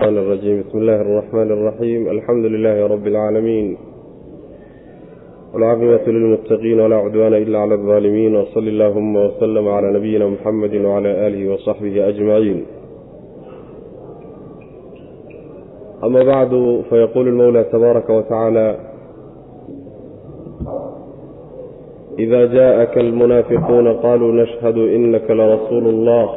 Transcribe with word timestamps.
الرحمن 0.00 0.17
الرجيم 0.17 0.63
بسم 0.69 0.77
الله 0.77 1.01
الرحمن 1.01 1.51
الرحيم 1.51 2.07
الحمد 2.09 2.45
لله 2.45 2.87
رب 2.87 3.07
العالمين 3.07 3.77
والعاقبة 5.53 6.11
للمتقين 6.11 6.79
ولا 6.79 6.95
عدوان 6.95 7.33
إلا 7.33 7.59
على 7.59 7.73
الظالمين 7.75 8.35
وصل 8.35 8.67
اللهم 8.67 9.15
وسلم 9.15 9.67
على 9.67 9.91
نبينا 9.97 10.27
محمد 10.27 10.75
وعلى 10.75 11.27
آله 11.27 11.53
وصحبه 11.53 12.07
أجمعين 12.07 12.65
أما 16.03 16.23
بعد 16.23 16.81
فيقول 16.89 17.27
المولى 17.27 17.63
تبارك 17.63 18.09
وتعالى 18.09 18.75
إذا 22.19 22.45
جاءك 22.45 22.97
المنافقون 22.97 23.93
قالوا 23.93 24.31
نشهد 24.43 24.77
إنك 24.77 25.31
لرسول 25.31 25.87
الله 25.87 26.29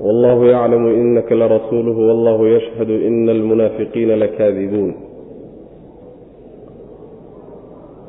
wallahu 0.00 0.44
yaclamu 0.52 0.88
inaka 1.02 1.34
larasuuluhu 1.34 2.00
wallahu 2.08 2.42
yashhadu 2.46 2.94
ina 3.08 3.32
almunaafiqiina 3.32 4.16
lakaadibuun 4.22 4.92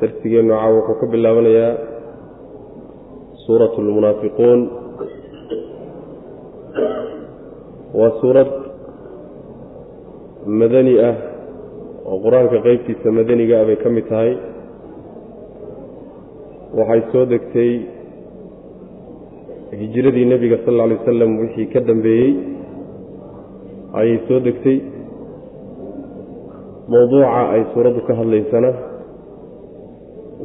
darsigeenu 0.02 0.52
caa 0.54 0.70
wuxuu 0.76 1.00
ka 1.02 1.06
bilaabanayaa 1.14 1.74
suurat 3.46 3.74
lmunaafiquun 3.88 4.60
waa 8.00 8.12
suurad 8.22 8.50
madani 10.60 10.94
ah 11.10 11.16
oo 12.10 12.18
qur'aanka 12.26 12.58
qeybtiisa 12.68 13.16
madaniga 13.20 13.56
ah 13.62 13.66
bay 13.70 13.78
ka 13.84 13.90
mid 13.96 14.06
tahay 14.12 14.32
waxay 16.80 17.02
soo 17.12 17.26
degtay 17.32 17.72
hijiradii 19.80 20.26
nebiga 20.26 20.58
sal 20.66 20.80
alay 20.86 20.98
wasalam 21.00 21.32
wixii 21.42 21.68
ka 21.74 21.80
dambeeyey 21.90 22.32
ayay 24.00 24.20
soo 24.28 24.40
degtay. 24.40 24.78
Mowduuca 26.92 27.40
ay 27.54 27.64
suuraddu 27.74 28.02
ka 28.08 28.14
hadlaysana 28.20 28.72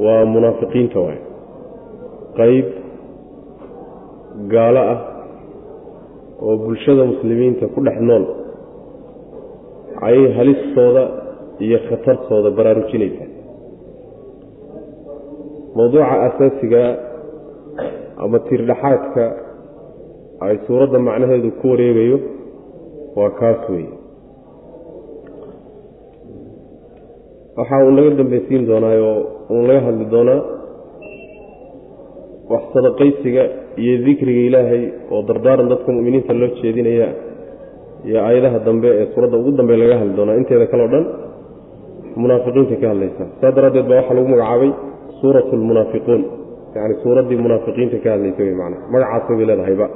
waa 0.05 0.25
munaafiqiinta 0.35 0.99
waay 1.07 1.21
qeyb 2.39 2.67
gaalo 4.53 4.83
ah 4.95 5.01
oo 6.43 6.57
bulshada 6.65 7.05
muslimiinta 7.13 7.69
ku 7.75 7.81
dhex 7.87 7.99
nool 8.09 8.25
ayay 10.09 10.33
halistooda 10.39 11.03
iyo 11.65 11.79
khatartooda 11.89 12.51
baraarujinaysaa 12.59 13.29
mowduuca 15.77 16.15
asaasiga 16.27 16.83
ama 18.25 18.39
tiirdhaxaadka 18.49 19.25
ay 20.47 20.55
suuradda 20.67 20.99
macnaheedu 21.09 21.49
ku 21.61 21.67
wareegayo 21.73 22.19
waa 23.19 23.31
kaas 23.41 23.61
weeye. 23.73 23.93
Waxa 27.57 27.77
uu 27.87 27.93
naga 27.97 28.11
dambaysiin 28.21 28.63
doonaaoo 28.71 29.17
uu 29.55 29.63
naga 29.69 29.81
hadli 29.87 30.05
doonaa 30.15 30.41
wax 32.53 32.63
sadaqaysiga 32.75 33.43
iyo 33.83 33.95
dikriga 34.07 34.43
ilaahay 34.49 34.83
oo 35.13 35.21
dardaaran 35.29 35.69
dadka 35.73 35.89
mu'miniinta 35.97 36.33
loo 36.41 36.49
jeedinaya 36.61 37.09
iyo 38.09 38.19
aayadaha 38.27 38.59
dambe 38.69 38.89
ee 39.01 39.07
suuradda 39.15 39.37
ugu 39.41 39.51
dambe 39.59 39.75
laga 39.83 39.97
hadli 40.01 40.15
doonaa. 40.19 40.37
Inteeda 40.41 40.67
kale 40.73 40.83
o 40.87 40.89
dhan 40.95 41.05
munaafiqiinta 42.23 42.75
ka 42.83 42.87
hadlaysa. 42.93 43.25
Saas 43.41 43.55
daraaddeed 43.57 43.87
baa 43.91 43.99
waxaa 44.01 44.17
lagu 44.19 44.29
magacaabay 44.35 44.71
suurat 45.21 45.47
lmunaafiquun 45.61 46.21
yani 46.75 46.95
suuraddii 47.03 47.37
munaafiqiinta 47.37 47.97
ka 48.05 48.11
hadlaysa 48.15 48.43
wey 48.43 48.55
maana 48.61 48.77
magacaasay 48.93 49.37
bay 49.37 49.47
leedahayba. 49.47 49.87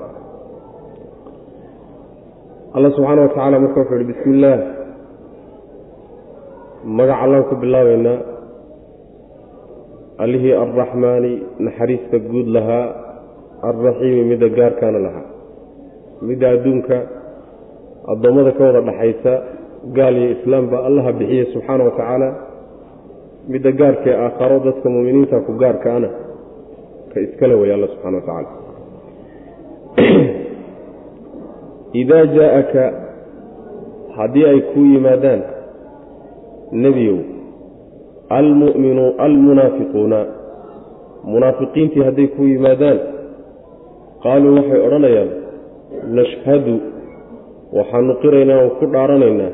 Alla 2.77 2.91
subxaana 2.91 3.23
wa 3.23 3.29
tacaala 3.29 3.61
marka 3.61 3.81
wuxuu 3.81 3.97
ihi 3.97 4.09
bismi 4.13 4.53
magac 6.99 7.19
allaan 7.25 7.45
ku 7.49 7.55
bilaabaynaa 7.63 8.19
allihii 10.25 10.55
arraxmaani 10.65 11.33
naxariista 11.59 12.19
guud 12.19 12.49
lahaa. 12.57 12.87
Alraxiimi 13.63 14.25
midda 14.31 14.49
gaarkaana 14.49 14.99
lahaa. 15.07 15.27
Midda 16.29 16.47
adduunka 16.51 16.97
addoommada 18.13 18.53
ka 18.53 18.65
wada 18.65 18.81
dhaxaysa 18.89 19.33
gaal 19.97 20.17
iyo 20.17 20.31
islaamba 20.37 20.85
allaha 20.89 21.13
bixiye 21.13 21.45
subxaana 21.53 21.85
wa 21.85 21.91
tacaala 21.91 22.29
midda 23.49 23.73
gaarkae 23.73 24.15
aakharo 24.15 24.59
dadka 24.67 24.89
muuminiinta 24.91 25.41
ku 25.47 25.53
gaarkaana 25.63 26.09
ka 27.17 27.25
iskale 27.25 27.55
way 27.55 27.73
alla 27.73 27.89
subxana 27.89 28.21
wa 28.21 28.25
tacaala 28.29 28.51
idaa 32.03 32.27
jaa-aka 32.37 32.83
haddii 34.17 34.45
ay 34.45 34.61
kuu 34.61 34.85
yimaadaan 34.85 35.43
nebiyow 36.73 37.19
almuminu 38.41 39.15
almunaafiquuna 39.29 40.21
munaafiqiintii 41.25 42.05
hadday 42.09 42.29
ku 42.37 42.43
yimaadaan 42.53 43.01
qaaluu 44.27 44.55
waxay 44.59 44.81
odhanayaan 44.87 45.31
nashhadu 46.21 46.79
waxaanu 47.79 48.21
qiraynaa 48.23 48.63
oo 48.65 48.71
ku 48.79 48.93
dhaaranaynaa 48.95 49.53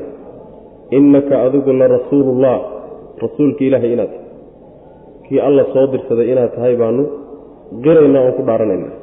innaka 0.99 1.43
adigu 1.47 1.79
la 1.81 1.87
rasuulullah 1.97 2.57
rasuulkii 3.25 3.67
ilaahay 3.67 3.93
inaad 3.95 4.13
kii 5.25 5.45
alla 5.49 5.71
soo 5.73 5.91
dirsaday 5.91 6.31
inaad 6.31 6.55
tahay 6.55 6.75
baanu 6.85 7.22
qiraynaa 7.83 8.21
oon 8.25 8.33
ku 8.37 8.43
dhaaranaynaa. 8.47 8.93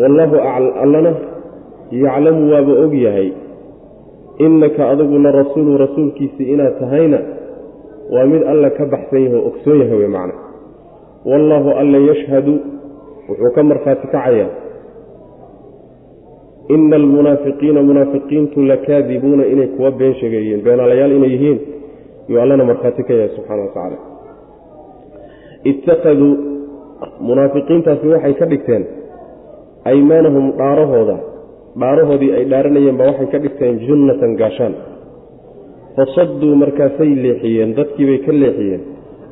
Wallaahu 0.00 0.36
allana 0.82 1.12
yaclamu 2.04 2.42
waaba 2.52 2.72
og 2.84 2.94
yahay 2.94 3.28
innaka 4.38 4.82
adigu 4.92 5.18
la 5.24 5.30
rasuulu 5.40 5.78
rasuulkiisii 5.84 6.52
inaad 6.54 6.78
tahayna 6.80 7.18
waa 8.14 8.26
mid 8.26 8.42
alla 8.52 8.70
ka 8.70 8.84
baxsan 8.86 9.22
yahay 9.24 9.38
oo 9.38 9.46
ogsoon 9.50 9.78
yahay 9.82 9.98
wey 9.98 10.08
macna. 10.16 10.34
Wallaahu 11.30 11.68
alla 11.80 11.98
yashhadu 12.10 12.52
wuxuu 13.28 13.50
ka 13.54 13.62
markhaati 13.62 14.06
kacayaa 14.06 14.50
ina 16.68 16.96
almunaafiqiina 16.96 17.82
munaafiqiintu 17.82 18.62
lakaadibuuna 18.62 19.46
inay 19.46 19.66
kuwa 19.66 19.90
been 19.90 20.14
sheegeeyeen 20.14 20.62
beenaalayaal 20.62 21.12
inay 21.12 21.30
yihiin 21.30 21.58
yuu 22.28 22.40
allana 22.40 22.64
markhaati 22.64 23.02
ka 23.04 23.14
yahay 23.14 23.36
subxana 23.36 23.62
wa 23.62 23.68
tacaala 23.68 23.96
munaafiqiintaasi 27.28 28.06
waxay 28.14 28.34
ka 28.40 28.46
dhigteen 28.52 28.82
aymaanahum 29.92 30.44
dhaarahooda 30.60 31.16
dhaarahoodii 31.82 32.32
ay 32.38 32.44
dhaaranayeen 32.52 32.96
baa 33.00 33.08
waxay 33.10 33.28
ka 33.34 33.38
dhigteen 33.44 33.74
junnatan 33.86 34.32
gaashaan. 34.40 34.74
Fasaduu 35.96 36.54
markaasay 36.62 37.10
leexiyeen 37.24 37.70
dadkiibay 37.78 38.18
ka 38.26 38.32
leexiyeen. 38.42 38.82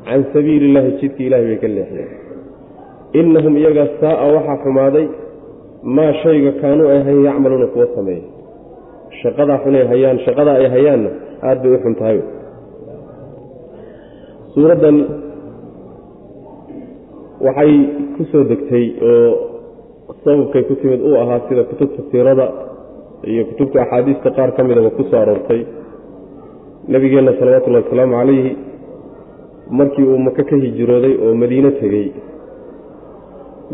Can 0.07 0.21
sabiili 0.33 0.65
illaahi 0.69 0.91
jidkii 1.01 1.25
ilahay 1.29 1.45
bay 1.51 1.59
ka 1.63 1.67
leexiyeen. 1.77 2.09
Innahum 3.19 3.53
iyaga 3.61 3.85
saa'a 4.01 4.25
waxaa 4.35 4.57
xumaaday 4.63 5.05
maa 5.95 6.11
shayga 6.23 6.51
kaanuu 6.61 6.87
ay 6.93 6.99
hayn 7.07 7.19
yacmaluuna 7.27 7.67
kuwa 7.73 7.87
sameeya 7.95 8.27
shaqadaa 9.21 9.59
xunay 9.63 9.83
hayaan 9.91 10.17
shaqada 10.25 10.51
ay 10.61 10.67
hayaanna 10.75 11.09
aada 11.47 11.61
bay 11.63 11.71
u 11.77 11.79
xun 11.83 11.95
tahay. 11.99 12.19
Suuraddan 14.53 14.97
waxay 17.45 17.71
ku 18.15 18.21
soo 18.31 18.43
degtay 18.51 18.85
oo 19.11 19.29
sababkay 20.23 20.63
ku 20.69 20.73
timid 20.81 21.01
uu 21.09 21.15
ahaa 21.23 21.39
sida 21.47 21.63
kutubta 21.69 22.01
siirada 22.11 22.45
iyo 23.31 23.43
kutubta 23.49 23.77
axaadiista 23.83 24.29
qaar 24.37 24.49
ka 24.55 24.61
midaba 24.67 24.89
ku 24.97 25.03
soo 25.09 25.19
aroortay. 25.21 25.61
Nebigeenna 26.91 27.33
salawatullahi 27.39 27.83
wasalaamu 27.85 28.13
calayhi 28.19 28.51
markii 29.79 30.05
uu 30.11 30.19
maka 30.27 30.43
ka 30.49 30.55
hijrooday 30.63 31.13
oo 31.25 31.33
madiine 31.41 31.71
tegey 31.81 32.07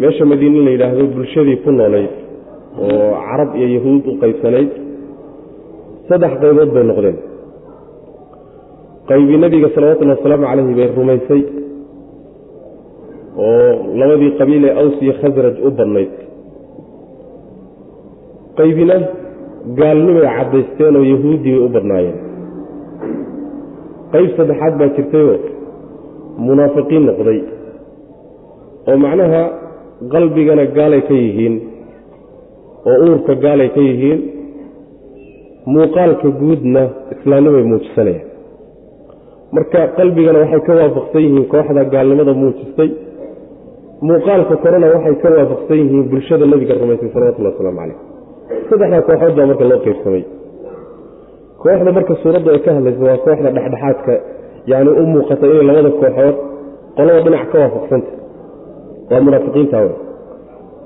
meesha 0.02 0.26
madiine 0.32 0.60
la 0.66 0.72
yidhaahdo 0.76 1.04
bulshadii 1.16 1.58
ku 1.64 1.72
noolayd 1.80 2.12
oo 2.84 3.08
carab 3.28 3.50
iyo 3.60 3.68
yahuud 3.78 4.04
u 4.12 4.14
qaybsanayd 4.24 4.70
saddex 6.10 6.34
qaybood 6.44 6.70
bay 6.76 6.84
noqdeen. 6.92 7.18
Qaybii 9.10 9.38
nebiga 9.44 9.70
salawatullahi 9.76 10.18
wasalaamu 10.20 10.46
calayhi 10.52 10.74
bay 10.80 10.88
rumaysay 11.00 11.42
oo 13.46 13.70
labadii 14.00 14.32
qabiil 14.40 14.64
ee 14.70 14.74
aws 14.82 14.96
iyo 15.04 15.14
khasraj 15.22 15.56
u 15.68 15.72
badnayd. 15.80 16.12
Qaybina 18.58 18.96
gaalnimay 19.80 20.26
caddaysteen 20.38 20.96
oo 21.00 21.06
yahuuddii 21.14 21.54
bay 21.56 21.66
u 21.68 21.70
badnaayeen. 21.76 22.18
Qayb 24.12 24.30
saddexaad 24.38 24.74
baa 24.80 24.90
jirtayoo 24.96 25.38
munaafiqiin 26.48 27.04
noqday 27.10 27.40
oo 28.90 28.98
macnaha 29.04 29.42
qalbigana 30.14 30.64
gaalay 30.78 31.02
ka 31.10 31.14
yihiin 31.24 31.56
oo 32.90 32.96
uurka 33.06 33.34
gaalay 33.46 33.70
ka 33.76 33.82
yihiin 33.90 34.20
muuqaalka 35.74 36.28
guudna 36.42 36.82
islaamnimay 37.14 37.64
muujisanayaan. 37.72 38.26
Marka 39.56 39.80
qalbigana 39.98 40.40
waxay 40.44 40.62
ka 40.68 40.74
waafaqsan 40.80 41.22
yihiin 41.26 41.46
kooxda 41.54 41.82
gaalnimada 41.94 42.34
muujistay 42.42 42.90
muuqaalka 44.02 44.56
korena 44.64 44.88
waxay 44.94 45.16
ka 45.22 45.30
waafaqsan 45.38 45.78
yihiin 45.82 46.06
bulshada 46.12 46.46
nebiga 46.52 46.74
rumaysay 46.82 47.10
salawatullhi 47.14 47.52
wasalaamu 47.54 47.80
caleyh 47.82 47.98
saddexdaa 48.70 49.02
kooxood 49.08 49.34
baa 49.38 49.48
marka 49.52 49.64
loo 49.72 49.80
qaybsamay 49.86 50.24
kooxda 51.64 51.92
marka 51.98 52.14
suuraddu 52.24 52.50
ay 52.56 52.60
ka 52.66 52.72
hadlayso 52.78 53.02
waa 53.10 53.18
kooxda 53.26 53.50
dhexdhexaadka 53.56 54.14
yani 54.72 54.90
u 55.02 55.04
muuqata 55.14 55.46
inay 55.52 55.66
labada 55.70 55.90
kooxood 56.02 56.36
qolada 56.98 57.20
dhinac 57.26 57.44
ka 57.52 57.58
waafaqsanta. 57.64 58.12
Waa 59.12 59.22
munaafiqiinta 59.26 59.78
wey. 59.86 59.94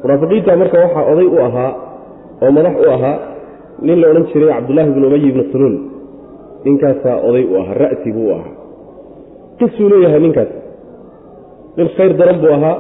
Munaafiqiinta 0.03 0.51
marka 0.61 0.77
waxaa 0.83 1.03
oday 1.11 1.27
u 1.35 1.37
ahaa 1.47 1.71
oo 2.43 2.51
madax 2.57 2.75
u 2.85 2.89
ahaa 2.95 3.15
nin 3.85 3.97
la 4.01 4.05
odhan 4.11 4.25
jiray 4.31 4.49
cabdullaahi 4.55 4.91
bnu 4.95 5.05
ubay 5.09 5.21
ibnu 5.29 5.43
suluul 5.51 5.75
ninkaasaa 6.65 7.15
oday 7.27 7.43
u 7.51 7.55
ahaa 7.61 7.75
ra'si 7.83 8.09
buu 8.15 8.27
u 8.29 8.31
ahaa. 8.37 8.51
Qisuu 9.59 9.87
leeyahay 9.91 10.19
ninkaas. 10.25 10.51
Nin 11.77 11.87
khayr 11.97 12.11
daran 12.19 12.37
buu 12.43 12.53
ahaa 12.57 12.75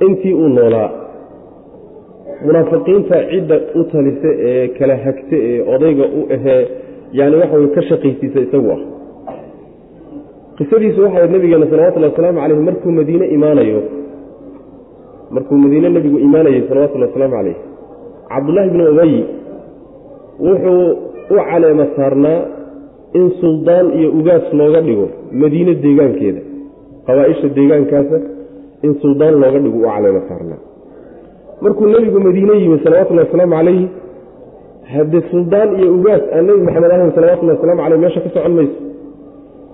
intii 0.00 0.34
uu 0.34 0.48
noolaa. 0.48 0.90
Munaafiqiinta 2.44 3.16
cidda 3.30 3.56
u 3.74 3.84
talisa 3.84 4.28
ee 4.38 4.68
kala 4.68 4.96
hagta 4.96 5.36
ee 5.36 5.62
odayga 5.74 6.04
u 6.18 6.20
ahee 6.34 6.68
yani 7.12 7.36
waxa 7.36 7.56
way 7.56 7.68
ka 7.74 7.82
shaqaysiisa 7.82 8.40
isagu 8.40 8.70
ah. 8.70 8.80
Qisadiisu 10.56 11.02
waxay 11.02 11.28
nabigeena 11.28 11.66
salawatullhi 11.70 12.10
wasalaamu 12.10 12.40
caleyh 12.40 12.58
markuu 12.68 12.90
madiine 12.90 13.26
imaanayo 13.26 13.82
markuu 15.30 15.58
madiine 15.58 15.88
nebigu 15.88 16.18
imaanayay 16.18 16.62
salawatullhi 16.68 17.06
wasalaamu 17.08 17.36
caleyh 17.36 17.56
cabdullaahi 18.28 18.70
bnu 18.70 18.84
ubay 18.92 19.12
wuxuu 20.46 20.90
u 21.30 21.36
caleema 21.50 21.86
saarnaa 21.96 22.40
in 23.14 23.30
suldaan 23.40 23.86
iyo 23.98 24.10
ugaas 24.10 24.52
looga 24.52 24.80
dhigo 24.80 25.08
madiine 25.32 25.74
deegaankeeda 25.74 26.40
qabaa-isha 27.06 27.48
deegaankaasa 27.48 28.35
in 28.82 28.92
suldaan 29.02 29.34
looga 29.42 29.58
dhigo 29.64 29.78
u 29.78 29.86
caleema 29.90 30.20
saarnaa 30.28 30.60
markuu 31.64 31.86
nebigu 31.94 32.18
madiine 32.26 32.54
yimi 32.62 32.78
salawatullahi 32.84 33.26
wasalaamu 33.28 33.54
calayhi 33.58 33.86
haddee 34.94 35.22
suldaan 35.30 35.68
iyo 35.80 35.88
ugaas 35.98 36.22
aan 36.36 36.44
nebi 36.48 36.60
maxamed 36.66 36.90
ahayn 36.96 37.12
salawatullahi 37.18 37.56
waslamu 37.58 37.80
caleyh 37.82 37.98
meesha 38.04 38.20
ka 38.24 38.28
socon 38.34 38.54
mayso. 38.58 38.78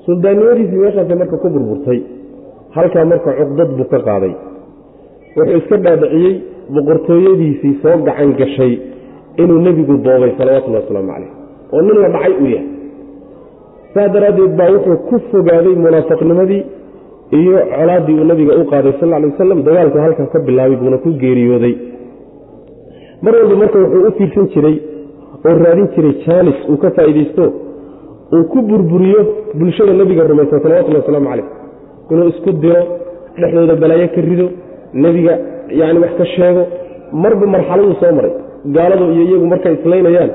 Suldaannimadiisii 0.07 0.79
meeshaasay 0.85 1.17
marka 1.23 1.37
ku 1.43 1.49
burburtay. 1.55 1.99
Halkaa 2.77 3.05
marka 3.13 3.31
cuqdad 3.39 3.71
buu 3.79 3.87
ka 3.93 3.99
qaaday. 4.09 4.33
Wuxuu 5.37 5.57
iska 5.61 5.77
dhaadhiciyey 5.85 6.33
boqortooyadiisii 6.75 7.75
soo 7.83 7.97
gacan 8.07 8.31
gashay 8.41 8.73
inuu 9.43 9.61
nebigu 9.67 9.95
boobay 10.07 10.33
salawatullahi 10.39 10.83
wasalaamu 10.85 11.13
caleyh 11.15 11.31
oo 11.75 11.81
nin 11.87 11.97
la 12.05 12.09
dhacay 12.15 12.33
uu 12.43 12.49
yahay. 12.55 12.69
Saa 13.95 14.09
daraaddeed 14.15 14.53
baa 14.61 14.71
wuxuu 14.75 14.97
ku 15.09 15.17
fogaaday 15.31 15.75
munaafiqnimadii 15.85 16.63
iyo 17.39 17.59
colaaddii 17.77 18.17
uu 18.21 18.25
nabiga 18.31 18.53
u 18.61 18.65
qaaday 18.73 18.93
sal 19.01 19.13
alay 19.19 19.31
wasalam 19.33 19.59
dagaalku 19.69 19.99
halkaa 20.05 20.27
ka 20.35 20.39
bilaabay 20.49 20.77
buuna 20.83 20.99
ku 21.05 21.11
geeriyooday. 21.23 21.75
Mar 23.25 23.35
walba 23.41 23.55
marka 23.63 23.79
wuxuu 23.83 24.07
u 24.09 24.13
fiirsan 24.19 24.47
jiray 24.55 24.77
oo 25.49 25.55
raadin 25.65 25.87
jiray 25.95 26.15
jaanis 26.27 26.59
uu 26.73 26.77
ka 26.83 26.89
faa'iidaysto 26.97 27.45
uu 28.37 28.45
ku 28.53 28.59
burburiyo 28.71 29.21
bulshada 29.61 29.93
nebiga 30.01 30.23
rumaysan 30.31 30.61
salawatullahi 30.65 31.03
wasalaamu 31.05 31.29
caleyh 31.31 31.47
inuu 32.13 32.29
isku 32.33 32.51
diro 32.63 32.83
dhexdooda 33.41 33.75
balaayo 33.83 34.09
ka 34.15 34.21
rido 34.29 34.47
nebiga 35.05 35.35
yacni 35.81 35.99
wax 36.05 36.13
ka 36.21 36.25
sheego. 36.35 36.63
Marba 37.23 37.47
marxaladuu 37.55 37.95
soo 38.01 38.13
maray. 38.19 38.33
Gaaladu 38.77 39.05
iyo 39.15 39.23
iyagu 39.29 39.47
markay 39.53 39.73
islaynayaan 39.79 40.31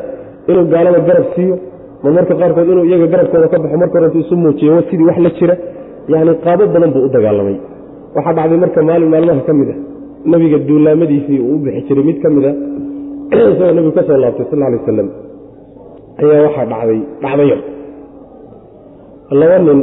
inuu 0.50 0.66
gaalada 0.74 1.00
garab 1.10 1.26
siiyo 1.36 1.56
ma 2.04 2.10
marka 2.18 2.34
qaarkood 2.42 2.68
inuu 2.74 2.86
iyaga 2.90 3.08
garabkooda 3.14 3.48
ka 3.54 3.58
baxo 3.64 3.78
marka 3.84 3.96
horentu 4.00 4.18
isu 4.24 4.36
muujiyo 4.44 4.82
sidii 4.90 5.08
wax 5.10 5.18
la 5.26 5.30
jira 5.40 5.56
yacni 6.12 6.34
qaabo 6.46 6.64
badan 6.74 6.92
buu 6.96 7.04
u 7.08 7.10
dagaalamay. 7.16 7.58
Waxaa 8.16 8.34
dhacday 8.38 8.58
marka 8.64 8.80
maalin 8.90 9.10
maalmaha 9.14 9.42
ka 9.48 9.54
mid 9.60 9.70
ah 9.74 9.80
nebiga 10.32 10.58
duulaamadiisii 10.68 11.40
uu 11.48 11.56
u 11.56 11.60
bixi 11.64 11.82
jiray 11.88 12.04
mid 12.10 12.18
ka 12.24 12.30
mid 12.36 12.46
a 12.50 12.52
isagoo 13.52 13.72
nebigu 13.78 13.92
ka 13.98 14.04
soo 14.08 14.18
laabtay 14.24 14.46
sal 14.52 14.62
alay 14.68 14.80
wasalam 14.82 15.08
ayaa 16.22 16.42
waxaa 16.48 16.66
dhacday 16.72 17.00
dhacdayo. 17.24 17.58
Laba 19.40 19.58
nin 19.68 19.80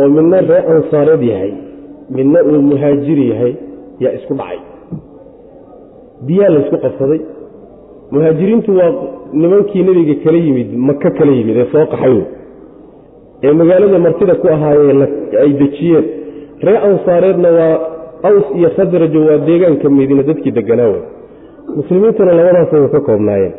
oo 0.00 0.08
midna 0.16 0.38
ree 0.50 0.62
ansaareed 0.74 1.22
yahay 1.30 1.52
midna 2.16 2.38
uu 2.50 2.60
muhaajiri 2.70 3.24
yahay 3.32 3.52
yaa 4.02 4.12
isku 4.18 4.34
dhacay. 4.40 4.58
Biyaa 6.26 6.50
laysku 6.54 6.76
qabsaday. 6.84 7.20
Muhaajiriintu 8.14 8.70
waa 8.78 8.90
nimankii 9.40 9.82
nebiga 9.88 10.14
kala 10.24 10.38
yimid 10.46 10.68
maka 10.88 11.08
kala 11.18 11.32
yimid 11.38 11.56
ee 11.62 11.66
soo 11.72 11.84
qaxay 11.92 12.16
ee 13.46 13.52
magaalada 13.60 13.98
martida 14.06 14.34
ku 14.42 14.46
ahaayeen 14.56 15.00
ay 15.42 15.50
dejiyeen. 15.62 16.04
Ree 16.66 16.78
ansaareedna 16.88 17.48
waa 17.58 17.74
aws 18.28 18.46
iyo 18.58 18.68
khasrajo 18.76 19.20
waa 19.28 19.38
deegaanka 19.48 19.86
madiina 19.98 20.22
dadkii 20.30 20.52
deganaa 20.58 20.88
wey 20.94 21.02
muslimiintuna 21.78 22.32
labadaas 22.38 22.72
way 22.72 22.88
ka 22.94 23.00
koobnaayeen. 23.08 23.52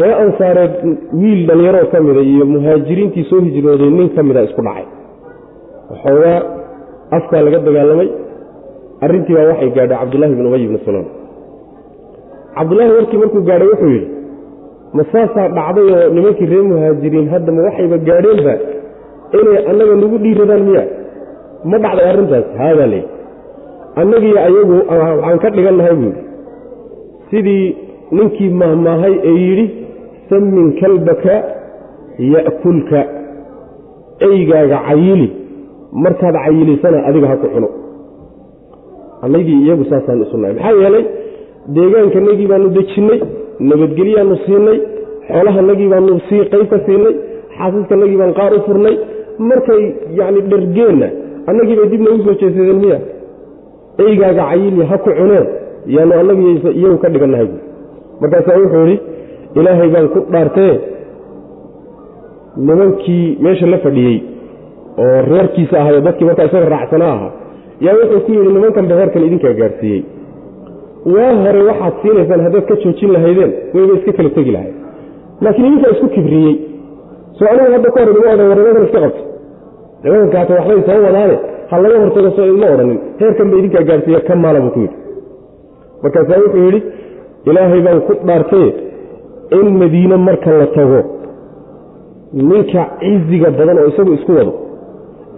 Ree 0.00 0.14
ansaareed 0.24 0.74
wiil 1.20 1.40
dhallinyaroo 1.48 1.86
ka 1.92 1.98
mida 2.08 2.20
iyo 2.32 2.44
muhaajiriintii 2.54 3.24
soo 3.30 3.40
hijrooday 3.46 3.90
nin 3.98 4.08
ka 4.16 4.22
mida 4.28 4.42
isku 4.48 4.62
dhacay. 4.66 4.86
Waxoogaa 5.90 6.38
afkaa 7.16 7.42
laga 7.46 7.58
dagaalamay. 7.68 8.08
Arrintii 9.04 9.34
baa 9.38 9.46
waxay 9.50 9.70
gaadhay 9.76 9.98
cabdullaahi 10.02 10.34
bin 10.38 10.46
ubay 10.48 10.62
ibni 10.66 10.78
sulaan 10.86 11.06
cabdullaahi 12.56 12.92
warkii 12.98 13.18
markuu 13.22 13.42
gaadhay 13.48 13.68
wuxuu 13.72 13.90
yidhi 13.96 14.08
ma 14.96 15.02
saasaa 15.12 15.48
dhacday 15.56 15.86
oo 15.96 16.08
nimankii 16.16 16.46
reer 16.52 16.64
muhaajiriin 16.70 17.28
hadda 17.34 17.50
ma 17.56 17.60
waxayba 17.68 17.96
gaadheenba 18.08 18.54
inay 19.38 19.58
annaga 19.70 19.94
nagu 20.02 20.16
dhiiradaan 20.24 20.62
miya? 20.68 20.84
Ma 21.70 21.76
dhacday 21.84 22.06
arrintaas? 22.12 22.46
Haadaa 22.60 22.88
leey 22.92 23.04
annagii 24.00 24.34
ayagu 24.46 24.74
waxaan 24.90 25.38
ka 25.44 25.48
dhigannahay 25.56 25.94
buu 26.00 26.10
yidhi. 26.10 26.22
Sidii 27.30 27.66
ninkii 28.16 28.50
mahmaahay 28.62 29.14
ee 29.30 29.36
yidhi 29.46 29.66
samin 30.30 30.66
kalbaka 30.80 31.34
ya'kulka. 32.34 33.00
Eygaaga 34.28 34.78
cayili. 34.88 35.28
Markaad 36.04 36.36
cayilisana 36.44 36.98
adiga 37.08 37.26
ha 37.30 37.36
ku 37.42 37.46
cuno. 37.54 37.68
Annagii 39.24 39.58
iyagu 39.64 39.84
saasaan 39.90 40.22
isunahay 40.24 40.54
maxaa 40.58 40.76
yeelay 40.82 41.04
deegaankanagii 41.76 42.46
baanu 42.52 42.68
dejinnay 42.76 43.20
nabadgelyaanu 43.70 44.36
siinay 44.44 44.78
xoolahanagii 45.28 45.88
baanu 45.94 46.20
sii 46.28 46.44
qayb 46.52 46.66
ka 46.72 46.78
siinay 46.86 47.14
xaasaskanagii 47.58 48.18
baan 48.22 48.32
qaar 48.38 48.52
u 48.58 48.60
furnay. 48.66 48.96
Markay 49.48 49.82
yacni 50.18 50.40
dhargeenna 50.50 51.08
annagii 51.50 51.76
bay 51.80 51.88
dib 51.92 52.00
noogu 52.06 52.22
soo 52.26 52.34
jeesadeen 52.40 52.78
miya. 52.84 52.98
Eygaaga 54.04 54.44
cayili 54.50 54.82
ha 54.90 54.96
ku 55.04 55.10
cuneen 55.18 55.46
yaanu 55.94 56.12
annagii 56.20 56.54
iyagu 56.80 56.98
ka 57.02 57.08
dhigannahay 57.14 57.46
buui 57.46 57.60
markaasaa 58.20 58.58
wuxuu 58.62 58.84
yidhi 58.86 58.96
ilaahay 59.58 59.88
baan 59.94 60.08
ku 60.14 60.18
dhaartee 60.32 60.74
nimankii 62.56 63.38
meesha 63.44 63.66
la 63.66 63.78
fadhiyey 63.84 64.18
oo 65.04 65.16
reerkiisa 65.30 65.76
ahayo 65.80 66.00
dadkii 66.06 66.24
markaa 66.28 66.44
isaga 66.50 66.68
raacsanaa 66.74 67.12
ahaa 67.16 67.30
yaa 67.86 67.94
wuxuu 68.00 68.20
ku 68.26 68.30
yidhi 68.36 68.52
nimankan 68.56 68.86
beheerkan 68.90 69.24
idinkaa 69.28 69.54
gaadhsiiyey 69.60 70.00
waa 71.14 71.32
hore 71.44 71.60
waxaad 71.70 71.94
siinaysaan 72.02 72.40
haddaad 72.46 72.64
ka 72.70 72.74
joojin 72.82 73.10
lahaydeen 73.16 73.52
wayba 73.74 73.92
iska 73.98 74.12
kala 74.18 74.30
tegi 74.36 74.50
lahayd. 74.56 74.74
Laakiin 75.44 75.66
idinkaa 75.68 75.92
isku 75.96 76.08
kibriyey. 76.16 76.54
Soo 77.38 77.46
anigu 77.52 77.72
hadda 77.76 77.88
ka 77.94 78.00
hor 78.00 78.10
idima 78.12 78.30
odhan 78.34 78.48
war 78.76 78.84
iska 78.88 79.00
qabto. 79.04 79.22
Nimankankaata 80.04 80.52
waxbay 80.58 80.82
soo 80.88 81.00
wadaane 81.06 81.36
ha 81.70 81.74
laga 81.84 81.96
hortago 82.02 82.30
soo 82.36 82.46
idma 82.52 82.66
odhanin. 82.74 82.98
Heerkan 83.20 83.46
ba 83.50 83.56
idinkaa 83.60 83.84
gaadhsiiya 83.90 84.20
ka 84.28 84.34
maala 84.44 84.58
buu 84.64 84.72
ku 84.76 84.80
yidhi. 84.84 84.96
Markaasaa 86.02 86.38
wuxuu 86.44 86.64
yidhi 86.66 86.80
ilaahay 87.50 87.80
baan 87.86 88.00
ku 88.06 88.12
dhaartay 88.28 88.66
in 89.58 89.66
madiine 89.80 90.16
marka 90.28 90.50
la 90.60 90.66
tago 90.76 91.00
ninka 92.50 92.82
ciziga 93.00 93.48
badan 93.58 93.78
oo 93.82 93.88
isagu 93.92 94.12
isku 94.18 94.32
wado 94.38 94.52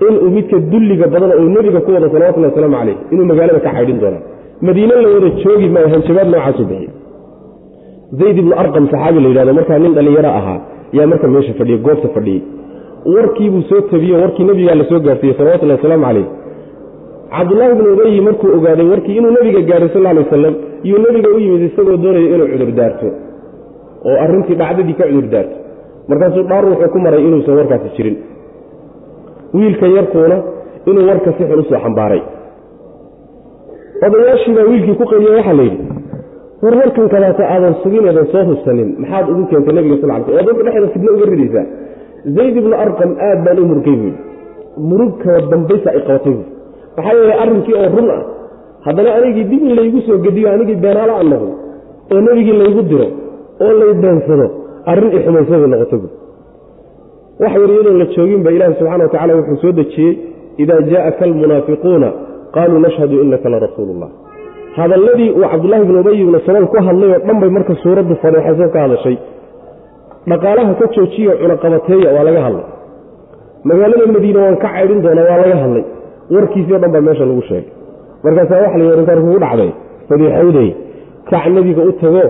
inuu 0.09 0.31
midka 0.37 0.57
dulliga 0.73 1.07
badan 1.15 1.31
oo 1.39 1.47
nebiga 1.55 1.81
ku 1.87 1.91
wado 1.97 2.07
salawatullahi 2.15 2.51
wasalaamu 2.53 2.77
caleyh 2.81 2.97
inuu 3.13 3.27
magaalada 3.31 3.61
ka 3.67 3.71
xaydhin 3.77 3.99
doonaa 4.03 4.23
madiine 4.67 4.95
la 5.05 5.09
wada 5.15 5.29
joogi 5.43 5.69
maayo 5.75 5.89
hanjabaad 5.95 6.29
noocaasu 6.35 6.65
bixi. 6.71 6.91
Zayd 8.21 8.37
ibnu 8.43 8.55
arqam 8.63 8.85
saxaabi 8.93 9.19
la 9.25 9.29
yidhahdo 9.31 9.53
markaa 9.59 9.79
nin 9.85 9.93
dhallinyaro 9.97 10.31
ahaa 10.41 10.59
yaa 10.97 11.07
marka 11.13 11.27
meesha 11.35 11.53
fadhiyey 11.61 11.81
goobta 11.87 12.09
fadhiyey 12.17 12.43
warkiibuu 13.15 13.63
soo 13.71 13.81
tabiye 13.93 14.17
warkii 14.23 14.45
nebigaa 14.51 14.75
la 14.81 14.85
soo 14.91 15.01
gaarsiiyey 15.07 15.37
salawatullahi 15.39 15.79
wasalaamu 15.81 16.05
caleyh 16.09 16.27
cabdullaahi 17.35 17.75
bnu 17.79 17.89
ubayi 17.95 18.21
markuu 18.29 18.49
ogaaday 18.59 18.87
warkii 18.93 19.17
inuu 19.21 19.33
nebiga 19.37 19.61
gaadhay 19.71 19.89
sal 19.95 20.07
alay 20.11 20.25
wasalam 20.25 20.55
yuu 20.91 20.99
nebiga 21.07 21.29
u 21.37 21.39
yimid 21.45 21.63
isagoo 21.69 21.97
doonaya 22.05 22.29
inuu 22.37 22.49
cudur 22.53 22.71
daarto 22.81 23.07
oo 24.09 24.17
arrintii 24.25 24.57
dhacdadii 24.61 24.97
ka 25.01 25.05
cudur 25.11 25.29
daarto. 25.35 25.57
Markaasuu 26.09 26.45
dhaar 26.51 26.65
wuxuu 26.71 26.89
ku 26.95 26.99
maray 27.05 27.23
inuusan 27.29 27.57
warkaasi 27.61 27.89
jirin. 27.97 28.17
Wiilka 29.57 29.87
yarkuuna 29.97 30.37
inuu 30.91 31.05
warka 31.11 31.31
si 31.37 31.43
xun 31.49 31.61
u 31.61 31.65
soo 31.71 31.81
xambaaray 31.85 32.23
odayaashii 34.07 34.55
baa 34.57 34.67
wiilkii 34.71 34.95
ku 35.01 35.05
qayliya 35.13 35.33
waxaa 35.39 35.57
layidhi 35.61 35.79
war 36.63 36.75
warkan 36.81 37.07
kadaata 37.15 37.43
aadan 37.55 37.75
sugin 37.83 38.05
eedan 38.11 38.27
soo 38.33 38.45
hubsanin 38.51 38.89
maxaad 39.03 39.27
ugu 39.33 39.45
keentay 39.51 39.75
nebiga 39.77 39.97
sal 40.03 40.11
ly 40.13 40.23
sl 40.25 40.33
oo 40.39 40.43
dadka 40.47 40.89
fidno 40.95 41.11
uga 41.17 41.27
ridaysaa 41.33 41.67
zayd 42.37 42.55
ibnu 42.63 42.75
arqam 42.85 43.11
aad 43.29 43.39
baan 43.47 43.59
u 43.63 43.67
murgay 43.71 43.97
buui 44.01 44.15
murugkaba 44.89 45.41
dambaysa 45.53 45.89
ay 45.97 46.01
qabatay 46.09 46.33
buui 46.37 46.47
maxaa 46.97 47.15
yeelay 47.19 47.39
arrinkii 47.45 47.77
oo 47.83 47.89
run 47.97 48.09
ah 48.17 48.23
haddana 48.87 49.11
anigii 49.19 49.45
dib 49.51 49.63
in 49.69 49.73
laygu 49.79 50.01
soo 50.07 50.19
gediyo 50.27 50.49
anigii 50.55 50.79
beenaalo 50.85 51.13
aan 51.21 51.29
noqdo 51.33 51.53
oo 52.13 52.21
nebigii 52.27 52.57
laygu 52.63 52.83
diro 52.91 53.07
oo 53.65 53.73
lay 53.81 53.93
beensado 54.03 54.47
arrin 54.91 55.13
ixumaysabay 55.19 55.69
noqotay 55.75 55.99
bu 56.03 56.09
wax 57.43 57.53
yar 57.61 57.71
iyadoon 57.75 57.97
la 58.03 58.07
jooginba 58.15 58.51
ilaahi 58.57 58.75
subxana 58.79 59.05
wa 59.07 59.11
tacala 59.15 59.33
wuxuu 59.39 59.57
soo 59.63 59.73
dejiyey 59.81 60.13
idaa 60.63 60.81
jaa'aka 60.93 61.23
almunaafiquuna 61.29 62.09
qaaluu 62.55 62.79
nashhadu 62.87 63.23
inaka 63.25 63.49
larasuulu 63.55 63.93
llah 64.01 64.11
hadalladii 64.79 65.31
uu 65.37 65.47
cabdullaahi 65.53 65.85
bn 65.89 65.97
ubay 66.03 66.17
ibnu 66.25 66.39
salool 66.47 66.67
ku 66.73 66.77
hadlay 66.89 67.09
oo 67.15 67.21
dhan 67.27 67.41
bay 67.43 67.51
marka 67.57 67.75
suuraddu 67.85 68.15
fadeexayso 68.23 68.69
ka 68.75 68.79
hadashay 68.85 69.17
dhaqaalaha 70.31 70.73
ka 70.81 70.87
joojiyo 70.97 71.33
cunaqabateeya 71.41 72.09
waa 72.17 72.25
laga 72.29 72.41
hadlay 72.47 72.67
magaalada 73.69 74.07
madiine 74.17 74.39
waan 74.45 74.57
ka 74.65 74.69
caydhin 74.75 75.01
doonaa 75.05 75.27
waa 75.31 75.39
laga 75.43 75.57
hadlay 75.65 75.85
warkiisii 76.35 76.75
o 76.75 76.79
dhan 76.83 76.93
baa 76.95 77.05
meesha 77.09 77.25
lagu 77.31 77.43
sheegay 77.51 77.71
markaasaa 78.25 78.63
waxa 78.65 78.79
la 78.79 78.85
yidhi 78.85 79.21
kugu 79.21 79.39
dhacday 79.45 79.71
fadiixowday 80.09 80.71
kac 81.31 81.45
nebiga 81.57 81.83
u 81.91 81.93
tago 82.03 82.25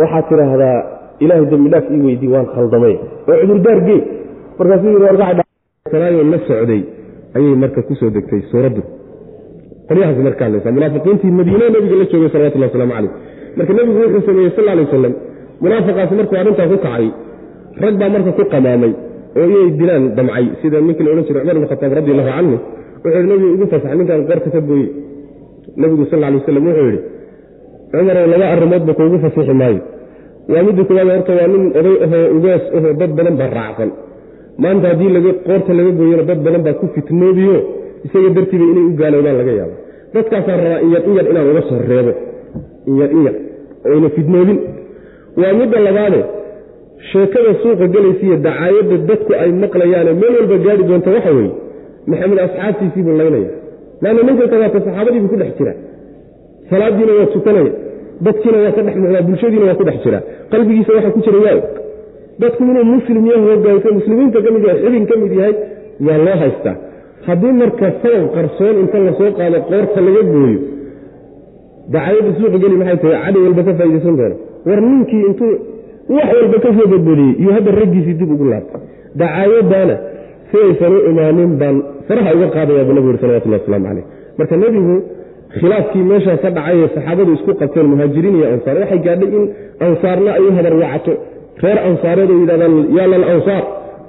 waxaad 0.00 0.24
tidhaahdaa 0.30 0.76
ilaahay 1.24 1.46
dembidhaaf 1.52 1.84
ii 1.94 2.02
weydii 2.08 2.30
waan 2.34 2.46
khaldamay 2.54 2.94
oo 3.28 3.36
cudurdaar 3.40 3.80
gee 3.88 4.00
markaasuu 4.58 4.90
yidhi 4.92 5.04
wargacdhalaayo 5.08 6.22
la 6.32 6.38
socday 6.48 6.82
ayay 7.36 7.54
marka 7.62 7.82
ku 7.88 7.94
soo 8.00 8.10
degtay 8.16 8.42
suuraddu 8.50 8.82
qolyahaas 9.88 10.18
marka 10.26 10.42
hadlaysa 10.46 10.68
munaafiqiintii 10.76 11.32
madiine 11.38 11.66
nebiga 11.74 11.96
la 12.00 12.04
joogay 12.12 12.30
salawatullah 12.34 12.68
waslamu 12.70 12.92
calayh. 12.96 13.12
Marka 13.58 13.72
nebigu 13.78 13.98
wuxuu 14.04 14.22
sameeyey 14.28 14.52
sal 14.56 14.68
alay 14.72 14.84
wasalam 14.86 15.12
munaafiqaasi 15.64 16.14
markuu 16.20 16.36
arrintaa 16.42 16.68
ku 16.72 16.76
kacay 16.84 17.06
rag 17.82 17.94
baa 18.00 18.10
marka 18.14 18.30
ku 18.38 18.44
qamaamay 18.54 18.92
oo 19.38 19.44
inay 19.50 19.66
dilaan 19.80 20.04
damcay. 20.18 20.46
Sida 20.60 20.76
ninkii 20.86 21.04
la 21.06 21.10
odhan 21.12 21.24
jiray 21.28 21.42
cumar 21.42 21.56
ibn 21.58 21.66
khataab 21.72 21.92
radi 21.98 22.10
allahu 22.14 22.30
canhu 22.36 22.56
wuxuu 23.04 23.10
yidhi 23.16 23.28
nebigu 23.30 23.48
igu 23.56 23.66
fasax 23.72 23.92
ninkaan 23.98 24.22
qorta 24.30 24.48
ka 24.54 24.60
gooye 24.68 24.88
nebigu 25.80 26.04
sal 26.10 26.24
alay 26.28 26.38
waslam 26.40 26.64
wuxuu 26.68 26.86
yidhi 26.90 27.00
cumarow 27.92 28.26
laba 28.32 28.46
arrimoodba 28.54 28.92
kuugu 28.98 29.16
fasixi 29.24 29.54
maayo. 29.60 29.80
Waa 30.52 30.62
midda 30.66 30.82
koowaad 30.88 31.08
horta 31.14 31.32
waa 31.38 31.48
nin 31.52 31.64
oday 31.78 31.96
ahoo 32.06 32.26
ugaas 32.36 32.64
ahoo 32.76 32.92
dad 33.00 33.10
badan 33.18 33.34
baa 33.40 33.50
raacsan. 33.58 33.90
Maanta 34.62 34.86
haddii 34.90 35.32
qoorta 35.46 35.70
laga 35.78 35.90
gooyona 36.00 36.22
dad 36.30 36.40
badan 36.46 36.62
baa 36.66 36.74
ku 36.80 36.86
fitnoobiyo 36.94 37.56
isaga 38.04 38.28
dartiiba 38.36 38.64
inay 38.72 38.84
u 38.90 38.92
gaaloobaan 39.00 39.36
laga 39.40 39.52
yaabo. 39.60 39.74
Dadkaasaan 40.14 40.58
rabaa 40.64 40.80
in 40.84 40.90
yar 40.94 41.02
in 41.08 41.14
yar 41.18 41.26
inaan 41.30 41.46
uga 41.52 41.62
soo 41.68 41.78
reebo. 41.90 42.12
In 42.88 42.94
yar 43.00 43.10
in 43.16 43.22
yar. 43.26 43.36
Waa 45.40 45.52
midda 45.60 45.78
labaade. 45.86 46.20
Sheekada 47.12 47.50
suuqa 47.62 47.86
gelaysiiyo 47.94 48.36
dacaayadda 48.46 48.96
dadku 49.08 49.32
ay 49.42 49.50
maqlayaane 49.62 50.12
meel 50.20 50.34
walba 50.38 50.56
gaari 50.64 50.82
doonta 50.88 51.10
waxa 51.16 51.30
weeye 51.38 51.52
maxamed 52.10 52.38
asxaabtiisii 52.46 53.02
buu 53.06 53.16
laynaya. 53.20 53.50
Laanna 54.02 54.22
ninka 54.28 54.48
kadaata 54.52 54.78
saxaabadiibuu 54.86 55.28
ku 55.32 55.36
dhex 55.40 55.52
jira. 55.58 55.72
Salaadiina 56.70 57.12
waa 57.18 57.26
tukanaya. 57.34 57.72
Dadkiina 58.24 58.58
waa 58.64 58.72
ka 58.76 58.82
dhex 58.86 58.96
muuqdaa 59.00 59.22
bulshadiina 59.28 59.64
waa 59.68 59.78
ku 59.80 59.84
dhex 59.88 59.98
jira. 60.04 60.18
Qalbigiisa 60.50 60.90
waxa 60.96 61.10
ku 61.14 61.20
jira 61.26 61.38
waa 61.46 61.58
dadku 62.40 62.62
inuu 62.64 62.84
muslim 62.84 63.26
yahay 63.26 63.44
hogaansa 63.56 63.88
muslimiinta 63.98 64.38
ka 64.44 64.48
yahay 64.66 64.78
xibin 64.82 65.04
ka 65.10 65.14
mid 65.22 65.32
yahay 65.38 65.54
yaa 66.06 66.18
loo 66.26 66.36
haystaa 66.42 66.76
haddii 67.28 67.52
marka 67.62 67.86
sabab 68.02 68.24
qarsoon 68.36 68.76
inta 68.82 68.98
la 69.06 69.12
soo 69.18 69.30
qaado 69.38 69.58
qoorta 69.70 69.98
laga 70.06 70.22
gooyo 70.32 70.58
dacaayadda 71.94 72.30
suuqa 72.38 72.58
geli 72.62 72.76
maxay 72.80 72.96
tahay? 73.02 73.18
Cadi 73.24 73.38
walba 73.44 73.62
ka 73.68 73.72
faa'idaysan 73.78 74.14
doona. 74.20 74.36
War 74.68 74.80
ninkii 74.90 75.22
intuu 75.28 75.52
wax 76.16 76.28
walba 76.38 76.58
ka 76.64 76.68
soo 76.76 76.86
badbadiyey 76.92 77.32
iyo 77.42 77.50
hadda 77.56 77.70
raggiisii 77.80 78.14
dib 78.20 78.30
ugu 78.34 78.44
laabtay. 78.52 78.80
Dacaayaddaana 79.20 79.94
sidaysan 80.50 80.92
u 80.96 80.98
imaanin 81.10 81.50
baan 81.60 81.76
faraha 82.08 82.30
uga 82.36 82.46
qaadaya 82.56 82.82
buu 82.86 82.94
nabigu 82.96 83.08
yuri 83.10 83.20
salawatullah 83.22 83.58
waslamu 83.60 83.84
caleyh 83.88 84.04
marka 84.38 84.54
nebigu 84.62 84.94
khilaafkii 85.58 86.04
meeshaa 86.10 86.36
ka 86.44 86.48
dhacay 86.56 86.76
ee 86.84 86.88
saxaabadu 86.96 87.30
isku 87.38 87.52
qabteen 87.60 87.86
muhaajiriin 87.92 88.34
iyo 88.38 88.46
ansaar 88.54 88.76
waxay 88.82 89.00
gaadhay 89.06 89.30
in 89.38 89.44
ansaarna 89.86 90.30
ay 90.38 90.44
u 90.48 90.50
habarwacato 90.58 91.12
reer 91.64 91.78
ansaareed 91.88 92.30
ay 92.34 92.38
yidhahdaan 92.42 92.74
yaa 92.98 93.06
lal 93.12 93.24
ansaar 93.34 93.62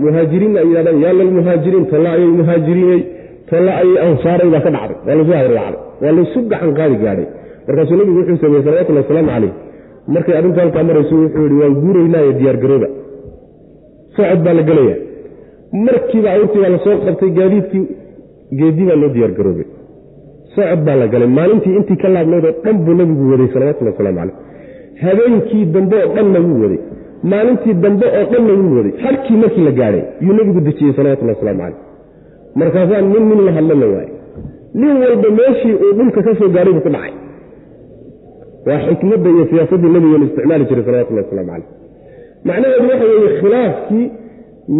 muhaajiriinna 0.03 0.59
ay 0.63 0.67
yidhahdaan 0.71 0.99
yaa 1.05 1.13
lalmuhaajiriin 1.19 1.85
tolla 1.91 2.09
ayay 2.17 2.31
muhaajiriinay 2.39 3.01
tolla 3.49 3.71
ayay 3.81 3.97
ansaaray 4.07 4.49
baa 4.53 4.61
ka 4.65 4.71
dhacday. 4.75 4.97
Waa 5.07 5.15
laysu 5.17 5.31
habarwacday 5.39 5.75
waa 6.03 6.11
laysu 6.17 6.39
gacan 6.51 6.71
qaadi 6.79 6.95
gaadhay. 7.03 7.27
Markaasuu 7.67 7.95
nebigu 7.99 8.19
wuxuu 8.19 8.37
sameeyey 8.43 8.63
salawatullahi 8.67 9.03
wasalaamu 9.05 9.29
caleyh 9.33 9.53
markay 10.15 10.35
arrintu 10.39 10.59
halkaa 10.63 10.83
marayso 10.89 11.13
wuxuu 11.23 11.43
yidhi 11.45 11.57
waan 11.61 11.73
guuraynaayo 11.83 12.31
diyaargarooba 12.39 12.87
socod 14.15 14.39
baa 14.45 14.53
la 14.59 14.63
gelaya 14.69 14.95
markiiba 15.87 16.29
awrtii 16.35 16.61
baa 16.63 16.71
la 16.75 16.79
soo 16.85 16.95
qabtay 17.07 17.29
gaadiidkii 17.39 17.83
geedi 18.59 18.83
baa 18.89 18.97
loo 19.01 19.09
diyaargaroobay 19.15 19.67
socod 20.55 20.81
baa 20.87 20.95
la 21.01 21.07
galay. 21.13 21.29
Maalintii 21.37 21.73
intii 21.79 21.97
ka 22.03 22.07
laabnayd 22.15 22.45
oo 22.49 22.53
dhan 22.65 22.77
buu 22.85 22.95
nebigu 22.99 23.23
waday 23.33 23.49
salawatullhi 23.55 23.91
waslamu 23.93 24.17
caleyh 24.19 24.35
habeenkii 25.03 25.65
dambe 25.75 25.97
oo 26.05 26.11
dhanna 26.15 26.39
wuu 26.47 26.59
waday 26.63 26.79
maalintii 27.23 27.73
dambe 27.73 28.05
oo 28.19 28.25
dhanna 28.31 28.53
wuu 28.53 28.75
waday 28.77 28.93
halkii 29.03 29.37
markii 29.43 29.63
la 29.67 29.71
gaadhay 29.71 30.03
yuu 30.21 30.33
nebigu 30.33 30.59
dejiyey 30.67 30.93
salawatullahi 30.93 31.37
waslamu 31.37 31.59
caleyh 31.61 31.77
markaasaa 32.55 33.01
nin 33.01 33.23
nin 33.29 33.45
la 33.45 33.51
hadlo 33.57 33.75
la 33.81 33.87
waaye. 33.93 34.09
Nin 34.73 34.95
walba 35.03 35.29
meeshii 35.39 35.73
uu 35.83 35.93
dhulka 35.97 36.21
ka 36.27 36.35
soo 36.39 36.49
gaadhay 36.55 36.73
buu 36.73 36.81
ku 36.81 36.89
dhacay. 36.89 37.13
Waa 38.67 38.79
xikmadda 38.87 39.29
iyo 39.29 39.45
siyaasaddii 39.49 39.89
nebigeenu 39.95 40.25
isticmaali 40.25 40.65
jiray 40.69 40.83
salawatullahi 40.85 41.25
waslamu 41.27 41.49
caleyh 41.51 41.67
macnaheedu 42.45 42.87
waxa 42.91 43.05
weeye 43.11 43.29
khilaafkii 43.41 44.05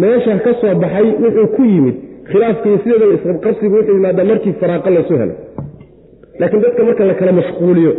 meesha 0.00 0.38
ka 0.44 0.52
soo 0.60 0.74
baxay 0.82 1.06
wuxuu 1.24 1.46
ku 1.56 1.62
yimid. 1.64 1.94
Khilaafkii 2.30 2.78
sideedaba 2.82 3.14
isqabqabsigu 3.18 3.74
wuxuu 3.76 3.94
yimaadaa 3.98 4.24
markii 4.30 4.52
faraaqo 4.60 4.90
laysu 4.90 5.14
helo. 5.20 5.34
Laakiin 6.40 6.62
dadka 6.64 6.84
marka 6.88 7.04
la 7.10 7.14
kala 7.20 7.32
mashquuliyo 7.40 7.92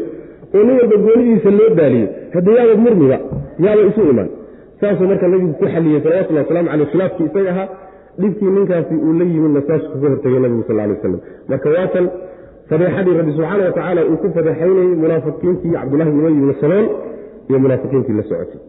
oo 0.55 0.63
nin 0.67 0.75
walba 0.81 0.97
goonidiisa 1.05 1.49
loo 1.59 1.69
daaliyo 1.79 2.07
hadda 2.35 2.51
yaaba 2.59 2.75
murmiba 2.85 3.17
yaaba 3.65 3.81
isu 3.89 4.01
imaan. 4.13 4.29
Saasuu 4.81 5.07
marka 5.11 5.27
nebigu 5.31 5.53
ku 5.59 5.65
xalliyey 5.73 6.01
salawatullahi 6.03 6.45
waslamu 6.45 6.67
caleyh 6.71 6.87
khilaafkii 6.91 7.25
isaga 7.29 7.49
ahaa. 7.53 7.67
Dhibkii 8.21 8.51
ninkaasi 8.55 8.95
uu 9.05 9.13
la 9.19 9.25
yimidna 9.31 9.61
saasuu 9.67 9.89
kaga 9.93 10.07
hortegay 10.13 10.39
nebigu 10.43 10.63
sal 10.67 10.79
alay 10.83 10.95
waslam 10.95 11.15
marka 11.49 11.67
waatan 11.75 12.05
fadeexadii 12.69 13.15
rabbi 13.19 13.31
subxaana 13.37 13.63
wa 13.67 13.71
tacaala 13.77 14.01
uu 14.11 14.17
ku 14.21 14.27
fadeexaynayey 14.37 14.95
munaafiqiintii 15.03 15.71
cabdullahi 15.75 16.09
ibn 16.11 16.19
ubay 16.21 16.33
ibnu 16.39 16.53
salool 16.61 16.85
iyo 17.49 17.57
munaafiqiintii 17.63 18.15
la 18.19 18.23
socotay. 18.29 18.59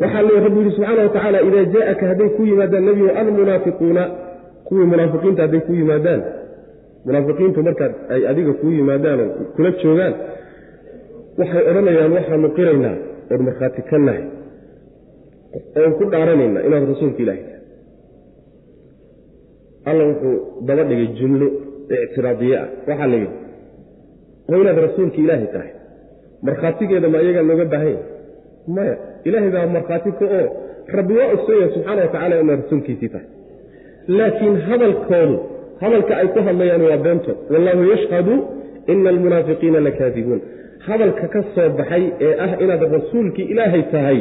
Waxaa 0.00 0.22
leey 0.26 0.40
rabbi 0.46 0.58
yidhi 0.60 0.72
subxaana 0.76 1.02
wa 1.02 1.08
tacaala 1.14 1.38
idaa 1.48 1.64
jaa'aka 1.74 2.04
hadday 2.10 2.28
ku 2.36 2.42
yimaadaan 2.50 2.84
nebigu 2.88 3.08
almunaafiquuna 3.20 4.02
kuwii 4.66 4.86
munaafiqiinta 4.92 5.40
hadday 5.44 5.60
ku 5.66 5.72
yimaadaan 5.80 6.20
munaafiqiintu 7.06 7.60
markaad 7.68 7.92
ay 8.14 8.22
adiga 8.30 8.52
kuu 8.60 8.72
yimaadaan 8.78 9.20
oo 9.24 9.28
kula 9.54 9.70
joogaan 9.82 10.14
waxay 11.40 11.62
odhanayaan 11.70 12.12
waxaanu 12.16 12.48
qiraynaa 12.58 12.96
oon 13.32 13.42
markhaati 13.48 13.82
ka 13.90 13.96
nahay 14.06 14.24
oon 15.80 15.92
ku 15.98 16.04
dhaaranaynaa 16.12 16.62
inaad 16.68 16.84
rasuulka 16.92 17.20
ilaahi 17.24 17.42
tahay. 17.48 17.58
Alla 19.90 20.02
wuxuu 20.10 20.36
daba 20.66 20.82
dhigay 20.88 21.08
jumlo 21.18 21.46
ictiraadiye 22.04 22.56
ah. 22.62 22.66
Waxaa 22.88 23.06
la 23.12 23.16
yidhi 23.22 23.36
oo 24.50 24.58
inaad 24.62 24.78
rasuulka 24.86 25.18
ilaahi 25.24 25.46
tahay. 25.54 25.70
Markhaatigeeda 26.46 27.08
ma 27.12 27.18
iyagaa 27.24 27.44
looga 27.50 27.64
baahanya 27.72 28.02
maya 28.76 28.94
ilaahay 29.26 29.50
baa 29.56 29.66
markhaati 29.76 30.10
ka 30.18 30.24
oo 30.38 30.46
rabbi 30.96 31.12
waa 31.18 31.28
ogsoonyahay 31.34 31.70
subxaana 31.74 32.00
wa 32.04 32.10
tacala 32.14 32.34
inaad 32.42 32.60
rasuulkiisii 32.64 33.10
tahay. 33.14 33.28
Laakiin 34.18 34.56
hadalkoodu 34.68 35.36
hadalka 35.82 36.12
ay 36.22 36.28
ku 36.34 36.38
hadlayaan 36.48 36.82
waa 36.88 36.98
beentood 37.06 37.38
wallahu 37.54 37.82
yashhadu 37.92 38.34
ina 38.92 39.08
almunaafiqiina 39.14 39.78
lakaadibuun 39.88 40.40
hadalka 40.88 41.24
ka 41.34 41.40
soo 41.54 41.68
baxay 41.78 42.04
ee 42.26 42.32
ah 42.44 42.50
inaad 42.64 42.82
rasuulkii 42.96 43.46
ilaahay 43.52 43.82
tahay 43.94 44.18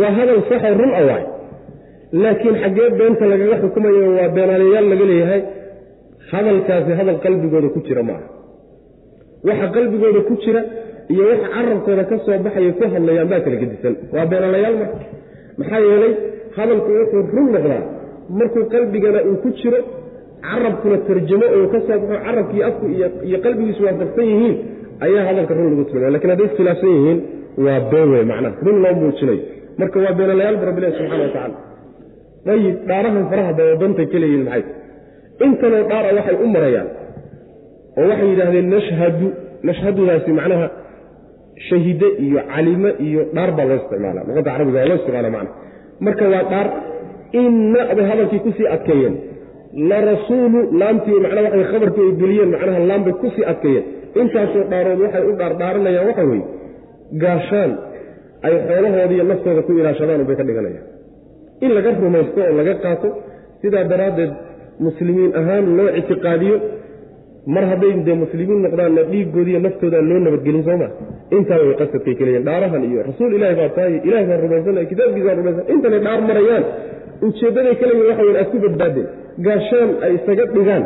waa 0.00 0.12
hadal 0.18 0.40
saxoo 0.50 0.74
run 0.82 0.92
a 1.00 1.02
waay 1.10 1.24
laakiin 2.24 2.56
xaggee 2.64 2.88
beenta 3.00 3.24
lagaga 3.32 3.56
xukumayo 3.64 4.02
waa 4.18 4.28
beenaalayaal 4.36 4.86
laga 4.92 5.04
leeyahay 5.10 5.40
hadalkaasi 6.32 6.92
hadal 7.00 7.18
qalbigooda 7.24 7.68
ku 7.74 7.80
jira 7.86 8.02
maaha. 8.08 8.26
Waxa 9.48 9.66
qalbigooda 9.76 10.20
ku 10.28 10.34
jira 10.44 10.60
iyo 11.12 11.22
waxa 11.30 11.48
carabkooda 11.54 12.02
ka 12.10 12.16
soo 12.24 12.38
baxaya 12.46 12.72
ku 12.78 12.84
hadlayaan 12.94 13.28
baa 13.32 13.40
kala 13.44 13.56
gedisan. 13.62 13.94
Waa 14.14 14.26
beenaalayaal 14.32 14.76
marka. 14.80 14.98
Maxaa 15.58 15.80
yeelay 15.88 16.12
hadalku 16.56 16.90
wuxuu 16.98 17.22
run 17.36 17.46
noqdaa 17.54 17.82
markuu 18.38 18.64
qalbigana 18.74 19.20
uu 19.30 19.36
ku 19.44 19.48
jiro 19.60 19.78
carabkuna 20.48 20.96
tarjamo 21.08 21.46
oo 21.56 21.66
ka 21.72 21.78
soo 21.86 21.98
baxo 22.02 22.16
carabkii 22.26 22.62
afku 22.68 22.84
iyo 23.28 23.38
qalbigiisu 23.44 23.80
waafaqsan 23.86 24.26
yihiin 24.32 24.54
ayaa 25.06 25.24
hadalka 25.28 25.52
run 25.58 25.66
lagu 25.72 25.84
tilmaamay 25.90 26.12
laakiin 26.14 26.30
hadday 26.34 26.46
iskhilaafsan 26.50 26.90
yihiin 26.96 27.18
waa 27.66 27.80
been 27.92 28.08
wey 28.14 28.24
macnaha. 28.30 28.54
Run 28.66 28.78
loo 28.84 28.94
muujinayo 29.00 29.38
marka 29.80 29.96
waa 30.04 30.12
beenalayaal 30.18 30.56
bu 30.60 30.64
rabbilahi 30.70 30.92
subxana 30.98 31.22
wa 31.26 31.30
tacala 31.36 31.56
ayib 32.54 32.76
dhaarahan 32.90 33.24
faraha 33.30 33.52
dabadantay 33.60 34.06
ka 34.12 34.18
leeyihiin 34.22 34.44
maxay? 34.48 34.64
Intanoo 35.46 35.82
dhaara 35.90 36.08
waxay 36.18 36.36
u 36.44 36.46
marayaan 36.56 36.88
oo 38.00 38.06
waxay 38.10 38.28
yidhaahdeen 38.32 38.68
nashhadu 38.74 39.26
nashhadudaasi 39.68 40.30
macnaha 40.40 40.66
shahide 41.68 42.08
iyo 42.24 42.40
calime 42.52 42.90
iyo 43.06 43.20
dhaar 43.36 43.50
baa 43.58 43.66
loo 43.70 43.78
isticmaala 43.82 44.20
luqadda 44.28 44.50
carabiga 44.54 44.78
waa 44.82 44.88
loo 44.90 44.98
isticmaala 45.00 45.30
macna 45.36 45.50
marka 46.06 46.24
waa 46.34 46.44
dhaar 46.52 46.66
inna 47.40 47.80
bay 47.98 48.06
hadalkii 48.10 48.40
ku 48.44 48.50
sii 48.58 48.68
adkeeyeen 48.76 49.14
larasuulu 49.90 50.60
laamtii 50.80 51.20
macnaa 51.24 51.42
waxay 51.46 51.64
khabarkii 51.72 52.04
ay 52.08 52.12
geliyeen 52.22 52.50
macnaha 52.54 52.78
laam 52.90 53.02
bay 53.06 53.14
ku 53.22 53.26
sii 53.36 53.44
adkeeyeen. 53.52 53.84
Intaasoo 54.20 54.64
dhaarood 54.70 55.00
waxay 55.04 55.22
u 55.30 55.32
dhaardhaaranayaan 55.40 56.06
waxa 56.10 56.24
weeye 56.30 56.44
gaashaan 57.22 57.70
ay 58.46 58.54
xoolahoodiiyo 58.68 59.24
naftooda 59.30 59.62
ku 59.66 59.72
ilaashadaan 59.80 60.20
unbay 60.24 60.36
ka 60.40 60.44
dhiganayaan. 60.48 60.84
In 61.64 61.70
laga 61.76 61.90
rumaysto 62.04 62.40
oo 62.48 62.54
laga 62.60 62.74
qaato 62.84 63.08
sidaa 63.62 63.84
daraaddeed 63.92 64.32
muslimiin 64.86 65.30
ahaan 65.40 65.64
loo 65.78 65.88
ictiqaadiyo 66.00 66.56
mar 67.54 67.64
hadday 67.70 67.92
dee 68.06 68.16
muslimiin 68.24 68.60
noqdaanna 68.66 69.02
dhiigoodiiyo 69.12 69.60
naftooda 69.66 69.98
loo 70.10 70.18
nabadgelin 70.26 70.64
sooma 70.68 70.88
intaa 71.36 71.58
way 71.66 71.74
qasadkay 71.80 72.14
kaleeyiin 72.20 72.44
dhaarahan 72.48 72.82
iyo 72.90 73.00
rasuul 73.10 73.32
ilahi 73.38 73.54
baa 73.60 73.70
tahay 73.76 73.94
ilahi 74.08 74.24
baan 74.30 74.40
rumaysanay 74.44 74.84
kitaabkiisaan 74.92 75.36
rumaysan 75.40 75.64
intanay 75.74 76.00
dhaar 76.06 76.20
marayaan. 76.30 76.64
Ujeeddaday 77.26 77.74
kaleyihin 77.80 78.06
waxa 78.10 78.22
weyn 78.28 78.36
aad 78.42 78.48
ku 78.52 78.58
badbaadeen 78.66 79.08
gaashaan 79.46 79.90
ay 80.06 80.12
isaga 80.18 80.44
dhigaan. 80.54 80.84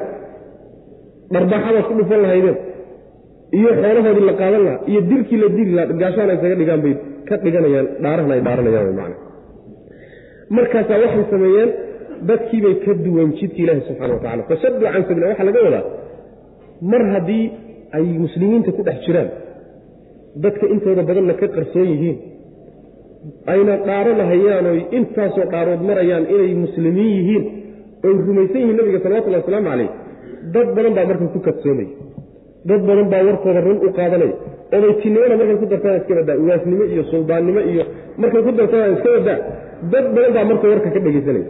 Dharbaaxadaad 1.34 1.84
ku 1.88 1.92
dhufan 1.98 2.20
lahaydeen 2.24 2.56
iyo 3.58 3.70
xoolahoodii 3.82 4.26
la 4.30 4.34
qaadan 4.40 4.62
lahaa 4.66 4.80
iyo 4.90 5.00
dilkii 5.10 5.38
la 5.42 5.48
dili 5.56 5.72
lahaa 5.78 5.98
gaashaan 6.02 6.28
ay 6.32 6.36
isaga 6.40 6.56
dhigaan 6.60 6.80
bay 6.84 6.94
ka 7.28 7.34
dhiganayaan 7.44 7.86
dhaarahan 8.04 8.30
ay 8.36 8.40
dhaaranayaan 8.46 8.94
man 9.00 9.12
markaasaa 10.56 10.98
waxay 11.04 11.24
sameeyeen 11.32 11.70
dadkiibay 12.28 12.74
ka 12.84 12.92
duwan 13.04 13.28
jidki 13.38 13.60
ilaahi 13.64 13.82
subxana 13.88 14.12
wa 14.16 14.20
tacala 14.24 14.42
fasaduu 14.50 14.86
can 14.94 15.02
sabila 15.08 15.26
waxaa 15.30 15.46
laga 15.48 15.60
wadaa 15.66 15.84
mar 16.92 17.02
haddii 17.14 17.44
ay 17.96 18.04
muslimiinta 18.24 18.70
ku 18.76 18.82
dhex 18.88 18.98
jiraan 19.06 19.28
dadka 20.44 20.64
intooda 20.74 21.02
badanna 21.08 21.34
ka 21.40 21.46
qarsoon 21.56 21.88
yihiin 21.94 22.16
ayna 23.52 23.72
dhaaranahayaan 23.88 24.66
oy 24.72 24.80
intaasoo 24.98 25.46
dhaarood 25.52 25.82
marayaan 25.90 26.24
inay 26.34 26.52
muslimiin 26.64 27.10
yihiin 27.18 27.44
oy 28.06 28.14
rumaysan 28.28 28.60
yihiin 28.62 28.76
nabiga 28.80 28.98
salawatullahi 29.04 29.42
wasalaamu 29.42 29.68
calayh 29.70 29.90
dad 30.54 30.68
badan 30.76 30.92
baa 30.98 31.06
marka 31.10 31.26
ku 31.34 31.40
kadsoomaya 31.46 31.88
dad 32.70 32.80
badan 32.88 33.06
baa 33.12 33.22
warkooda 33.28 33.60
run 33.66 33.78
u 33.86 33.88
qaadanaya 33.98 34.34
odaytinimona 34.76 35.34
markay 35.40 35.56
ku 35.62 35.66
dartaan 35.72 35.96
iska 36.00 36.12
badaa 36.20 36.36
uwaasnimo 36.42 36.84
iyo 36.92 37.02
suldaannimo 37.12 37.60
iyo 37.72 37.84
markay 38.22 38.42
ku 38.46 38.52
dartaan 38.60 38.92
iska 38.96 39.08
badaa 39.16 39.38
dad 39.92 40.06
badan 40.16 40.32
baa 40.36 40.44
marka 40.50 40.66
warka 40.72 40.88
ka 40.94 41.00
dhegaysanaya 41.06 41.46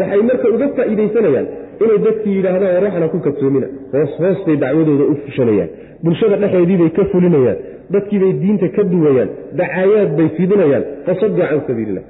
waxay 0.00 0.22
marka 0.30 0.46
uga 0.54 0.66
faa'iidaysanayaan 0.78 1.46
inay 1.84 1.98
dadkii 2.06 2.34
yidhaahdaan 2.38 2.72
war 2.76 2.84
waxna 2.86 3.08
ku 3.14 3.18
kadsoomina 3.26 3.68
hoos 3.94 4.12
hoostay 4.22 4.56
dacwadooda 4.64 5.04
u 5.12 5.14
fushanayaan. 5.24 5.70
Bulshada 6.04 6.36
dhexeediibay 6.42 6.90
ka 6.96 7.02
fulinayaan. 7.12 7.58
Dadkiibay 7.94 8.32
diinta 8.42 8.68
ka 8.76 8.82
duwayaan. 8.92 9.30
Dacaayaad 9.60 10.10
bay 10.18 10.28
fidinayaan. 10.36 10.84
Fasaduu 11.06 11.44
can 11.50 11.60
sabiililah 11.68 12.04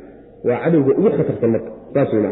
waa 0.48 0.58
cadowga 0.64 0.92
ugu 1.00 1.10
khatarsan 1.18 1.50
marka 1.54 1.70
saas 1.94 2.10
way 2.14 2.22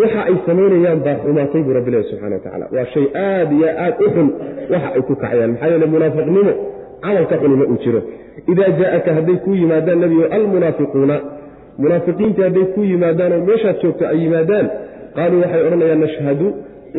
waxa 0.00 0.20
ay 0.28 0.36
samaynayaan 0.46 1.00
baa 1.06 1.16
xumaatay 1.24 1.62
buu 1.66 1.74
rabbi 1.78 1.90
subxana 2.10 2.34
wa 2.38 2.42
tacala 2.46 2.66
waa 2.76 2.86
shay 2.94 3.06
aad 3.26 3.50
iyo 3.58 3.68
aad 3.84 3.94
u 4.06 4.08
xun. 4.14 4.28
Waxa 4.72 4.88
ay 4.96 5.02
ku 5.08 5.12
kacayaan. 5.22 5.50
Maxaa 5.52 5.68
yeele 5.72 5.86
munaafiqnimo 5.94 6.52
camalka 7.04 7.34
xunima 7.42 7.64
uu 7.72 7.78
jiro. 7.84 8.00
Idaa 8.52 8.70
jaaaka 8.80 9.10
hadday 9.18 9.36
kuu 9.44 9.54
yimaadaan 9.62 9.98
nebigo 10.02 10.24
almunaafiquuna 10.36 11.16
munaafiqiintii 11.82 12.44
hadday 12.48 12.66
kuu 12.74 12.84
yimaadaanoo 12.92 13.40
meeshaad 13.48 13.76
joogto 13.82 14.04
ay 14.12 14.18
yimaadaan 14.24 14.66
qaaluu 15.16 15.40
waxay 15.44 15.60
odhanayaan 15.66 16.00
nashhadu 16.06 16.46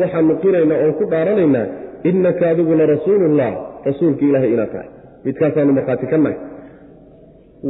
waxaanu 0.00 0.32
qiraynaa 0.42 0.78
oon 0.84 0.92
ku 0.98 1.04
dhaaranaynaa 1.12 1.66
innaka 2.10 2.44
adigu 2.52 2.72
la 2.80 2.84
rasuulullah. 2.94 3.50
Rasuulka 3.88 4.22
ilaahay 4.28 4.50
inaad 4.56 4.70
tahay. 4.74 4.88
Midkaasaanu 5.24 5.72
markhaati 5.78 6.06
ka 6.12 6.16
nahay. 6.24 6.36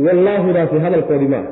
Wallaahudaasi 0.06 0.76
hadalkoodii 0.84 1.30
maaha 1.34 1.50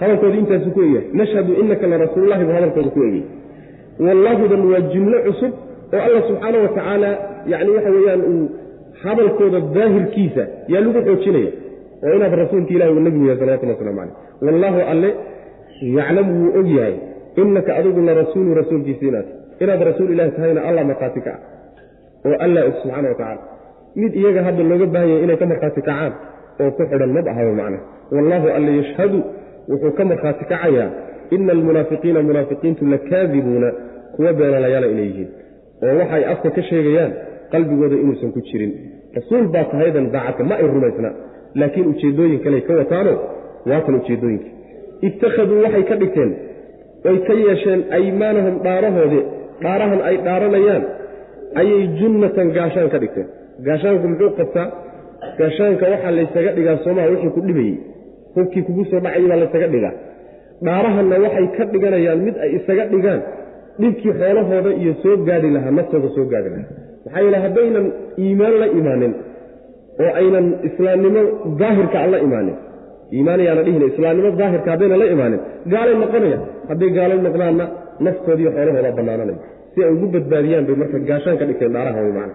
hadalkoodii 0.00 0.40
intaasu 0.44 0.70
ku 0.74 0.80
egyahay 0.86 1.06
nashhadu 1.20 1.50
innaka 1.62 1.86
la 1.92 1.96
rasuululahi 2.04 2.44
buu 2.46 2.56
hadalkooda 2.58 2.90
ku 2.96 3.00
egyahy 3.08 3.24
wallaahudan 4.06 4.60
waa 4.72 4.82
jumlo 4.94 5.18
cusub 5.26 5.52
oo 5.94 6.00
alla 6.06 6.20
subxaana 6.28 6.58
wa 6.64 6.68
tacaala 6.76 7.10
yacni 7.52 7.70
waxa 7.76 7.90
weeyaan 7.96 8.22
uu 8.32 8.44
hadalkooda 9.02 9.60
daahirkiisa 9.60 10.42
yaa 10.68 10.80
lagu 10.80 11.00
xoojinaya. 11.06 11.52
Oo 12.04 12.14
inaad 12.16 12.34
rasuulka 12.42 12.74
ilahi 12.74 12.90
uu 12.94 13.00
nebigu 13.06 13.24
yahay 13.26 13.40
salawatullah 13.40 13.76
waslamu 13.76 14.00
caleyh 14.00 14.14
wallaahu 14.46 14.80
alle 14.92 15.10
yaclamu 15.98 16.32
wuu 16.40 16.58
og 16.60 16.68
yahay. 16.78 16.94
Innaka 17.36 17.76
adigu 17.76 18.00
la 18.08 18.14
rasuulu 18.22 18.54
rasuulkiisa 18.54 19.06
inaad 19.06 19.26
inaad 19.60 19.82
rasuul 19.90 20.10
ilahi 20.14 20.30
tahayna 20.30 20.60
allah 20.68 20.84
markhaati 20.90 21.20
ka 21.20 21.30
ah. 21.34 21.40
Oo 22.26 22.36
allah 22.46 22.62
og 22.68 22.74
subxaana 22.82 23.08
wa 23.08 23.14
tacala 23.20 23.42
mid 23.96 24.12
iyaga 24.14 24.40
hadda 24.42 24.62
looga 24.62 24.86
baahan 24.86 25.08
yahay 25.08 25.24
inay 25.24 25.36
ka 25.36 25.46
markhaati 25.52 25.80
kacaan 25.80 26.12
oo 26.60 26.70
ku 26.76 26.82
xidhan 26.90 27.12
mab 27.16 27.26
ahaba 27.32 27.52
macna. 27.60 27.78
Wallaahu 28.14 28.46
alle 28.56 28.72
yashhadu 28.80 29.18
wuxuu 29.70 29.92
ka 29.98 30.02
markhaati 30.10 30.44
kacayaa 30.52 30.88
ina 31.36 31.52
almunaafiqiina 31.56 32.20
munaafiqiintu 32.28 32.82
lakaadibuuna 32.94 33.68
kuwa 34.14 34.30
beenalayaala 34.38 34.86
inay 34.94 35.06
yihiin 35.10 35.28
oo 35.86 35.94
waxay 36.00 36.22
afka 36.32 36.48
ka 36.56 36.62
sheegayaan 36.70 37.12
qalbigooda 37.52 37.96
inuusan 38.02 38.30
ku 38.36 38.40
jirin. 38.48 38.72
Rasuul 39.16 39.46
baa 39.54 39.64
tahaydan 39.72 40.06
daacadka 40.14 40.42
ma 40.50 40.54
ay 40.62 40.66
rumaysna 40.74 41.10
laakiin 41.60 41.86
ujeeddooyin 41.92 42.40
kaley 42.44 42.60
ka 42.68 42.72
wataano 42.80 43.12
waatan 43.70 43.94
ujeeddooyinka 44.00 44.48
ittakhaduu 45.08 45.58
waxay 45.64 45.84
ka 45.90 45.94
dhigteen 46.02 46.30
oy 47.10 47.16
ka 47.28 47.34
yeesheen 47.44 47.80
aymaanahum 47.98 48.54
dhaarahoodii 48.66 49.22
dhaarahan 49.64 50.00
ay 50.08 50.16
dhaaranayaan 50.26 50.84
ayay 51.60 51.80
junnatan 52.00 52.48
gaashaan 52.58 52.88
ka 52.94 52.98
dhigteen. 53.02 53.26
Gaashaanku 53.66 54.06
muxuu 54.12 54.30
qabtaa? 54.40 54.66
Gaashaanka 55.38 55.84
waxaa 55.92 56.12
laysaga 56.18 56.50
dhigaa 56.58 56.76
soomaha 56.84 57.08
wixii 57.12 57.32
ku 57.36 57.40
dhibayey 57.48 57.74
hubkii 58.34 58.62
kugu 58.66 58.84
soo 58.90 59.00
dhacayay 59.04 59.28
baa 59.30 59.38
laysaga 59.42 59.68
dhigaa. 59.74 59.94
Dhaarahanna 60.66 61.16
waxay 61.24 61.46
ka 61.56 61.64
dhiganayaan 61.72 62.20
mid 62.26 62.36
ay 62.44 62.50
isaga 62.58 62.84
dhigaan. 62.92 63.20
Dhibkii 63.80 64.12
xoolahooda 64.20 64.70
iyo 64.82 64.92
soo 65.02 65.16
gaadhi 65.28 65.50
lahaa 65.56 65.72
naftooda 65.78 66.08
soo 66.16 66.26
gaadhi 66.32 66.50
lahaa. 66.54 66.68
Maxaa 67.04 67.22
yeele 67.24 67.38
haddaynan 67.44 67.86
iimaan 68.24 68.54
la 68.62 68.66
imaanin 68.78 69.12
oo 70.02 70.10
aynan 70.20 70.46
islaamnimo 70.68 71.22
daahirka 71.60 71.96
aan 72.02 72.10
la 72.14 72.18
imaanin. 72.26 72.56
Iimaan 73.16 73.40
dhihina 73.66 73.86
islaamnimo 73.92 74.30
daahirka 74.40 74.68
haddaynan 74.74 74.98
la 75.02 75.06
imaanin. 75.14 75.40
Gaalay 75.72 75.96
noqonayaan 76.02 76.42
hadday 76.70 76.90
gaalo 76.98 77.14
noqdaanna 77.26 77.64
naftoodiiyo 78.06 78.50
xoolahooda 78.56 78.90
bannaananaya. 78.98 79.38
Si 79.72 79.78
ay 79.84 79.90
ugu 79.96 80.06
badbaadiyaan 80.14 80.64
bay 80.68 80.76
marka 80.82 80.98
gaashaan 81.10 81.36
ka 81.40 81.44
dhigteen 81.48 81.72
dhaaraha 81.76 82.00
way 82.06 82.30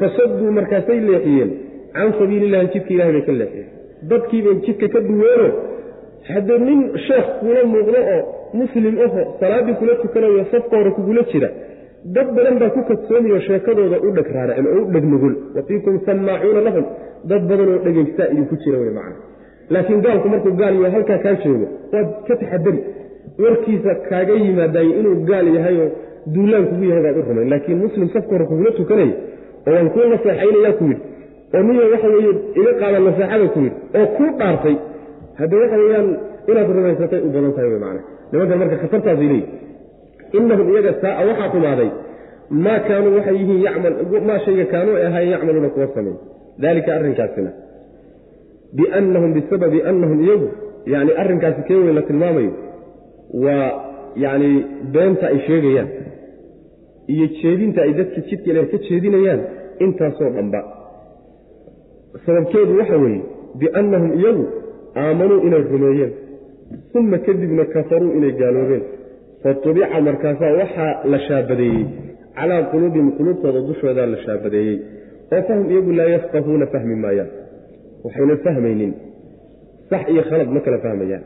fasaduu 0.00 0.50
markaasay 0.58 0.98
leexiyeen. 1.08 1.50
Can 1.96 2.08
sabiilillahi 2.18 2.66
jidka 2.74 2.90
ilahay 2.94 3.12
bay 3.16 3.24
ka 3.28 3.32
leexiyeen 3.40 3.77
dadkiibay 4.10 4.54
jidka 4.66 4.88
ka 4.94 5.00
duweeno. 5.08 5.48
Haddee 6.32 6.58
nin 6.66 6.80
sheekh 7.06 7.28
kula 7.40 7.62
muuqdo 7.72 8.00
oo 8.14 8.20
muslim 8.60 8.94
aho 9.06 9.20
salaaddii 9.40 9.76
kula 9.80 9.94
tukanayo 10.02 10.44
safka 10.52 10.76
hore 10.76 10.90
kugula 10.96 11.22
jira 11.32 11.48
dad 12.16 12.28
badan 12.36 12.58
baa 12.60 12.70
ku 12.74 12.80
kadsoomayo 12.90 13.40
sheekadooda 13.46 13.96
u 14.06 14.10
dheg 14.16 14.28
raaracen 14.36 14.66
oo 14.72 14.82
u 14.82 14.90
dheg 14.92 15.04
nugul. 15.12 15.34
Wa 15.56 15.62
fiikum 15.68 15.94
sammaacuuna 16.06 16.60
lahum 16.66 16.84
dad 17.30 17.42
badan 17.50 17.68
oo 17.74 17.78
dhegaystaa 17.86 18.28
idinku 18.32 18.56
jira 18.64 18.78
wey 18.82 18.90
macana 18.98 19.16
laakiin 19.74 20.00
gaalku 20.06 20.28
markuu 20.32 20.52
gaal 20.60 20.74
yaho 20.82 20.92
halkaa 20.96 21.18
kaa 21.24 21.34
joogo 21.44 21.66
waad 21.92 22.08
ka 22.28 22.34
taxadari 22.42 22.80
warkiisa 23.42 23.92
kaaga 24.08 24.34
yimaadaye 24.44 24.90
inuu 25.00 25.16
gaal 25.30 25.46
yahayoo 25.56 25.88
duulaan 26.34 26.64
kugu 26.70 26.84
yahay 26.90 27.02
baad 27.06 27.16
u 27.20 27.24
rumayn 27.28 27.50
laakiin 27.52 27.78
muslim 27.86 28.08
safka 28.14 28.32
hore 28.34 28.44
kugula 28.50 28.70
tukanaya 28.78 29.14
oo 29.66 29.72
waan 29.74 29.90
kuu 29.94 30.06
naseexaynayaa 30.12 30.72
ku 30.78 30.84
yidhi 30.90 31.02
oo 31.54 31.62
niyo 31.66 31.84
waxa 31.94 32.08
weeye 32.14 32.32
iga 32.60 32.72
qaada 32.80 32.98
naseexada 33.06 33.46
ku 33.54 33.58
yidhi 33.64 33.78
oo 33.98 34.06
kuu 34.16 34.30
dhaartay. 34.40 34.76
Hadde 35.38 35.54
waxa 35.62 35.76
weeyaan 35.82 36.08
inaad 36.50 36.68
rumaysatay 36.76 37.20
u 37.26 37.28
badan 37.34 37.52
tahay 37.56 37.70
macana 37.84 38.00
nimankan 38.32 38.58
marka 38.62 38.76
khatartaasay 38.82 39.28
leeyihi 39.32 39.46
inahum 40.38 40.66
iyaga 40.72 40.92
saaa 41.02 41.22
waxaa 41.30 41.48
xumaaday 41.54 41.90
maa 42.64 42.78
kaanuu 42.88 43.12
waxay 43.18 43.36
yihiin 43.40 44.24
maa 44.28 44.38
shayga 44.44 44.64
kaanuu 44.72 44.94
ay 44.98 45.04
ahaayeen 45.08 45.32
yacmaluuna 45.34 45.68
kuwa 45.74 45.88
sameey 45.94 46.16
daalika 46.62 46.90
arrinkaasina. 46.98 47.50
Biannahum 48.76 49.30
bisababi 49.36 49.78
annahum 49.90 50.18
iyagu 50.26 50.48
yani 50.94 51.12
arrinkaasi 51.22 51.60
kee 51.68 51.78
weyn 51.84 51.94
la 51.98 52.02
tilmaamayo 52.08 52.52
waa 53.44 53.68
yacni 54.24 54.50
beenta 54.94 55.24
ay 55.32 55.38
sheegayaan 55.46 55.88
iyo 57.14 57.26
jeedinta 57.40 57.80
ay 57.86 57.92
dadka 58.00 58.20
jidka 58.28 58.48
ilaah 58.52 58.66
ka 58.72 58.78
jeedinayaan 58.88 59.40
intaasoo 59.84 60.30
dhanba 60.36 60.60
sababkeedu 62.26 62.72
waxa 62.80 62.96
weeye 63.04 63.20
biannahum 63.60 64.10
iyagu 64.20 64.44
aamanuu 65.02 65.40
inay 65.46 65.62
rumeeyeen 65.72 66.12
uma 66.98 67.18
kadibna 67.26 67.64
kafaruu 67.74 68.12
inay 68.18 68.32
gaaloobeen. 68.40 68.82
Fatubica 69.42 70.00
markaasaa 70.08 70.52
waxaa 70.60 70.92
la 71.12 71.18
shaabadeeyey. 71.26 71.84
Calaa 72.38 72.62
quluubihim 72.72 73.08
quluubtooda 73.18 73.60
dushoodaa 73.68 74.06
la 74.12 74.18
shaabadeeyey. 74.24 74.76
Oo 75.34 75.42
fahum 75.48 75.64
iyagu 75.72 75.92
laa 75.98 76.08
yafqahuuna 76.14 76.66
fahmi 76.74 76.94
maayaan. 77.04 77.30
Waxayna 78.04 78.36
fahmaynin. 78.46 78.92
Sax 79.90 80.02
iyo 80.12 80.22
khalad 80.30 80.48
ma 80.56 80.60
kala 80.64 80.78
fahmayaan. 80.84 81.24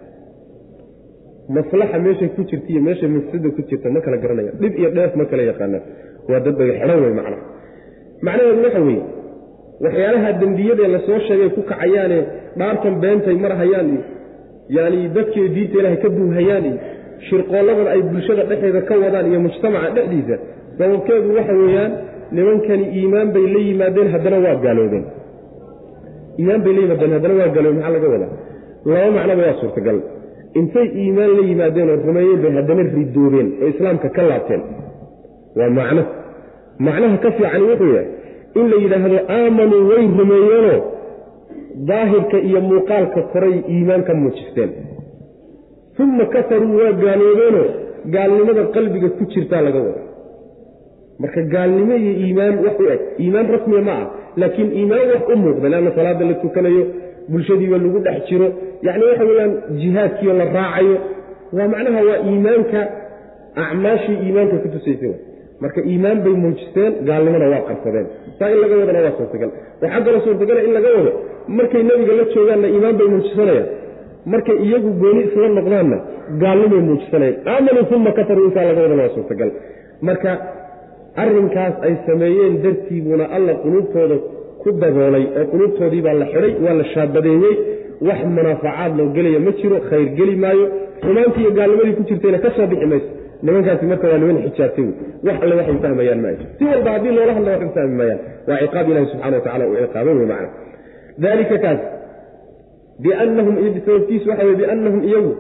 Maslaxa 1.57 1.99
meeshay 2.05 2.29
ku 2.37 2.41
jirta 2.51 2.69
iyo 2.73 2.81
meeshay 2.87 3.09
mafsada 3.15 3.49
ku 3.57 3.61
jirta 3.69 3.89
ma 3.95 4.01
kala 4.05 4.17
garanayaan. 4.23 4.57
Dhib 4.63 4.75
iyo 4.81 4.91
dheef 4.97 5.13
ma 5.21 5.25
kala 5.31 5.43
yaqaanaan. 5.51 5.83
Waa 6.29 6.41
dad 6.45 6.55
baga 6.61 6.73
xidhan 6.81 6.99
wey 7.05 7.13
macnaha. 7.19 7.43
Macnaheedu 8.27 8.63
waxa 8.67 8.81
weeye 8.89 9.03
waxyaalaha 9.85 10.31
dembiyadee 10.43 10.89
la 10.95 10.99
soo 11.07 11.19
sheegay 11.27 11.51
ku 11.57 11.61
kacayaane 11.71 12.19
dhaartan 12.61 12.95
beentay 13.03 13.37
marhayaan 13.45 13.89
iyo 13.95 14.03
yaani 14.77 15.01
dadkii 15.17 15.49
diinta 15.55 15.77
ilaahay 15.81 15.99
ka 16.05 16.09
duuhayaan 16.17 16.65
iyo 16.71 16.79
shirqoolladan 17.29 17.87
ay 17.95 18.01
bulshada 18.11 18.43
dhexeeda 18.51 18.81
ka 18.89 18.95
wadaan 19.05 19.27
iyo 19.31 19.39
mujtamaca 19.47 19.89
dhexdiisa. 19.97 20.37
Sababkeedu 20.79 21.29
waxa 21.39 21.55
weeyaan 21.63 21.93
nimankani 22.37 22.85
iimaan 22.99 23.29
bay 23.35 23.45
la 23.55 23.61
yimaadeen 23.69 24.09
haddana 24.15 24.39
waa 24.45 24.57
gaaloobeen. 24.65 25.05
Iimaan 26.41 26.61
bay 26.65 26.73
la 26.77 26.81
yimaadeen 26.85 27.13
haddana 27.17 27.35
waa 27.41 27.49
gaaloobeen 27.55 27.79
maxaa 27.83 27.95
laga 27.97 28.09
wadaa? 28.15 28.31
Laba 28.93 29.11
macnoba 29.17 29.43
waa 29.49 29.57
suurtagal. 29.61 29.99
Intay 30.61 30.87
iimaan 31.03 31.31
la 31.39 31.43
yimaadeen 31.51 31.89
oo 31.93 31.97
rumeeyeen 32.09 32.41
bay 32.45 32.53
haddana 32.59 32.83
ridoobeen 32.97 33.49
oo 33.63 33.69
islaamka 33.73 34.09
ka 34.17 34.23
laabteen. 34.31 34.63
Waa 35.59 35.71
macno. 35.79 36.03
Macnaha 36.87 37.17
ka 37.25 37.29
fiican 37.37 37.63
wuxuu 37.69 37.91
yahay 37.97 38.09
in 38.59 38.65
la 38.73 38.77
yidhaahdo 38.85 39.19
aamanuu 39.37 39.83
way 39.91 40.05
rumeeyeenoo 40.21 40.79
daahirka 41.91 42.39
iyo 42.49 42.61
muuqaalka 42.71 43.21
koray 43.33 43.55
iimaan 43.75 44.03
ka 44.09 44.15
muujisteen. 44.23 44.71
Uma 46.03 46.25
kafaruu 46.35 46.77
waa 46.81 46.93
gaaloobeenoo 47.03 47.67
gaalnimada 48.15 48.63
qalbiga 48.75 49.09
ku 49.19 49.25
jirtaa 49.33 49.63
laga 49.67 49.81
wada 49.87 50.03
marka 51.23 51.41
gaalnimo 51.55 51.95
iyo 52.03 52.13
iimaan 52.25 52.55
wax 52.65 52.77
u 52.81 52.85
eg. 52.95 53.01
Iimaan 53.23 53.47
rasmiya 53.55 53.83
ma 53.89 53.93
ah 54.03 54.07
laakiin 54.41 54.71
iimaan 54.81 55.07
wax 55.15 55.23
u 55.33 55.37
muuqda 55.45 55.69
leanna 55.73 55.91
salaada 55.97 56.25
la 56.31 56.35
tukanayo 56.43 56.83
bulshadiiba 57.33 57.77
lagu 57.85 57.99
dhex 58.07 58.19
jiro 58.29 58.47
yacni 58.87 59.05
waxa 59.11 59.25
weeyaan 59.31 59.53
jihaadkiio 59.81 60.33
la 60.41 60.45
raacayo 60.57 60.97
waa 61.57 61.69
macnaha 61.75 62.01
waa 62.09 62.19
iimaanka 62.31 62.81
acmaashii 63.65 64.17
iimaanka 64.27 64.57
ku 64.63 64.69
tusaysay 64.75 65.13
marka 65.63 65.81
iimaan 65.91 66.19
bay 66.25 66.35
muujisteen 66.45 66.93
gaalnimona 67.09 67.47
waa 67.55 67.63
qarsadeen. 67.69 68.07
Saa 68.39 68.49
in 68.55 68.59
laga 68.63 68.75
wadana 68.81 69.01
waa 69.07 69.15
suurtagal. 69.19 69.51
Waxaa 69.83 70.01
kaloo 70.07 70.21
suurtagala 70.27 70.61
in 70.67 70.73
laga 70.77 70.91
wado 70.97 71.13
markay 71.59 71.83
nebiga 71.89 72.13
la 72.21 72.25
joogaanna 72.35 72.69
iimaan 72.75 72.97
bay 73.01 73.09
muujisanayaan 73.15 73.67
markay 74.33 74.57
iyagu 74.67 74.91
gooni 75.03 75.21
isla 75.29 75.49
noqdaanna 75.59 75.97
gaalnimay 76.43 76.83
muujisanayaan 76.89 77.39
aamanuu 77.55 77.87
uma 77.99 78.11
kafaruu 78.19 78.45
intaa 78.49 78.65
laga 78.71 78.81
wadana 78.85 79.03
waa 79.05 79.15
suurtagal. 79.17 79.51
Marka 80.09 80.31
arrinkaas 81.23 81.75
ay 81.87 81.95
sameeyeen 82.07 82.55
dartiibuuna 82.65 83.25
alla 83.37 83.53
quluubtooda 83.65 84.17
ku 84.63 84.69
daboolay 84.83 85.25
oo 85.39 85.45
quluubtoodii 85.53 86.03
baa 86.07 86.15
la 86.21 86.27
xidhay 86.33 86.53
waa 86.65 86.75
la 86.81 86.85
shaabadeeyey 86.95 87.55
wax 88.09 88.21
munaafacaad 88.37 88.93
loo 88.99 89.09
gelaya 89.17 89.41
ma 89.47 89.53
jiro 89.61 89.77
khayr 89.91 90.09
geli 90.19 90.37
maayo. 90.45 90.65
Xumaantii 91.05 91.43
iyo 91.45 91.51
gaalnimadii 91.59 91.95
ku 91.99 92.03
jirtayna 92.09 92.39
ka 92.45 92.51
soo 92.57 92.67
bixi 92.73 92.87
mayso 92.93 93.09
nimankaasi 93.47 93.85
marka 93.91 94.07
waa 94.13 94.19
niman 94.23 94.39
xijaabtay. 94.47 94.87
Wax 95.27 95.37
alle 95.45 95.55
waxay 95.61 95.77
fahmayaan 95.85 96.21
ma 96.25 96.31
si 96.59 96.65
walba 96.71 96.91
haddii 96.95 97.13
loola 97.19 97.33
hadla 97.37 97.51
waxay 97.55 97.71
fahmi 97.77 97.95
maayaan 98.01 98.21
waa 98.49 98.59
ciqaab 98.65 98.87
ilahi 98.91 99.07
subxana 99.13 99.37
wa 99.39 99.43
tacala 99.47 99.65
uu 99.71 99.77
ciqaabay 99.85 100.15
wey 100.21 100.27
macna. 100.33 100.49
Dalika 101.25 101.57
kaas 101.65 101.81
biannahum 103.05 103.55
sababtiisu 103.87 104.27
waxa 104.31 104.45
weye 104.49 104.57
biannahum 104.63 105.01
iyagu 105.09 105.33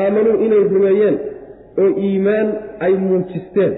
aamanuu 0.00 0.36
inay 0.46 0.62
rumeeyeen 0.74 1.16
oo 1.82 1.88
iimaan 2.06 2.48
ay 2.86 2.92
muujisteen. 3.06 3.72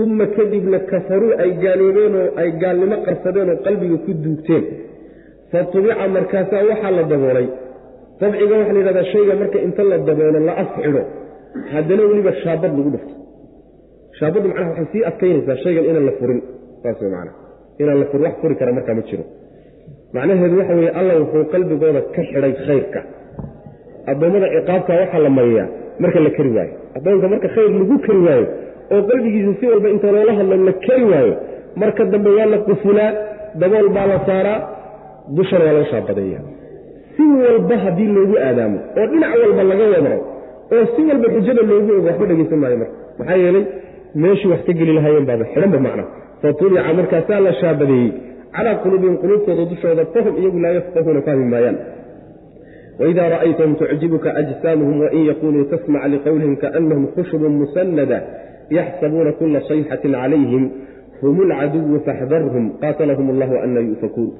Uma 0.00 0.26
kadibna 0.36 0.78
kafaruu 0.90 1.32
ay 1.42 1.50
gaaloobeen 1.62 2.14
oo 2.20 2.28
ay 2.40 2.48
gaalnimo 2.62 2.96
qarsadeen 3.06 3.48
oo 3.52 3.58
qalbiga 3.66 3.96
ku 4.04 4.12
duugteen. 4.24 4.64
Fa 5.50 5.58
tubica 5.72 6.06
markaasaa 6.16 6.62
waxaa 6.70 6.92
la 6.98 7.02
daboolay 7.12 7.46
dabciga 8.20 8.54
waxa 8.60 8.72
la 8.76 8.78
yidhahdaa 8.80 9.06
shayga 9.12 9.34
marka 9.40 9.58
inta 9.66 9.82
la 9.90 9.98
daboolo 10.08 10.38
la 10.48 10.52
afxidho 10.62 11.02
haddana 11.72 12.02
weliba 12.10 12.32
shaabad 12.42 12.70
lagu 12.78 12.90
dhufto. 12.94 13.14
Shaabaddu 14.18 14.46
macnaha 14.50 14.70
waxay 14.72 14.86
sii 14.92 15.02
adkaynaysaa 15.10 15.56
shaygan 15.64 15.84
inaan 15.90 16.06
la 16.08 16.12
furin 16.20 16.40
saas 16.82 16.98
wey 17.02 17.10
macana 17.14 17.32
inaan 17.82 17.98
la 18.02 18.06
furin 18.10 18.24
wax 18.26 18.34
furi 18.42 18.54
kara 18.60 18.72
markaa 18.78 18.94
ma 18.98 19.02
jiro. 19.08 19.24
Macnaheedu 20.16 20.54
waxa 20.60 20.74
weeye 20.78 20.90
alla 21.00 21.12
wuxuu 21.22 21.44
qalbigooda 21.52 22.00
ka 22.14 22.22
xidhay 22.30 22.52
khayrka. 22.66 23.00
Addoommada 24.10 24.46
ciqaabka 24.54 24.92
waxaa 25.00 25.20
la 25.26 25.30
mariyaa 25.38 25.66
marka 26.02 26.18
la 26.26 26.30
keri 26.36 26.50
waayo. 26.56 26.74
Addoonka 26.96 27.26
marka 27.32 27.48
khayr 27.54 27.70
lagu 27.80 27.96
keri 28.06 28.20
waayo 28.28 28.46
oo 28.94 29.00
qalbigiisa 29.10 29.52
si 29.60 29.64
walba 29.72 29.88
inta 29.94 30.08
loola 30.14 30.32
hadlo 30.38 30.56
la 30.68 30.72
keri 30.86 31.04
waayo 31.12 31.34
marka 31.82 32.02
dambe 32.12 32.30
waa 32.38 32.46
la 32.52 32.58
qufulaa 32.68 33.10
dabool 33.60 33.88
baa 33.96 34.06
la 34.12 34.18
saaraa 34.28 34.58
dushana 35.36 35.64
waa 35.66 35.72
laga 35.76 35.86
shaabadeeya 35.92 36.40
si 37.16 37.22
walba 37.42 37.76
haddii 37.84 38.08
loogu 38.16 38.36
aadaamo 38.46 38.78
oo 38.98 39.06
dhinac 39.12 39.32
walba 39.44 39.62
laga 39.70 39.84
wadro 39.94 40.18
oo 40.72 40.84
si 40.94 41.00
walba 41.08 41.28
xujada 41.34 41.62
loogu 41.70 41.92
ogo 41.98 42.06
waxba 42.08 42.26
dhegeysan 42.30 42.58
maayo 42.62 42.76
marka. 42.82 42.96
Maxaa 43.18 43.38
yeelay 43.42 43.64
meeshii 44.14 44.50
wax 44.52 44.60
ka 44.66 44.72
geli 44.72 44.92
lahaayeen 44.98 45.26
baaba 45.30 45.44
xidhanba 45.52 45.78
macna. 45.86 46.04
Fa 46.42 46.92
markaasaa 46.98 47.40
la 47.40 47.52
shaabadeeyey. 47.60 48.12
Calaa 48.56 48.76
quluubihim 48.82 49.16
quluubtooda 49.22 49.64
dushooda 49.70 50.04
fahum 50.14 50.34
iyagu 50.40 50.58
laa 50.58 50.74
yafqahuuna 50.78 51.20
fahmi 51.22 51.44
maayaan. 51.52 51.78
Waidaa 53.00 53.28
ra'aytahum 53.34 53.74
tucjibuka 53.80 54.34
ajsaamuhum 54.40 55.00
wain 55.00 55.24
yaquluu 55.30 55.64
tasmac 55.72 56.04
liqowlihim 56.12 56.56
kaanahum 56.62 57.06
khushbun 57.14 57.52
musanada 57.62 58.18
yaxsabuuna 58.70 59.32
kula 59.32 59.60
sayxatin 59.70 60.12
calayhim 60.12 60.64
hum 61.20 61.36
alcaduwu 61.46 62.00
faxdarhum 62.06 62.64
qaatalahum 62.82 63.30
allahu 63.34 63.54
anna 63.64 63.80
yu'fakuun. 63.80 64.30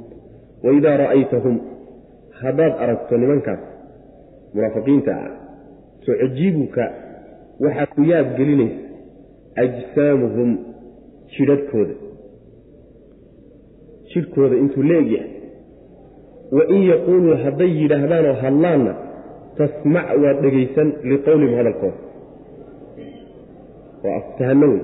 Waidaa 0.64 0.96
ra'aytahum 1.04 1.60
haddaad 2.42 2.72
aragto 2.82 3.16
nimankaas 3.16 3.62
munaafiqiinta 4.54 5.12
ah 5.14 5.49
tucjibuka 6.04 6.92
waxaa 7.60 7.86
ku 7.86 8.02
yaab 8.12 8.36
gelinaysa 8.36 8.80
ajsaamuhum 9.64 10.50
jidhadhkooda 11.36 11.94
jidhkooda 14.14 14.56
intuu 14.62 14.82
leegyahay 14.82 15.30
wain 16.56 16.82
yaquuluu 16.92 17.36
hadday 17.44 17.70
yidhaahdaanoo 17.82 18.36
hadlaanna 18.44 18.94
tasmac 19.58 20.06
waad 20.22 20.38
dhegaysan 20.44 20.92
liqowlihim 21.10 21.56
hadalkooda 21.60 21.98
waa 24.04 24.16
aftahano 24.20 24.68
wey 24.72 24.80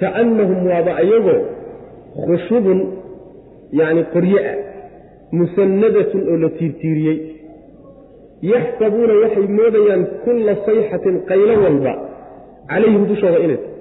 kaannahum 0.00 0.66
waaba 0.70 0.96
ayagoo 1.02 1.40
khushubun 2.26 2.78
yani 3.72 4.04
qorye 4.14 4.40
ah 4.50 4.56
musannadatun 5.32 6.28
oo 6.30 6.36
la 6.44 6.50
tiirtiiriyey 6.58 7.35
yaxsabuuna 8.42 9.14
waxay 9.22 9.46
moodayaan 9.58 10.02
kulla 10.24 10.52
sayxatin 10.66 11.14
qaylo 11.28 11.54
walba. 11.64 11.92
Calayhim 12.70 13.02
dushooda 13.10 13.38
inay. 13.44 13.58
Tahay 13.62 13.76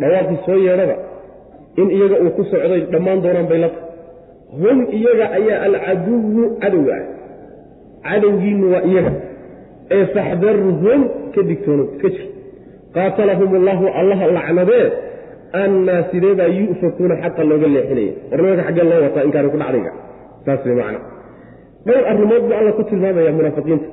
dhawaaqii 0.00 0.38
soo 0.46 0.58
yeedhada 0.66 0.96
in 1.80 1.88
iyaga 1.90 2.16
uu 2.24 2.30
ku 2.36 2.42
socday 2.50 2.80
dhammaan 2.92 3.22
doonaan 3.24 3.46
bay 3.50 3.58
la 3.64 3.68
tahay. 3.68 3.88
Hum 4.62 4.78
iyaga 4.98 5.26
ayaa 5.38 5.58
alcaduwu 5.68 6.42
cadow 6.62 6.84
ah. 6.96 7.02
Cadowgiinnu 8.06 8.66
waa 8.72 8.84
iyaga. 8.90 9.12
Ee 9.90 10.04
faxdarhum 10.14 11.02
ka 11.34 11.40
digtoono 11.42 11.84
ka 12.00 12.08
jir. 12.14 12.26
Qaatalahum 12.94 13.50
allahu 13.60 13.84
allaha 14.00 14.24
lacnadee 14.36 14.86
annaa 15.52 16.02
sideebaa 16.10 16.50
yu'fakuuna 16.60 17.14
xaqa 17.22 17.44
looga 17.44 17.66
leexinaya. 17.74 18.12
Warnimanka 18.30 18.62
xaggee 18.68 18.84
loo 18.90 19.00
wataa 19.06 19.24
inkaani 19.28 19.48
ku 19.52 19.58
dhacdayga. 19.62 19.92
Saas 20.44 20.60
way 20.66 20.76
macna 20.80 21.11
dhowr 21.86 22.04
arrimood 22.12 22.42
buu 22.48 22.54
alla 22.60 22.72
ku 22.78 22.82
tilmaamaya 22.90 23.32
munaafiqiinta. 23.38 23.86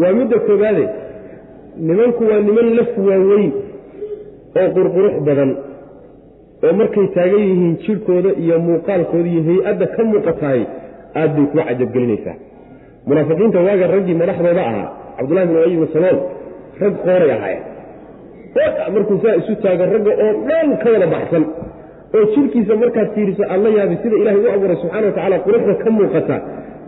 Waa 0.00 0.12
midda 0.18 0.36
koobaade 0.46 0.84
nimanku 1.88 2.22
waa 2.30 2.40
niman 2.48 2.68
laf 2.78 2.90
waaweyn 3.08 3.52
oo 4.60 4.68
qurqurux 4.76 5.14
badan 5.26 5.50
oo 6.66 6.72
markay 6.80 7.06
taagan 7.16 7.42
yihiin 7.48 7.74
jidhkooda 7.84 8.30
iyo 8.42 8.56
muuqaalkooda 8.66 9.28
iyo 9.32 9.42
hay'adda 9.48 9.86
ka 9.94 10.00
muuqatahay 10.10 10.60
aad 11.20 11.30
bay 11.36 11.46
kuwa 11.52 11.62
cajabgelinaysaa. 11.68 12.36
Munaafiqiinta 13.08 13.58
waaga 13.66 13.86
raggii 13.94 14.16
madaxdooda 14.22 14.62
ahaa 14.70 14.88
cabdullahi 15.16 15.46
bin 15.50 15.56
ibn 15.76 15.86
salool 15.94 16.18
rag 16.82 16.94
qooray 17.06 17.30
ahaayeen. 17.36 17.62
Markuu 18.94 19.16
saa 19.22 19.34
isu 19.40 19.52
taago 19.62 19.84
ragga 19.94 20.12
oo 20.24 20.32
dhan 20.48 20.68
ka 20.82 20.88
wada 20.94 21.06
baxsan 21.14 21.44
oo 22.16 22.24
jidhkiisa 22.34 22.74
markaad 22.82 23.08
fiiriso 23.14 23.42
aad 23.52 23.60
la 23.66 23.70
yaabi 23.78 23.96
sida 24.02 24.16
ilahay 24.22 24.40
u 24.46 24.48
abuuray 24.56 24.76
subxana 24.82 25.06
watacaala 25.08 25.36
quruxda 25.46 25.74
ka 25.82 25.88
muuqata 25.96 26.36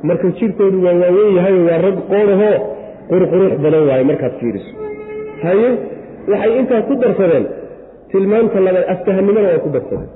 marka 0.08 0.26
jidhkoodu 0.38 0.78
waa 0.86 0.94
waaweyn 1.02 1.32
yahay 1.38 1.56
waa 1.68 1.78
rag 1.86 1.96
qoorahoo 2.12 2.56
qurqurux 3.10 3.52
badan 3.64 3.82
waaye 3.88 4.04
markaad 4.10 4.32
fiiriso. 4.40 4.72
Haye 5.44 5.68
waxay 6.30 6.52
intaa 6.60 6.82
ku 6.88 6.94
darsadeen 7.02 7.44
tilmaamta 8.10 8.58
laba 8.66 8.80
aftahanimada 8.94 9.48
waa 9.52 9.62
ku 9.64 9.68
darsadeen. 9.76 10.10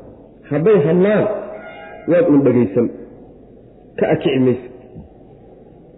Hadday 0.51 0.77
hadlaan 0.89 1.25
waad 2.13 2.27
un 2.35 2.41
dhegaysan 2.47 2.87
ka 3.99 4.05
akici 4.15 4.39
maysa 4.47 4.67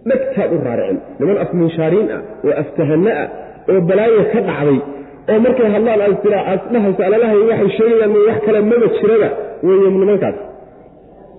dhegtaad 0.09 0.49
u 0.55 0.57
raaricin. 0.67 0.97
Niman 1.19 1.37
afminshaariin 1.45 2.07
ah 2.17 2.21
oo 2.45 2.53
aftahanno 2.63 3.11
ah 3.23 3.27
oo 3.71 3.79
balaayo 3.89 4.21
ka 4.33 4.39
dhacday 4.49 4.79
oo 5.31 5.37
markay 5.45 5.67
hadlaan 5.75 5.99
aad 6.07 6.61
dhahayso 6.73 7.01
alalahay 7.07 7.39
waxay 7.51 7.69
sheegayaan 7.77 8.11
wax 8.27 8.37
kale 8.45 8.59
maba 8.71 8.87
jiraba 8.97 9.29
weeye 9.67 9.89
nimankaas. 10.01 10.37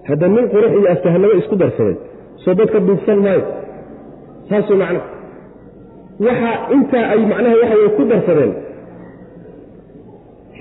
Hadda 0.09 0.27
nin 0.37 0.47
qurux 0.53 0.73
iyo 0.79 0.89
aftahanimo 0.95 1.33
isku 1.41 1.57
darsaday 1.63 1.97
soo 2.43 2.55
dadka 2.59 2.79
duugsan 2.87 3.19
maayo. 3.25 3.45
Saasuu 4.49 4.77
macna 4.83 5.01
waxa 6.27 6.51
intaa 6.77 7.05
ay 7.13 7.21
macnaha 7.33 7.55
waxa 7.63 7.77
way 7.81 7.91
ku 7.97 8.03
darsadeen. 8.13 8.53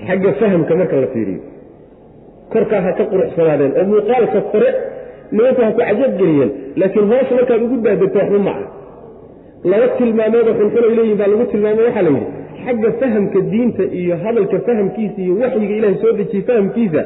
Xagga 0.06 0.30
fahamka 0.40 0.74
marka 0.80 0.96
la 1.02 1.06
fiiriyo. 1.14 1.40
Korkaa 2.52 2.80
ha 2.86 2.92
ka 2.98 3.04
quruxsanaadeen 3.10 3.72
oo 3.80 3.84
muuqaalka 3.90 4.40
kore 4.52 4.70
nimanka 5.32 5.62
ha 5.66 5.70
ku 5.76 5.80
cajabgeliyeen 5.88 6.50
laakiin 6.80 7.06
hoos 7.12 7.28
markaad 7.38 7.62
ugu 7.66 7.76
daadegto 7.86 8.18
waxba 8.22 8.38
maca 8.48 8.66
laba 9.70 9.86
tilmaamoodoo 9.98 10.54
xunxun 10.58 10.84
ay 10.88 10.94
leeyihiin 10.98 11.18
baa 11.20 11.28
lagu 11.32 11.44
tilmaamay 11.52 11.84
waxaa 11.88 12.02
la 12.06 12.10
yidhi. 12.16 12.26
Xagga 12.64 12.88
fahamka 13.00 13.38
diinta 13.52 13.84
iyo 14.00 14.14
hadalka 14.24 14.56
fahamkiisa 14.66 15.18
iyo 15.24 15.34
waxyiga 15.42 15.74
ilahay 15.78 15.96
soo 16.02 16.12
dejiyey 16.18 16.42
fahamkiisa 16.48 17.02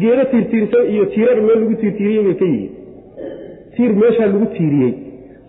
geedo 0.00 0.24
tiirtiirsan 0.30 0.84
iyo 0.92 1.04
tiirar 1.12 1.38
meel 1.46 1.58
lagu 1.62 1.74
tiirtiiriyey 1.82 2.22
bay 2.26 2.36
ka 2.40 2.44
yihiin 2.52 2.70
tiir 3.76 3.92
meeshaa 4.02 4.26
lagu 4.32 4.46
tiiriyey. 4.56 4.92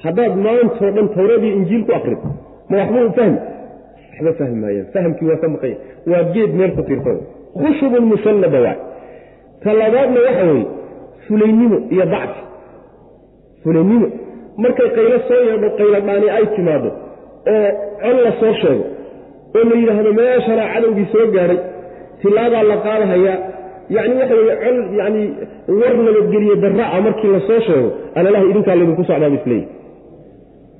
Haddaad 0.03 0.33
maantoo 0.45 0.89
dhan 0.95 1.07
tawreediyo 1.15 1.51
injiil 1.59 1.83
ku 1.87 1.91
akrido 1.99 2.27
ma 2.69 2.75
waxba 2.81 2.99
u 3.09 3.11
fahmi. 3.17 3.39
Waxba 4.13 4.31
fahmi 4.39 4.57
maayaan. 4.63 4.87
Fahamkii 4.93 5.27
waa 5.29 5.39
ka 5.43 5.47
maqanya 5.53 5.77
waa 6.11 6.23
geed 6.33 6.51
meel 6.59 6.71
ku 6.77 6.81
tiirsan. 6.89 7.17
Khushubun 7.61 8.03
musannada 8.11 8.59
waay 8.65 8.77
ta 9.63 9.69
labaadna 9.81 10.19
waxa 10.27 10.43
weeye 10.51 10.65
fulaynimo 11.27 11.77
iyo 11.93 12.05
dacfi 12.13 12.41
fulaynimo 13.63 14.07
markay 14.63 14.89
qaylo 14.97 15.17
soo 15.27 15.41
yeedho 15.49 15.69
qaylo 15.79 15.99
dhaani 16.07 16.27
ay 16.37 16.45
timaado 16.55 16.89
oo 17.53 17.69
col 18.03 18.17
la 18.25 18.31
soo 18.39 18.53
sheego 18.61 18.85
oo 19.57 19.63
la 19.69 19.75
yidhaahdo 19.81 20.11
meeshana 20.19 20.63
cadowgii 20.73 21.07
soo 21.13 21.25
gaadhay 21.35 21.59
tilaabaa 22.21 22.63
la 22.71 22.77
qaadahayaa 22.85 23.37
yacni 23.95 24.13
waxa 24.21 24.35
weye 24.39 24.55
col 24.63 24.77
yacni 24.99 25.23
war 25.79 25.93
nabadgeliye 26.07 26.55
darraca 26.63 27.01
markii 27.05 27.31
la 27.35 27.39
soo 27.47 27.59
sheego 27.67 27.89
alalaha 28.19 28.45
idinkaa 28.51 28.75
laydinku 28.79 29.03
socdaaba 29.09 29.35
isleeyi 29.39 29.63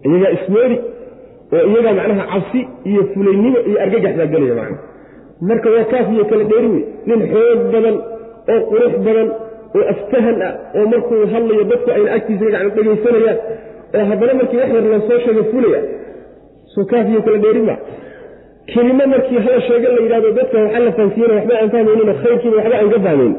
iyagaa 0.08 0.32
ismoodi 0.38 0.78
oo 1.56 1.64
iyagaa 1.72 1.94
macnaha 2.00 2.26
cabsi 2.34 2.60
iyo 2.90 3.02
fulaynimo 3.14 3.60
iyo 3.70 3.78
argagax 3.86 4.14
baa 4.20 4.30
gelaya 4.34 4.56
macna. 4.62 4.78
Marka 5.50 5.68
waa 5.76 5.86
kaas 5.92 6.08
iyo 6.16 6.26
kala 6.30 6.44
dheeri 6.52 6.68
wey 6.76 6.84
nin 7.08 7.20
xoog 7.32 7.62
badan 7.74 7.96
oo 8.54 8.60
qurux 8.70 8.94
badan 9.08 9.28
oo 9.78 9.84
aftahan 9.94 10.38
ah 10.48 10.54
oo 10.78 10.86
markuu 10.94 11.22
hadlayo 11.34 11.64
dadku 11.72 11.90
ayna 11.98 12.10
agtiisa 12.18 12.46
gacno 12.54 12.70
dhegaysanayaan 12.78 13.38
oo 13.98 14.06
haddana 14.10 14.34
markii 14.40 14.58
wax 14.62 14.70
yar 14.78 14.86
la 14.94 15.00
soo 15.08 15.20
sheego 15.26 15.44
fulaya 15.52 15.82
soo 16.74 16.86
kaas 16.92 17.06
iyo 17.12 17.22
kala 17.28 17.38
dheeri 17.46 17.62
ma 18.68 18.74
kelimo 18.74 19.06
markii 19.14 19.38
hala 19.46 19.62
sheega 19.68 19.90
la 19.96 20.02
yidhahdo 20.06 20.30
dadka 20.40 20.58
waxa 20.64 20.80
la 20.86 20.92
fahansiiyena 20.98 21.34
waxba 21.40 21.54
aan 21.62 21.70
fahmaynin 21.74 22.10
oo 22.10 22.16
khayrkiiba 22.24 22.56
waxba 22.60 22.76
aan 22.82 22.90
ka 22.94 23.00
fahmayn 23.06 23.34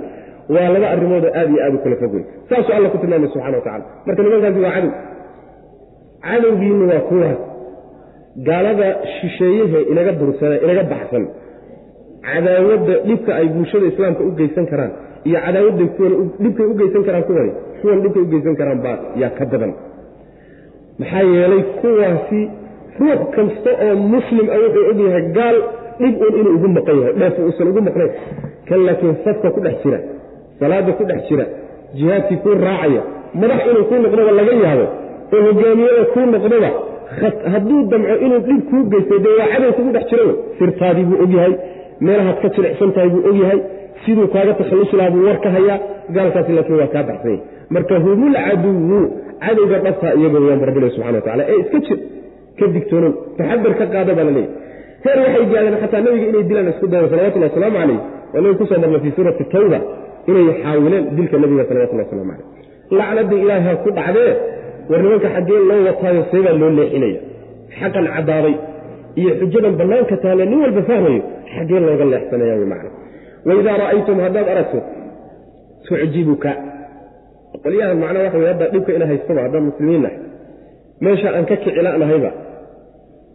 waa 0.54 0.68
laba 0.74 0.86
arrimoodoo 0.94 1.32
aad 1.40 1.48
iyo 1.54 1.60
aad 1.66 1.74
u 1.74 1.78
kala 1.84 1.96
fog 2.02 2.12
wey 2.16 2.24
saasuu 2.50 2.72
alla 2.76 2.88
ku 2.92 2.98
tilmaamay 3.02 3.28
subxana 3.34 3.56
wa 3.58 3.64
tacala 3.66 3.84
marka 4.06 4.22
nimankaasi 4.22 4.60
waa 4.66 4.72
cadow. 4.76 4.92
Cadowgiinna 6.26 6.84
waa 6.92 7.00
kuwaas 7.08 7.38
gaalada 8.48 8.88
shisheeyahe 9.14 9.80
inaga 9.92 10.12
dursana 10.20 10.56
inaga 10.64 10.82
baxsan. 10.92 11.24
Cadaawadda 12.26 12.94
dhibka 13.08 13.30
ay 13.40 13.46
bulshada 13.54 13.86
islaamka 13.92 14.22
u 14.28 14.30
geysan 14.38 14.66
karaan 14.72 14.92
iyo 15.28 15.38
cadaawadda 15.46 15.84
dhibkay 16.42 16.66
u 16.72 16.74
geysan 16.80 17.02
karaan 17.06 17.24
kuwani 17.28 17.52
kuwan 17.80 17.98
dhibkay 18.02 18.22
u 18.22 18.28
geysan 18.32 18.54
karaan 18.60 18.78
baa 18.86 18.96
yaa 19.22 19.30
ka 19.38 19.44
badan. 19.52 19.72
Maxaa 21.00 21.22
yeelay 21.34 21.62
kuwaasi 21.80 22.40
ruux 23.00 23.20
kasta 23.36 23.70
oo 23.86 23.94
muslim 24.14 24.46
a 24.54 24.56
wuxuu 24.62 24.84
og 24.92 24.98
yahay 25.06 25.24
gaal 25.38 25.56
dhib 26.00 26.14
un 26.26 26.32
inuu 26.40 26.52
ugu 26.58 26.68
maqan 26.76 26.96
yahay 27.02 27.14
dheef 27.20 27.34
uusan 27.46 27.66
ugu 27.72 27.80
maqnayn. 27.88 28.10
Kan 28.68 28.80
laakiin 28.86 29.14
safka 29.24 29.48
ku 29.54 29.60
dhex 29.66 29.76
jira 29.84 29.98
salaada 30.60 30.92
ku 30.98 31.04
dhex 31.10 31.20
jira 31.28 31.44
jihaadkii 31.98 32.38
kuu 32.44 32.54
raacaya 32.66 33.02
madax 33.40 33.60
inuu 33.70 33.84
kuu 33.90 33.98
noqdoba 34.04 34.32
laga 34.40 34.52
yaabo 34.64 34.86
oo 35.34 35.40
hogaamiyada 35.48 36.04
kuu 36.14 36.26
noqdoba 36.34 36.70
hadduu 37.52 37.80
damco 37.92 38.14
inuu 38.26 38.40
dhib 38.48 38.60
kuu 38.70 38.82
geysto 38.92 39.14
dee 39.24 39.34
waa 39.40 39.48
cadow 39.54 39.70
kugu 39.78 39.90
dhex 39.96 40.04
jiro. 40.10 40.26
Sirtaadii 40.58 41.04
buu 41.10 41.18
ogyahay 41.24 41.52
meelahaad 42.06 42.36
ka 42.42 42.48
jilicsan 42.56 42.90
tahay 42.96 43.08
buu 43.14 43.22
ogyahay 43.30 43.58
siduu 44.04 44.26
kaaga 44.34 44.52
takhallusi 44.60 44.96
buu 45.14 45.22
war 45.28 45.38
ka 45.44 45.50
hayaa 45.56 45.78
gaalkaasi 46.16 46.52
laakiin 46.56 46.78
waa 46.82 46.90
kaa 46.94 47.04
baxsanya 47.10 47.40
marka 47.74 47.94
humul 48.04 48.34
caduwu 48.46 48.98
cadowga 49.44 49.76
dhabtaa 49.86 50.12
iyaga 50.20 50.38
wayaan 50.42 50.60
barbile 50.64 50.90
subxana 50.94 51.18
wa 51.18 51.24
tacala 51.26 51.42
ee 51.52 51.58
iska 51.62 51.78
jir 51.86 51.98
ka 52.58 52.64
digtoonow 52.74 53.12
taxadar 53.38 53.72
ka 53.80 53.84
qaada 53.94 54.12
baa 54.18 54.26
la 54.28 54.32
leeyahy 54.38 54.52
heer 55.04 55.18
waxay 55.24 55.44
gaadeen 55.52 55.76
xataa 55.82 56.00
nabiga 56.06 56.26
inay 56.30 56.44
dilaan 56.50 56.68
isku 56.72 56.86
dayan 56.92 57.08
salawatullah 57.12 57.48
wasalaamu 57.50 57.76
calayh 57.80 57.98
waa 58.32 58.40
nabi 58.44 58.54
ku 58.60 58.64
soo 58.70 58.78
marna 58.82 58.98
fii 59.04 59.12
suurati 59.16 59.44
tawba 59.54 59.78
inay 60.30 60.46
xaawileen 60.62 61.04
dilka 61.16 61.36
nabiga 61.44 61.64
salawatullah 61.70 62.04
waslamu 62.06 62.24
calayh 62.30 62.46
lacnadii 62.98 63.40
ilaaha 63.44 63.72
ku 63.84 63.88
dhacdee 63.98 64.32
war 64.90 65.00
nimanka 65.04 65.28
xaggee 65.36 65.60
loo 65.70 65.80
wataayo 65.88 66.22
seebaa 66.32 66.56
loo 66.62 66.70
leexinaya 66.78 67.18
xaqan 67.78 68.06
caddaaday 68.14 68.54
iyo 69.20 69.32
xujadan 69.40 69.74
bannaanka 69.80 70.16
taale 70.24 70.42
nin 70.50 70.58
walba 70.64 70.82
fahmayo 70.90 71.20
xaggee 71.54 71.80
looga 71.86 72.04
leexsanaya 72.12 72.54
wy 72.60 72.66
macna. 72.72 72.90
Waidaa 73.48 73.76
ra'aytum 73.82 74.16
haddaad 74.24 74.48
aragto 74.52 74.78
tucjibuka. 75.86 76.50
Qolyahan 77.64 77.98
macnaa 78.02 78.22
waxa 78.26 78.38
wey 78.42 78.48
hadda 78.52 78.64
dhibka 78.74 78.90
ina 78.96 79.06
haystaba 79.10 79.40
haddaan 79.46 79.64
muslimiin 79.70 80.02
nahay 80.04 80.18
meesha 81.04 81.28
aan 81.36 81.44
ka 81.50 81.56
kicila'nahayba 81.62 82.30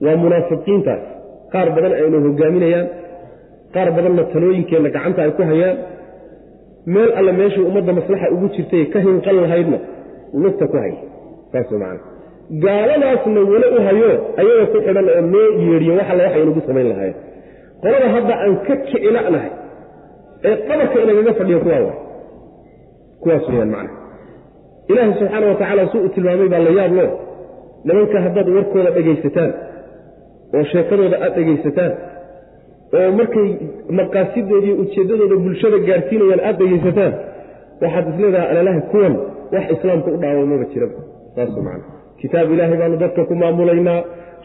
waa 0.06 0.16
munaafiqiintaas 0.24 1.02
qaar 1.54 1.68
badan 1.76 1.94
aynu 2.02 2.18
hogaaminayaan 2.28 2.88
qaar 3.76 3.88
badanna 3.96 4.24
talooyinkeenna 4.34 4.90
gacanta 4.96 5.20
ay 5.26 5.32
ku 5.38 5.44
hayaan. 5.52 5.78
Meel 6.94 7.12
alle 7.20 7.32
meeshii 7.40 7.64
ummadda 7.70 7.92
maslaxa 8.00 8.28
ugu 8.36 8.48
jirtay 8.56 8.84
ka 8.94 9.00
hinqan 9.06 9.36
lahaydna 9.44 9.78
lugta 10.44 10.66
ku 10.72 10.78
hay. 10.84 10.94
Saas 11.52 11.72
man 11.84 11.98
gaaladaasna 12.66 13.42
weli 13.52 13.68
u 13.78 13.80
hayo 13.88 14.10
ayaga 14.42 14.66
ku 14.72 14.78
xidhan 14.86 15.08
oo 15.16 15.22
noo 15.34 15.48
yeedhiyo 15.68 15.94
wax 16.00 16.08
alle 16.14 16.24
waxay 16.28 16.42
inagu 16.46 16.62
samayn 16.68 16.88
lahaayeen 16.92 17.18
qolada 17.84 18.08
hadda 18.16 18.34
aan 18.44 18.54
ka 18.68 18.74
kicila'nahay 18.88 19.52
ee 20.48 20.56
qabarka 20.68 20.98
inagaga 21.06 21.32
fadhiyo 21.40 21.60
kuwaa 21.66 21.82
wa 21.88 21.94
kuwaas 23.24 23.44
weyaan 23.52 23.72
macna. 23.76 23.92
Ilaahay 24.92 25.14
subxaana 25.20 25.46
wa 25.52 25.56
tacaala 25.62 25.84
suu 25.92 26.02
u 26.08 26.10
tilmaamay 26.16 26.48
baa 26.54 26.62
la 26.68 26.72
yaab 26.80 26.94
loo 27.00 27.10
nimanka 27.88 28.18
haddaad 28.26 28.48
warkooda 28.58 28.90
dhegaysataan 28.98 29.52
oo 30.56 30.64
sheekadooda 30.72 31.18
aad 31.26 31.34
dhegaysataan 31.40 31.92
oo 33.00 33.10
markay 33.20 33.48
maqaasidooda 34.00 34.66
iyo 34.68 34.76
ujeeddadooda 34.84 35.36
bulshada 35.46 35.78
gaadhsiinayaan 35.90 36.42
aad 36.50 36.58
dhegaysataan 36.64 37.14
waxaad 37.84 38.06
isleedaha 38.14 38.46
alalaha 38.54 38.82
kuwan 38.92 39.14
wax 39.54 39.66
islaamka 39.76 40.10
u 40.16 40.18
dhaawamaba 40.24 40.66
jiraba 40.74 40.98
saas 41.36 41.52
macana 41.66 41.84
kitaab 42.22 42.48
ilaahay 42.56 42.78
baanu 42.82 42.98
dadka 43.04 43.22
ku 43.30 43.36
maamulaynaa 43.44 44.00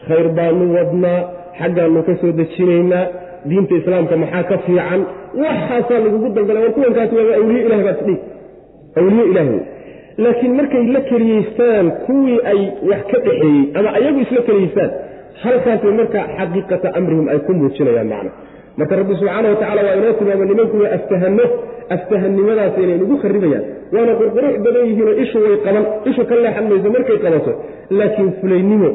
khayr 0.07 0.27
baanu 0.39 0.63
wadnaa 0.77 1.19
xaggaanu 1.59 2.01
ka 2.07 2.13
soo 2.21 2.31
dejinaynaa 2.39 3.03
diinta 3.49 3.73
islaamka 3.81 4.15
maxaa 4.23 4.43
ka 4.49 4.57
fiican? 4.65 5.01
Waxaasaa 5.43 5.99
lagugu 6.05 6.27
dalgalay 6.37 6.61
war 6.65 6.73
kuwankaasi 6.77 7.13
waaba 7.19 7.33
awliye 7.41 7.61
ilahi 7.67 7.83
baad 7.87 7.97
isdhihi 8.01 8.17
awliye 8.99 9.25
ilaahi 9.31 9.59
laakiin 10.23 10.53
markay 10.59 10.83
la 10.95 11.01
keliyeystaan 11.09 11.85
kuwii 12.05 12.37
ay 12.51 12.61
wax 12.89 13.01
ka 13.11 13.17
dhexeeyey 13.25 13.63
ama 13.79 13.89
ayagu 13.99 14.19
isla 14.25 14.41
keliyeystaan 14.49 14.91
halkaasay 15.43 15.91
marka 15.99 16.19
xaqiiqata 16.37 16.87
amrihim 16.99 17.27
ay 17.33 17.39
ku 17.47 17.51
muujinayaan 17.59 18.07
macna. 18.13 18.31
Marka 18.79 18.93
rabbi 19.01 19.13
subxaana 19.19 19.47
wa 19.53 19.57
tacala 19.61 19.81
waa 19.87 19.95
inoo 19.99 20.13
tilmaama 20.19 20.45
nimanku 20.51 20.75
waa 20.83 20.91
aftahano 20.97 21.45
aftahannimadaas 21.95 22.75
inay 22.83 22.97
nagu 23.01 23.15
kharibayaan 23.23 23.63
waana 23.95 24.13
qurqurux 24.19 24.53
badan 24.65 24.83
yihiinoo 24.89 25.15
ishu 25.23 25.37
way 25.45 25.55
qaban 25.65 25.83
ishu 26.09 26.21
ka 26.29 26.35
leexan 26.43 26.65
mayso 26.71 26.89
markay 26.95 27.17
qabato. 27.25 27.51
Laakiin 27.99 28.29
fulaynimo 28.41 28.89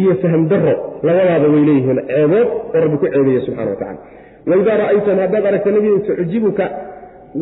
iyo 0.00 0.14
fahm 0.22 0.42
daro 0.52 0.74
labadaaba 1.06 1.46
way 1.54 1.62
leeyihiin 1.68 1.98
ceebood 2.10 2.48
oo 2.74 2.80
rabbi 2.84 2.96
ku 3.02 3.06
ceebeeye 3.14 3.40
subxana 3.46 3.70
wa 3.74 3.78
tacala 3.82 3.98
waidaa 4.50 4.76
ra'aytum 4.82 5.16
haddaad 5.24 5.44
aragta 5.50 5.70
nebigu 5.76 5.98
tucjibuka 6.08 6.64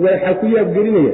waxaa 0.05 0.35
ku 0.41 0.47
yaabgelinaya 0.57 1.13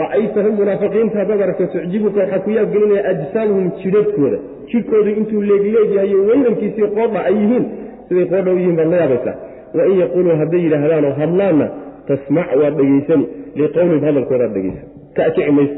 ra'aytahum 0.00 0.52
munaafiqiinta 0.60 1.16
haddaad 1.22 1.40
aragto 1.46 1.64
tucjibuka 1.74 2.18
waxaa 2.22 2.40
ku 2.44 2.50
yaabgelinaya 2.58 3.02
ajsaamuhum 3.12 3.66
jidhadhkooda 3.82 4.38
jidhkoodu 4.70 5.10
intuu 5.20 5.42
leegleegyahay 5.50 6.14
weynankiisii 6.30 6.88
qoodha 6.96 7.20
ay 7.28 7.36
yihiin 7.42 7.64
siday 8.08 8.26
qoodha 8.32 8.50
u 8.56 8.72
baad 8.78 8.88
la 8.92 8.96
yaabaysaa 9.02 9.36
wain 9.76 9.98
yaquuluu 10.02 10.36
hadday 10.42 10.60
yidhaahdaanoo 10.66 11.12
hadlaanna 11.22 11.66
tasmac 12.08 12.48
waad 12.60 12.74
dhegaysani 12.80 13.26
liqowlin 13.60 14.00
hadalkoodaad 14.06 14.52
dhegaysan. 14.56 14.86
Ka 15.16 15.22
akici 15.28 15.50
mayso. 15.58 15.76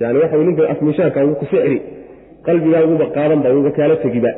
Yani 0.00 0.18
waxa 0.22 0.36
ninka 0.36 0.62
afmishaanka 0.72 1.24
wuu 1.26 1.34
ku 1.40 1.44
sixri 1.50 1.78
qalbigaaguba 2.46 3.06
qaadanba 3.16 3.48
wuuba 3.54 3.70
kaala 3.78 3.96
tegiba. 4.04 4.30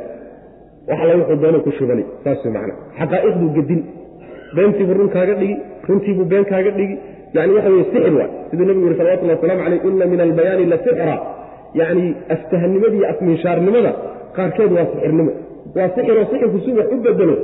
Wax 0.88 0.98
alla 1.02 1.14
wuxuu 1.20 1.36
doona 1.42 1.58
ku 1.66 1.70
shubani 1.78 2.04
saas 2.24 2.44
macna. 2.56 2.74
Xaqaa'iqduu 2.98 3.50
gedin. 3.56 3.80
Beentiibuu 4.56 4.96
run 4.98 5.08
kaaga 5.16 5.34
dhigi 5.40 5.56
runtiibuu 5.88 6.26
been 6.32 6.44
kaaga 6.52 6.70
dhigi. 6.78 6.96
Yani 7.34 7.52
waxa 7.56 7.70
weye 7.74 7.84
sixir 7.92 8.14
waay 8.18 8.30
siduu 8.50 8.64
nebigu 8.68 8.86
yuri 8.86 8.96
salawatullah 8.98 9.36
waslamu 9.36 9.62
caleyh 9.64 9.80
ina 9.88 10.06
min 10.12 10.20
albayaani 10.26 10.64
la 10.72 10.78
sixra 10.86 11.16
yani 11.80 12.04
aftahannimada 12.34 12.94
iyo 12.98 13.06
afminshaarnimada 13.12 13.90
qaarkeed 14.36 14.70
waa 14.76 14.86
sixirnimo. 14.92 15.32
Waa 15.76 15.88
sixiroo 15.94 16.24
sixirku 16.30 16.58
si 16.64 16.70
wax 16.78 16.88
u 16.94 16.96
bedelo 17.06 17.34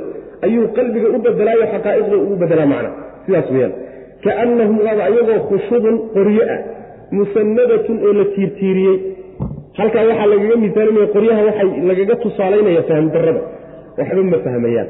ayuu 0.45 0.67
qalbiga 0.77 1.07
u 1.15 1.19
bedelaayo 1.25 1.65
xaqaa'iqda 1.73 2.15
ugu 2.23 2.35
bedelaa 2.41 2.69
macna. 2.73 2.89
Sidaas 3.25 3.47
weyaan 3.55 3.73
kaannahum 4.25 4.77
waaba 4.85 5.03
ayagoo 5.09 5.39
khushubun 5.49 5.95
qoryo 6.15 6.43
ah 6.55 6.59
musanadatun 7.17 7.97
oo 8.07 8.13
la 8.19 8.25
tiirtiiriyey. 8.35 8.97
Halkaa 9.79 10.03
waxaa 10.09 10.27
lagaga 10.33 10.55
misaalinaya 10.65 11.07
qoryaha 11.15 11.41
waxay 11.49 11.69
lagaga 11.89 12.15
tusaalaynaya 12.23 12.81
fahm 12.89 13.05
darrada. 13.15 13.41
Waxba 13.97 14.21
ma 14.31 14.37
fahmayaan. 14.45 14.87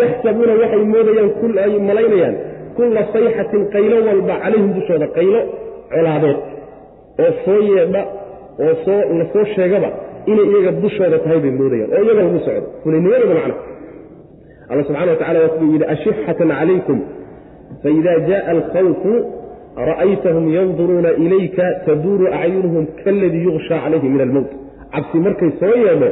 Yaxsabuuna 0.00 0.54
waxay 0.62 0.82
moodayaan 0.92 1.30
ay 1.64 1.72
malaynayaan. 1.90 2.34
Kulla 2.76 3.00
sayxatin 3.14 3.62
qaylo 3.74 3.96
walba 4.08 4.34
calayhim 4.42 4.70
dushooda 4.76 5.06
qaylo 5.16 5.40
colaadeed 5.92 6.38
oo 7.22 7.30
soo 7.44 7.60
yeedha 7.70 8.02
oo 8.64 8.74
soo 8.84 9.00
la 9.20 9.24
soo 9.32 9.44
sheegaba 9.54 9.88
inay 10.30 10.46
iyaga 10.52 10.70
dushooda 10.82 11.18
tahay 11.24 11.38
bay 11.44 11.52
moodayaan 11.60 11.90
oo 11.96 12.02
iyaga 12.06 12.22
lagu 12.26 12.38
socdo. 12.46 12.66
Fulaynimadooda 12.82 13.34
macna. 13.40 13.54
Alla 14.70 14.82
subxana 14.86 15.10
wa 15.12 15.16
tacala 15.20 15.38
waa 15.42 15.50
siduu 15.54 15.72
yidhi 15.74 15.86
ashixatan 15.94 16.48
calaykum 16.58 16.98
faida 17.82 18.12
jaءa 18.28 18.48
alkhawfu 18.56 19.12
ra'aytahum 19.90 20.44
yanduruuna 20.56 21.10
ilayka 21.24 21.66
taduuru 21.86 22.26
acyunuhum 22.40 22.84
kaladii 23.04 23.42
yuغsha 23.48 23.76
calayhi 23.84 24.08
min 24.14 24.20
almowt 24.26 24.50
cabsi 24.94 25.18
markay 25.26 25.50
soo 25.60 25.74
yeedho 25.84 26.08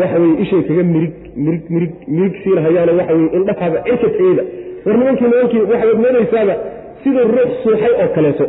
waxa 0.00 0.16
weye 0.22 0.34
ishay 0.44 0.62
kaga 0.68 0.82
mirig 0.94 1.14
mirig 1.44 1.64
mirig 1.74 1.92
mirig 2.16 2.34
siinahayaano 2.42 2.92
waxa 3.00 3.14
weye 3.18 3.30
indhahaaba 3.38 3.78
cirka 3.86 4.08
teeda. 4.18 4.42
War 4.86 4.96
nimankii 5.00 5.26
nimankii 5.32 5.62
waxaad 5.72 5.96
moodaysaaba 6.04 6.54
sida 7.02 7.20
ruux 7.34 7.50
suuxay 7.64 7.92
oo 8.02 8.08
kaleeto 8.16 8.46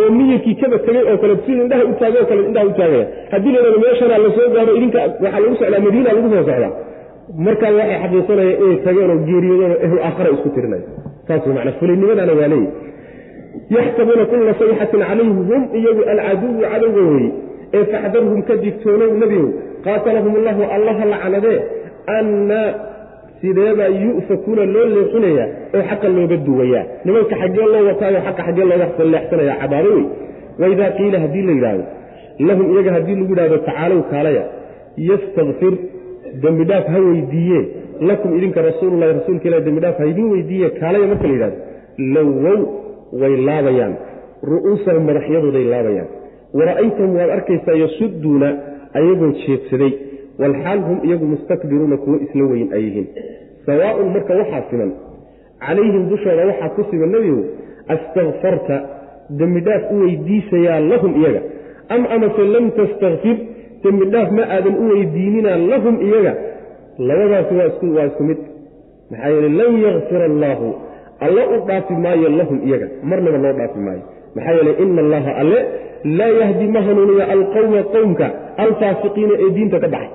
oo 0.00 0.08
miyirkii 0.16 0.54
kaba 0.62 0.76
tegey 0.86 1.04
oo 1.10 1.16
kale 1.22 1.34
sida 1.46 1.60
indhaha 1.64 1.84
u 1.90 1.94
taagay 2.00 2.20
oo 2.22 2.28
kale 2.30 2.42
indhaha 2.48 2.66
u 2.70 2.74
taagaya 2.80 3.04
haddii 3.32 3.52
laydhahdo 3.54 3.78
meeshana 3.84 4.18
la 4.24 4.30
soo 4.36 4.48
gaaro 4.56 4.72
idinka 4.78 4.98
waxaa 5.24 5.40
lagu 5.44 5.54
socdaa 5.60 5.80
madiina 5.86 6.10
lagu 6.16 6.28
soo 6.32 6.44
socdaa. 6.48 6.72
Markaa 7.46 7.72
waxay 7.78 7.98
xaqiisanayaan 8.02 8.56
inay 8.64 8.76
tageen 8.86 9.10
oo 9.14 9.18
geeriyoodeen 9.28 9.72
oo 9.74 9.78
ehlu 9.86 9.98
aakhara 10.06 10.30
isku 10.36 10.48
tirinaya 10.54 10.86
saas 11.28 11.42
wey 11.46 11.54
macnaa 11.56 11.76
fulinnimadana 11.80 12.32
waa 12.40 12.48
leeyihi 12.52 12.70
yaxsabuuna 13.76 14.24
kulla 14.32 14.52
sayxatin 14.60 15.00
calayhim 15.08 15.30
hum 15.50 15.62
iyagu 15.78 16.02
alcaduwu 16.12 16.60
cadowga 16.72 17.02
weye 17.12 17.28
ee 17.76 17.84
faxdarhum 17.92 18.40
ka 18.48 18.54
digtoonow 18.64 19.10
nebigow 19.22 19.48
qaatalahum 19.86 20.32
allahu 20.40 20.62
allaha 20.76 21.04
lacanadee 21.12 21.58
anna 23.42 23.50
sideebaa 23.50 23.88
yu'fakuuna 23.88 24.64
loo 24.74 24.86
leexinayaa 24.94 25.48
oo 25.74 25.82
xaqa 25.90 26.08
looga 26.08 26.36
duwayaa 26.36 26.84
nimanka 27.04 27.34
xaggee 27.42 27.66
loo 27.72 27.86
wataayo 27.88 28.20
xaqa 28.26 28.42
xaggee 28.46 28.64
looga 28.64 28.86
leexsanaya 29.12 29.54
cabaado 29.60 29.90
wey 29.96 30.04
waidaa 30.60 30.90
qiila 30.98 31.18
haddii 31.24 31.42
la 31.48 31.52
yidhaahdo 31.52 31.84
lahum 32.48 32.66
iyaga 32.72 32.92
haddii 32.96 33.14
lagu 33.20 33.32
yidhahdo 33.32 33.58
tacaalow 33.68 34.00
kaalaya 34.12 34.44
yastakfir 35.08 35.74
dembi 36.42 36.64
dhaaf 36.64 36.86
ha 36.88 36.98
weydiiye. 37.00 37.60
Lakum 38.00 38.36
idinka 38.38 38.62
rasuululahi 38.62 39.12
rasuulka 39.18 39.48
ilah 39.48 39.60
dembi 39.66 39.80
dhaaf 39.80 39.98
ha 39.98 40.06
idin 40.06 40.26
weydiiye 40.34 40.70
kaalaya 40.80 41.06
marka 41.06 41.26
la 41.28 41.34
yidhahdo 41.34 41.58
lowow 42.14 42.60
way 43.20 43.36
laabayaan. 43.48 43.94
Ru'uusahum 44.52 45.02
madaxyadooday 45.08 45.64
laabayaan. 45.74 46.08
Wara'aytahum 46.58 47.12
waad 47.18 47.30
arkaysaa 47.30 47.76
yasuduuna 47.84 48.48
ayagoo 48.98 49.32
jeedsaday 49.42 49.92
walxaal 50.40 50.80
hum 50.88 50.98
iyagu 51.06 51.26
mustakbiruuna 51.32 51.96
kuwo 52.04 52.16
isla 52.24 52.44
weyn 52.50 52.68
ay 52.76 52.82
yihiin. 52.86 53.06
Sawaaun 53.66 54.08
marka 54.14 54.32
waxaa 54.40 54.62
siman 54.70 54.90
calayhim 55.66 56.02
dushooda 56.10 56.42
waxaa 56.50 56.70
ku 56.76 56.82
siman 56.90 57.10
nebigu 57.14 57.42
astakfarta 57.94 58.76
dembi 59.38 59.60
dhaaf 59.66 59.82
u 59.92 59.96
weydiisayaa 60.04 60.80
lahum 60.90 61.12
iyaga. 61.20 61.40
Am 61.94 62.02
amase 62.14 62.42
lam 62.54 62.64
tastakfir 62.78 63.36
dembi 63.84 64.04
dhaaf 64.14 64.28
ma 64.38 64.42
aadan 64.56 64.74
u 64.82 64.84
weydiininaa 64.92 65.56
lahum 65.72 65.94
iyaga. 66.08 66.32
Labadaasi 67.08 67.54
waa 67.96 68.06
isku 68.10 68.22
mid. 68.28 68.38
Maxaa 69.10 69.30
yeele 69.34 69.48
lan 69.58 69.72
yakfir 69.86 70.20
allaahu 70.30 70.68
alla 71.26 71.42
u 71.54 71.56
dhaafi 71.68 71.94
maayo 72.04 72.28
lahum 72.40 72.58
iyaga. 72.68 72.86
Marnaba 73.10 73.38
loo 73.44 73.52
dhaafi 73.60 73.78
maayo. 73.86 74.02
Maxaa 74.36 74.54
yeele 74.58 74.72
ina 74.82 75.00
allaha 75.06 75.30
alle 75.42 75.58
laa 76.18 76.32
yahdi 76.40 76.66
ma 76.74 76.80
hanuuniya 76.86 77.24
alqowma 77.34 77.80
qowmka 77.94 78.26
alfaasiqiina 78.64 79.34
ee 79.44 79.50
diinta 79.56 79.78
ka 79.84 79.88
baxay 79.94 80.10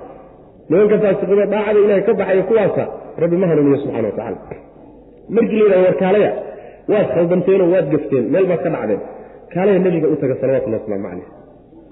nimanka 0.69 0.95
faasiqiina 1.03 1.45
daacada 1.53 1.79
ilahay 1.85 2.03
ka 2.07 2.13
baxaya 2.19 2.43
kuwaasa 2.49 2.83
rabbi 3.21 3.35
ma 3.41 3.47
hanuuniyo 3.51 3.77
subxana 3.83 4.07
watacala 4.11 4.37
markii 5.35 5.63
la 5.71 5.77
war 5.83 5.95
kaalaya 6.01 6.31
waad 6.91 7.07
khaldanteenoo 7.15 7.69
waad 7.73 7.87
gafteen 7.93 8.25
meel 8.33 8.45
baad 8.51 8.61
ka 8.65 8.69
dhacdeen. 8.75 9.01
Kaalaya 9.53 9.79
nebiga 9.79 10.07
u 10.13 10.15
taga 10.21 10.35
salawatullahi 10.41 10.81
wasalaamu 10.81 11.07
caleyh 11.09 11.27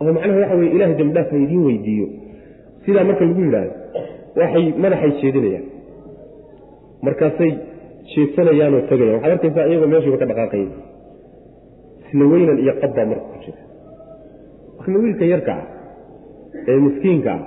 oo 0.01 0.11
macnaha 0.15 0.39
waxa 0.41 0.55
weye 0.59 0.71
ilahay 0.75 0.95
dembidhaaf 0.99 1.29
ha 1.31 1.37
idiin 1.45 1.63
weydiiyo. 1.67 2.07
Sidaa 2.85 3.03
marka 3.09 3.23
lagu 3.25 3.41
yidhaahdo 3.47 3.73
waxay 4.39 4.65
madaxay 4.83 5.11
jeedinayaan 5.21 5.65
markaasay 7.05 7.51
jeedsanayaanoo 8.11 8.81
tegayaan 8.91 9.15
waxaad 9.15 9.33
arkaysaa 9.35 9.65
iyagoo 9.69 9.89
meeshiiba 9.93 10.17
ka 10.21 10.25
dhaqaaqaya 10.31 10.67
isla 12.05 12.53
iyo 12.63 12.73
qabbaa 12.81 13.05
marka 13.11 13.25
ku 13.31 13.37
jira. 13.43 13.61
Marka 14.77 14.97
wiilka 15.03 15.25
yarka 15.33 15.53
ah 15.59 15.65
ee 16.69 16.79
miskiinka 16.85 17.31
ah 17.35 17.41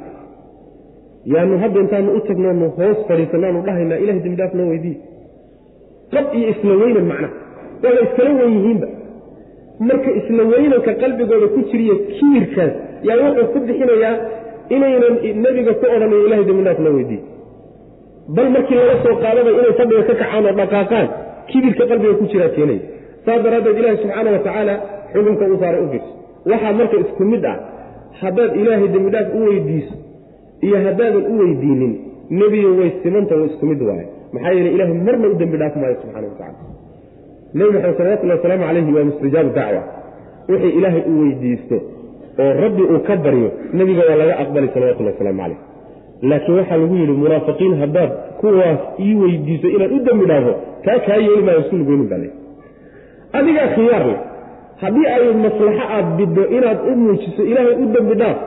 yaanu 1.24 1.58
hadda 1.58 1.80
intaanu 1.80 2.12
u 2.16 2.20
tagnoonu 2.28 2.68
hoos 2.78 2.98
fadhiisanaanu 3.08 3.62
dhahaynaa 3.66 3.98
ilahay 4.04 4.20
dembidhaaf 4.24 4.54
noo 4.54 4.68
weydiiy 4.72 4.96
qab 6.12 6.34
iyo 6.34 6.48
isla 6.54 6.74
weynan 6.82 7.06
macnaha 7.10 7.34
waaba 7.82 8.00
iskala 8.06 8.30
wen 8.40 8.52
yihiinba 8.58 8.88
marka 9.88 10.10
isla 10.20 10.42
weynanka 10.52 10.94
qalbigooda 11.02 11.48
ku 11.54 11.60
jiriyo 11.70 11.96
kiirkaas 12.16 12.74
yaa 13.08 13.18
wuxuu 13.24 13.48
ku 13.52 13.58
bixinayaa 13.66 14.16
inaynan 14.74 15.14
nebiga 15.44 15.72
ku 15.80 15.86
odhanayo 15.94 16.26
ilahay 16.26 16.44
dembidhaaf 16.50 16.78
noo 16.84 16.94
weydiiy 16.98 17.22
bal 18.34 18.50
markii 18.56 18.78
laga 18.80 18.96
soo 19.04 19.16
qaadaba 19.24 19.50
inay 19.58 19.72
fadhiga 19.80 20.02
ka 20.08 20.14
kacaan 20.20 20.46
oo 20.46 20.56
dhaqaaqaan 20.60 21.08
kibirka 21.50 21.84
qalbiga 21.90 22.14
ku 22.20 22.24
jiraa 22.32 22.52
keenaya 22.56 22.82
saas 23.24 23.42
daraaddeed 23.44 23.78
ilaahi 23.80 24.00
subxaana 24.02 24.30
wa 24.36 24.96
xukunka 25.12 25.44
uu 25.50 25.58
saaray 25.60 25.80
u 25.84 25.88
fiirso. 25.92 26.12
Waxaa 26.50 26.72
marka 26.72 26.96
isku 27.04 27.24
mid 27.24 27.44
ah 27.44 27.56
haddaad 28.20 28.56
ilaahay 28.60 28.88
dembidhaaf 28.94 29.28
u 29.36 29.40
weydiiso 29.48 29.94
iyo 30.66 30.76
haddaadan 30.86 31.22
u 31.32 31.38
weydiinin 31.40 31.92
nebiyo 32.40 32.70
way 32.78 32.90
simanta 33.02 33.34
wa 33.40 33.46
isku 33.50 33.66
mid 33.66 33.82
waaye 33.88 34.06
maxaa 34.32 34.52
yeele 34.56 34.70
ilahay 34.76 34.94
marna 35.06 35.26
u 35.28 35.34
dembi 35.40 35.56
dhaaf 35.60 35.74
maayo 35.82 35.96
subxana 36.02 36.26
wa 36.28 36.34
tacala 36.38 36.58
nebi 37.54 37.70
maxamed 37.74 37.96
salawatullhi 37.98 38.34
wasalaamu 38.36 38.64
calayhi 38.68 38.92
waa 38.96 39.04
mustajaabu 39.10 39.50
dacwa. 39.58 39.82
Wixii 40.48 40.72
ilaahay 40.78 41.02
u 41.10 41.20
weydiisto 41.22 41.76
oo 42.42 42.52
rabbi 42.62 42.82
uu 42.82 43.00
ka 43.08 43.16
baryo 43.24 43.50
nebiga 43.78 44.02
waa 44.08 44.16
laga 44.20 44.34
aqbali 44.42 44.68
salawatullahi 44.74 45.14
wasalaamu 45.14 45.40
calayh 45.42 45.58
laakiin 46.30 46.56
waxaa 46.58 46.76
lagu 46.82 46.94
yidhi 47.00 47.12
munaafiqiin 47.24 47.74
haddaad 47.82 48.10
kuwaas 48.40 48.80
ii 49.06 49.14
weydiiso 49.22 49.68
inaan 49.76 49.92
u 49.96 50.00
dembi 50.06 50.24
dhaafo 50.30 50.52
kaa 50.84 50.98
kaa 51.06 51.18
yeeli 51.26 51.42
maayo 51.46 51.60
isku 51.64 51.76
lugeynin 51.80 52.08
baa 52.12 52.18
le 52.24 52.28
adigaa 53.38 53.68
khiyaar 53.74 54.04
leh. 54.10 54.18
Haddii 54.82 55.06
ay 55.16 55.24
maslaxo 55.44 55.84
aad 55.96 56.06
biddo 56.18 56.42
inaad 56.56 56.78
u 56.90 56.96
muujiso 57.02 57.42
ilaahay 57.50 57.74
u 57.82 57.86
dembi 57.94 58.14
dhaaf 58.20 58.38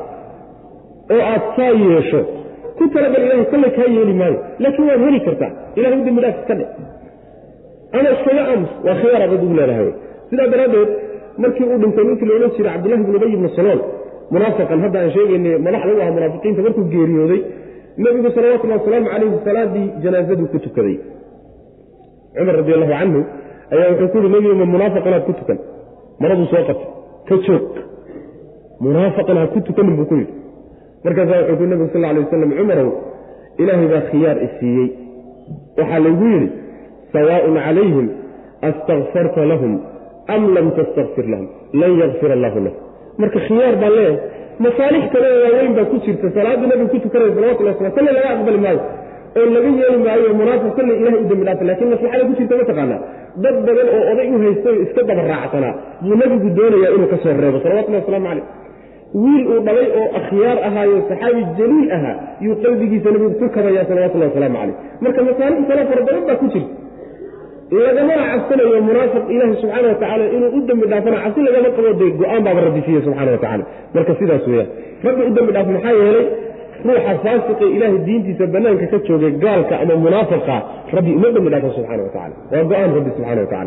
oo 1.14 1.22
aad 1.32 1.44
saa 1.58 1.72
yeesho 1.84 2.20
ku 2.78 2.84
talagal 2.94 3.22
ilahay 3.28 3.46
kolle 3.54 3.68
kaa 3.78 3.88
yeeli 3.96 4.14
maayo 4.22 4.38
laakiin 4.64 4.88
waad 4.90 5.02
heli 5.08 5.20
kartaa 5.28 5.52
ilahay 5.78 5.98
u 6.02 6.04
dembi 6.08 6.22
dhaaf 6.26 6.38
dhe 6.60 6.66
ama 7.98 8.10
iskaga 8.16 8.42
aamus 8.52 8.72
waa 8.86 8.96
khiyaar 9.02 9.22
aad 9.26 9.34
ugu 9.38 9.54
leedahay 9.60 9.90
sidaa 10.30 10.48
daraaddeed 10.54 10.90
markii 11.44 11.66
uu 11.72 11.80
dhintay 11.84 12.04
ninkii 12.10 12.28
la 12.30 12.34
odhan 12.38 12.52
jiray 12.58 12.74
cabdullahi 12.76 13.04
bn 13.08 13.16
ubay 13.20 13.32
ibni 13.38 13.50
salool 13.58 13.82
munaafiqan 14.34 14.80
hadda 14.86 14.98
aan 15.04 15.12
sheegaynay 15.16 15.56
madaxda 15.66 15.92
u 15.98 16.02
aha 16.04 16.12
munaafiqiinta 16.18 16.62
markuu 16.68 16.86
geeriyooday 16.94 17.42
nebigu 18.04 18.30
salawatullahi 18.38 18.80
wasalaamu 18.82 19.08
calayhi 19.14 19.40
salaadii 19.48 19.88
janaazaduu 20.04 20.48
ku 20.54 20.60
tukaday. 20.66 20.96
Cumar 22.36 22.56
radi 22.60 22.72
allahu 22.76 22.92
canhu 23.00 23.20
ayaa 23.74 23.90
wuxuu 23.92 24.10
ku 24.14 24.18
yihi 24.18 24.30
nebigu 24.36 24.56
ma 24.62 24.66
munaafaqanaad 24.76 25.24
ku 25.28 25.34
tukan. 25.40 25.58
Maraduu 26.22 26.48
soo 26.52 26.64
qabtay. 26.70 26.88
Ka 27.28 27.36
joog. 27.46 27.66
Munaafaqan 28.86 29.38
ha 29.42 29.46
ku 29.54 29.60
tukanin 29.68 29.96
buu 30.00 30.08
ku 30.12 30.16
yidhi 30.22 30.34
markaasaa 31.06 31.40
wuxuu 31.42 31.58
ku 31.60 31.66
nebigu 31.72 31.90
sal 31.94 32.04
alay 32.10 32.24
wasalam 32.26 32.52
cumarow 32.60 32.90
ilaahay 33.62 33.88
baa 33.94 34.04
khiyaar 34.12 34.38
i 34.46 34.48
siiyey. 34.60 34.90
Waxaa 35.78 36.00
laygu 36.06 36.26
yidhi 36.34 36.50
sawaaءun 37.14 37.56
calayhim 37.66 38.08
astakfarta 38.70 39.42
lahum 39.52 39.74
am 40.36 40.42
lam 40.56 40.68
tastakfir 40.78 41.26
lahum 41.34 41.48
lan 41.82 41.92
yakfir 42.02 42.32
allahu 42.38 42.60
lahum 42.66 42.80
marka 43.22 43.40
khiyaar 43.48 43.76
baa 43.84 43.92
leeyahay. 43.98 44.18
Masaalix 44.66 45.04
waaweyn 45.16 45.74
baa 45.78 45.90
ku 45.92 45.98
jirta 46.06 46.28
salaada 46.36 46.66
nabigu 46.72 46.90
ku 46.94 46.98
tukanaya 47.06 47.34
salawatullah 47.38 47.74
waslam 47.76 47.94
kolle 47.98 48.12
laga 48.18 48.30
aqbali 48.36 48.60
maayo. 48.66 48.82
Oo 49.38 49.48
laga 49.56 49.70
yeeli 49.80 49.98
maayo 50.06 50.34
munaafiq 50.36 50.72
kolle 50.78 50.94
ilahay 51.00 51.20
u 51.24 51.28
dembi 51.30 51.46
dhaafa 51.48 51.64
laakiin 51.70 51.90
maslaxada 51.94 52.24
ku 52.30 52.34
jirta 52.40 52.56
mataqaanaa 52.62 53.00
dad 53.44 53.56
badan 53.68 53.88
oo 53.96 54.04
oday 54.12 54.28
u 54.36 54.38
haystay 54.44 54.74
oo 54.76 54.84
iska 54.86 55.02
daba 55.10 55.24
raacsanaa 55.32 55.74
buu 56.04 56.16
nebigu 56.22 56.50
doonayaa 56.58 56.92
inuu 56.96 57.08
ka 57.14 57.18
soo 57.24 57.34
reebo 57.44 57.58
salawatullahi 57.64 58.04
waslamu 58.04 58.28
calayh 58.28 58.46
wiil 59.14 59.44
uu 59.52 59.60
dhalay 59.68 59.88
oo 60.00 60.08
akhyaar 60.20 60.58
ahaayo 60.68 61.02
saxaabi 61.10 61.42
jaliil 61.60 61.92
ahaa 61.98 62.16
yuu 62.46 62.56
qalbigiisa 62.64 63.10
nebigu 63.12 63.36
ku 63.42 63.50
kabaya 63.56 63.86
salawatullahi 63.90 64.32
wasalaamu 64.32 64.58
calayh. 64.62 64.78
Marka 65.04 65.20
masaalix 65.30 65.62
kale 65.70 65.82
fara 65.90 66.02
badan 66.08 66.24
baa 66.30 66.40
ku 66.42 66.48
jirta 66.54 66.82
lagamana 67.72 68.24
cabsanayo 68.32 68.82
munaafiq 68.84 69.24
ilaahi 69.34 69.56
subxaana 69.62 69.88
wa 69.92 70.26
inuu 70.36 70.52
u 70.58 70.62
dembi 70.68 70.88
dhaafana 70.92 71.18
cabsi 71.24 71.42
lagama 71.48 71.70
qabo 71.76 71.94
dee 72.00 72.12
go'aan 72.20 72.44
baaba 72.44 72.62
rabbi 72.68 72.82
siiye 72.86 73.02
subxana 73.02 73.32
wa 73.32 73.58
marka 73.96 74.16
sidaas 74.20 74.48
weeyaan 74.48 74.70
rabbi 75.04 75.22
u 75.30 75.32
dembi 75.38 75.52
dhaaf 75.56 75.68
maxaa 75.76 75.94
yeelay 76.00 76.26
ruuxa 76.86 77.14
faasiqe 77.24 77.66
ilaahay 77.76 78.00
diintiisa 78.08 78.48
banaanka 78.54 78.86
ka 78.92 78.98
joogay 79.08 79.32
gaalka 79.44 79.76
ama 79.84 79.96
munaafiqa 80.06 80.58
rabbi 80.96 81.12
uma 81.20 81.30
dembi 81.36 81.50
dhaafo 81.54 81.70
subxana 81.78 82.04
wa 82.04 82.12
waa 82.52 82.64
go'aan 82.72 82.90
rabbi 82.98 83.10
subxana 83.16 83.42
wa 83.42 83.66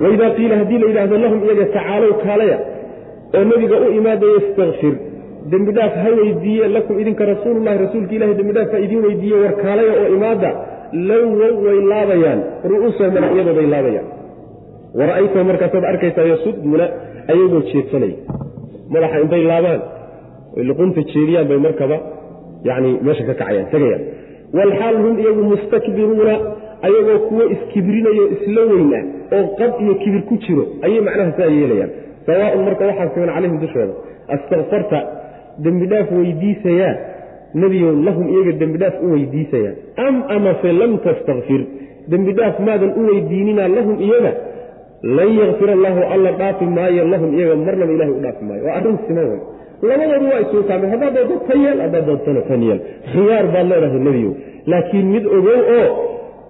waidaa 0.00 0.30
qiila 0.36 0.54
haddii 0.60 0.78
la 0.78 0.86
yidhahdo 0.90 1.18
lahum 1.24 1.40
iyaga 1.44 1.64
tacaalow 1.76 2.12
kaalaya 2.24 2.58
oo 3.36 3.44
nebiga 3.50 3.76
u 3.84 3.88
imaadaya 4.00 4.36
istakfir 4.42 4.94
dembi 5.52 5.72
dhaaf 5.78 5.94
ha 6.02 6.10
weydiiye 6.20 6.68
lakum 6.76 6.94
idinka 7.02 7.24
rasuululahi 7.32 7.78
rasuulka 7.84 8.12
ilahi 8.18 8.34
dembi 8.40 8.52
dhaaf 8.58 8.70
ha 8.74 8.78
idiin 8.86 9.02
weydiiye 9.06 9.36
war 9.44 9.54
kaalaya 9.64 9.92
oo 10.02 10.08
imaada 10.18 10.50
lowow 11.10 11.54
way 11.66 11.78
laabayaan 11.92 12.40
ru'uusahu 12.70 13.10
madaxyadooday 13.16 13.66
laabayaan. 13.74 14.06
Wara'aytahu 14.98 15.44
markaasaad 15.50 15.84
arkaysaa 15.92 16.26
yasuduuna 16.32 16.86
ayagoo 17.32 17.62
jeedsanaya 17.70 18.16
madaxa 18.94 19.16
intay 19.24 19.42
laabaan 19.52 19.80
oy 20.56 20.64
luqunta 20.70 21.00
jeediyaan 21.12 21.46
bay 21.50 21.58
markaba 21.66 21.96
yani 22.68 22.90
meesha 23.06 23.24
ka 23.28 23.34
kacayaan 23.40 23.66
tegayaan. 23.74 24.02
Walxaal 24.58 24.96
hum 25.04 25.14
iyagu 25.22 25.42
mustakbiruuna 25.52 26.34
ayagoo 26.88 27.18
kuwo 27.28 27.44
iskibrinayo 27.54 28.24
isla 28.36 28.62
weyn 28.70 28.90
ah 28.98 29.04
oo 29.36 29.44
qab 29.60 29.72
iyo 29.84 29.94
kibir 30.02 30.22
ku 30.30 30.34
jiro 30.44 30.64
ayay 30.86 31.00
macnaha 31.08 31.32
saa 31.38 31.50
yeelayaan 31.58 31.90
sawaaun 32.26 32.62
marka 32.68 32.82
waxaa 32.90 33.08
siman 33.14 33.30
calayhim 33.36 33.58
dushooda 33.64 33.94
astakfarta 34.34 34.98
dembi 35.64 35.86
dhaaf 35.92 36.08
weydiisayaa 36.18 36.94
nebiyow 37.62 37.92
lahum 38.06 38.24
iyaga 38.34 38.52
dembi 38.62 38.78
dhaaf 38.82 38.96
u 39.04 39.06
weydiisayaa 39.14 39.74
am 40.06 40.16
amase 40.36 40.70
lam 40.80 40.92
tastakfir 41.06 41.62
dembi 42.12 42.32
dhaaf 42.38 42.56
maadan 42.66 42.90
u 43.00 43.02
weydiinina 43.10 43.64
lahum 43.76 43.96
iyaga? 44.08 44.32
Lan 45.16 45.28
yakfir 45.40 45.68
allaahu 45.76 46.00
alla 46.14 46.30
dhaafi 46.40 46.64
maayo 46.76 47.02
lahum 47.12 47.30
iyaga 47.38 47.54
marnaba 47.66 47.92
ilahay 47.96 48.14
u 48.18 48.20
dhaafi 48.24 48.42
maayo. 48.48 48.62
Waa 48.66 48.74
arrin 48.80 48.96
siman 49.06 49.26
wey 49.32 49.40
labadoodu 49.90 50.26
waa 50.32 50.40
isuu 50.44 50.62
kaamay 50.68 50.88
haddaad 50.94 51.14
doonto 51.18 51.36
tan 51.48 51.58
yeel 51.64 51.78
haddaad 51.84 52.04
doontona 52.08 52.40
tan 52.48 52.60
yeel. 52.68 52.80
Khiyaar 53.12 53.46
baad 53.54 53.66
leedahay 53.72 54.00
nebiyow 54.08 54.32
laakiin 54.72 55.06
mid 55.14 55.24
ogow 55.38 55.60
oo 55.78 55.86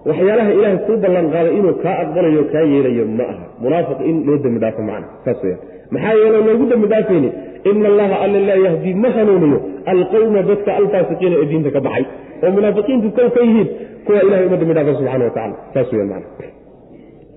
waxyaalaha 0.09 0.51
ilaahay 0.57 0.79
kuu 0.87 0.97
ballan 1.05 1.27
qaaday 1.35 1.53
inuu 1.59 1.75
kaa 1.85 1.97
aqbalayo 2.03 2.43
kaa 2.53 2.65
yeelayo 2.73 3.05
ma 3.19 3.25
aha. 3.33 3.45
Munaafiq 3.65 3.99
in 4.11 4.17
loo 4.27 4.37
dembi 4.45 4.59
dhaafo 4.65 4.83
macna 4.91 5.07
saas 5.25 5.39
weyaan 5.45 5.61
maxaa 5.95 6.15
yeele 6.21 6.39
loogu 6.49 6.65
dembi 6.73 6.87
dhaafayni? 6.93 7.31
Ina 7.71 7.87
allaha 7.93 8.17
alla 8.25 8.39
laa 8.49 8.59
yahdi 8.67 8.91
ma 9.03 9.09
hanuuniyo 9.17 9.59
alqowma 9.93 10.41
dadka 10.51 10.71
alfaasiqiina 10.81 11.35
ee 11.43 11.47
diinta 11.51 11.71
ka 11.77 11.81
baxay. 11.87 12.05
Oo 12.43 12.51
munaafiqiintu 12.57 13.09
kow 13.19 13.29
ka 13.37 13.41
yihiin 13.49 13.69
kuwa 14.07 14.19
ilahay 14.27 14.47
uma 14.49 14.57
dembi 14.61 14.75
dhaafa 14.77 14.93
subxana 14.99 15.25
watacala 15.29 15.57
saas 15.75 15.89
weyan 15.93 16.09
macna. 16.13 16.47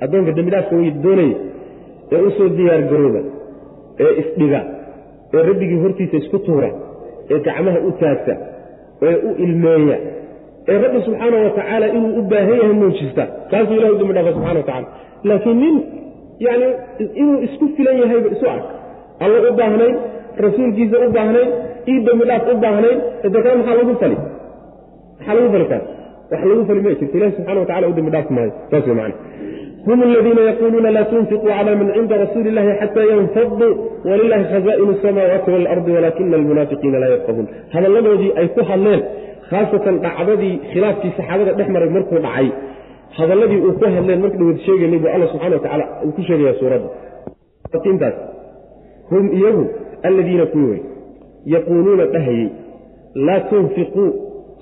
Addoonka 0.04 0.32
dembi 0.38 0.52
dhaafka 0.56 0.74
way 0.80 0.90
doonaya 1.06 1.38
ee 2.16 2.22
u 2.28 2.32
soo 2.38 2.50
diyaar 2.58 2.82
garooba 2.92 3.22
ee 4.04 4.12
isdhiga 4.22 4.60
ee 5.36 5.42
rabbigii 5.50 5.80
hortiisa 5.84 6.16
isku 6.22 6.38
tuura 6.48 6.70
ee 7.34 7.40
gacmaha 7.48 7.80
u 7.88 7.92
taagta 8.02 8.34
ee 9.08 9.16
u 9.28 9.30
ilmeeya 9.46 9.98
ee 10.72 10.78
rabbi 10.84 11.00
subxaana 11.08 11.38
wa 11.46 11.52
tacaala 11.58 11.88
inuu 11.98 12.14
u 12.20 12.22
baahan 12.32 12.58
yahay 12.62 12.76
muujista 12.82 13.24
kaasuu 13.52 13.76
ilahay 13.80 13.94
u 14.10 14.14
dhaafa 14.18 14.32
subxana 14.38 14.60
wa 14.62 14.68
tacala 14.70 14.88
laakiin 15.30 15.58
nin 15.64 15.76
yani 16.48 16.68
inuu 17.22 17.38
isku 17.48 17.66
filan 17.78 17.98
yahayba 18.04 18.30
isu 18.36 18.46
ark 18.56 18.66
alla 19.24 19.38
u 19.50 19.54
baahnayn 19.62 19.96
rasuulkiisa 20.46 20.98
u 21.06 21.12
baahnayn 21.18 21.50
ii 21.92 22.00
dembi 22.08 22.26
dhaaf 22.30 22.44
u 22.54 22.58
baahnayn 22.66 22.98
edekaa 23.28 23.56
maxaa 23.60 23.76
lagu 23.80 23.94
fali? 24.02 24.18
Maxaa 25.20 25.36
lagu 25.38 25.50
fali 25.54 25.66
kaas 25.72 25.86
wax 26.32 26.42
lagu 26.52 26.64
fali 26.70 26.82
ma 26.86 26.90
jirto. 27.00 27.18
Ilahi 27.18 27.32
subxana 27.38 27.60
wa 27.64 27.68
tacala 27.70 27.86
u 27.92 27.94
dembi 27.98 28.12
dhaaf 28.16 28.28
maayo. 28.36 28.52
Saas 28.72 28.86
wey 28.88 28.96
macana 29.00 29.16
hum 29.88 30.00
aladiina 30.08 30.42
yaquuluuna 30.50 30.90
laa 30.98 31.06
tunfiquu 31.12 31.48
cala 31.48 31.76
man 31.80 31.88
cinda 31.96 32.18
rasuuli 32.24 32.50
illahi 32.52 32.72
xata 32.82 33.02
yanfaduu 33.12 33.74
walilahi 34.10 34.44
khaza'inu 34.54 34.92
asamaawaati 34.98 35.52
waalardi 35.56 35.92
walaakina 35.98 36.36
almunaafiqiina 36.40 36.98
laa 37.04 37.12
yafqahuun 37.16 37.48
hadalladoodii 37.76 38.32
ay 38.40 38.48
ku 38.56 38.62
hadleen 38.70 39.02
khaasatan 39.50 39.96
dhacdadii 40.06 40.56
khilaafkii 40.72 41.12
saxaabada 41.18 41.52
dhex 41.60 41.68
maray 41.76 41.90
markuu 41.98 42.20
dhacay 42.26 42.50
hadalladii 43.18 43.62
uu 43.68 43.74
ku 43.80 43.86
hadleen 43.96 44.20
markii 44.24 44.40
dhawad 44.42 44.60
sheegaynay 44.68 45.00
buu 45.04 45.12
alla 45.16 45.28
subxana 45.34 45.56
wa 45.64 45.86
uu 46.06 46.12
ku 46.18 46.22
sheegaya 46.30 46.54
suuradda 46.62 48.10
hum 49.10 49.26
iyagu 49.40 49.66
alladiina 50.04 50.46
kuwii 50.46 50.70
wey 50.70 50.82
yaquuluuna 51.46 52.06
dhahayey 52.06 52.50
laa 53.16 53.40
tunfiquu 53.40 54.06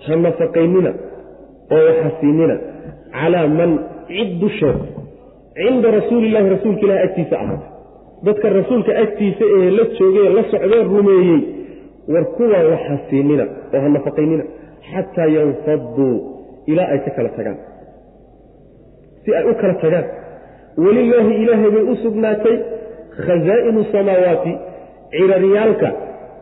ha 0.06 0.16
nafaqaynina 0.16 0.92
oo 1.72 1.82
waxasiinina 1.88 2.56
calaa 3.20 3.48
man 3.48 3.72
cid 4.08 4.40
dusheed 4.42 4.95
cinda 5.60 5.88
rasuuli 5.98 6.26
illahi 6.30 6.50
rasuulka 6.56 6.82
ilahi 6.88 7.02
agtiisa 7.08 7.36
ahaata 7.44 7.68
dadka 8.28 8.48
rasuulka 8.60 8.92
agtiisa 9.04 9.44
ee 9.58 9.70
la 9.78 9.84
joogay 9.98 10.28
la 10.38 10.44
socdee 10.52 10.84
rumeeyey 10.94 11.40
war 12.14 12.26
kuwa 12.38 12.60
waxasiinina 12.72 13.46
oo 13.76 13.80
ha 13.84 13.90
nafaqaynina 13.96 14.44
xataa 14.92 15.28
yanfaduu 15.38 16.14
ilaa 16.72 16.88
ay 16.94 17.00
ka 17.06 17.12
kala 17.18 17.30
tagaan. 17.38 17.58
Si 19.24 19.30
ay 19.40 19.44
u 19.52 19.54
kala 19.62 19.74
tagaan 19.84 20.06
welilaahi 20.84 21.34
ilaahay 21.44 21.70
bay 21.76 21.84
u 21.94 21.96
sugnaatay 22.04 22.56
khazaa'inu 23.26 23.82
samaawaati 23.94 24.52
ciraryaalka 25.16 25.90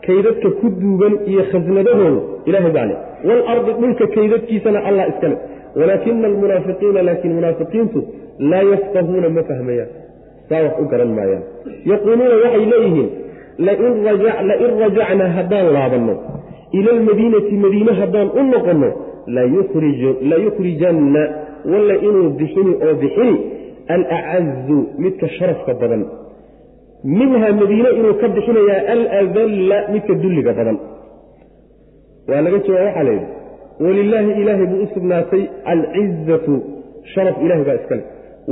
kaydadka 0.06 0.50
ku 0.60 0.68
duugan 0.82 1.14
iyo 1.32 1.44
khasnadahooda 1.52 2.22
ilaahay 2.50 2.72
baa 2.78 2.86
leh 2.92 2.98
waalardi 3.28 3.72
dhulka 3.82 4.06
kaydadkiisana 4.16 4.80
allah 4.90 5.06
iska 5.12 5.28
leh 5.32 5.40
walaakina 5.80 6.28
almunaafiqiina 6.32 7.00
laakiin 7.08 7.34
munaafiqiintu 7.40 8.00
laa 8.52 8.64
yafqahuuna 8.74 9.30
ma 9.38 9.44
fahmayaan. 9.50 9.90
Saa 10.50 10.62
wax 10.66 10.74
u 10.84 10.86
garan 10.92 11.12
maayaan. 11.18 11.44
Yaquuluuna 11.92 12.36
waxay 12.44 12.66
leeyihiin 12.74 13.10
lain 13.66 14.74
rajacnaa 14.84 15.30
haddaan 15.38 15.68
laabanno 15.78 16.14
ila 16.78 16.90
almadiinati 16.98 17.56
madiine 17.66 17.92
haddaan 18.02 18.30
u 18.40 18.44
noqonno 18.54 18.90
layukhrijanna 20.32 21.22
walla 21.72 21.96
inuu 22.08 22.30
bixini 22.40 22.74
oo 22.86 22.94
bixini 23.02 23.36
alacazu 23.96 24.78
midka 25.04 25.28
sharafka 25.38 25.74
badan. 25.82 26.04
Minha 27.20 27.50
madiine 27.62 27.90
inuu 28.00 28.14
ka 28.22 28.28
bixinayaa 28.36 28.82
aladalla 28.94 29.78
midka 29.94 30.14
dulliga 30.24 30.52
badan. 30.60 30.78
Waa 32.30 32.42
laga 32.46 32.58
jawaab 32.68 32.86
waxaa 32.88 33.04
layidhi 33.10 33.28
walilaahi 33.80 34.32
ilaahay 34.42 34.66
buu 34.72 34.84
u 34.86 34.88
sugnaatay 34.94 35.44
alcizatu 35.74 36.54
sharaf 37.14 37.36
ilahay 37.46 37.64
baa 37.70 37.78
iskale 37.82 38.04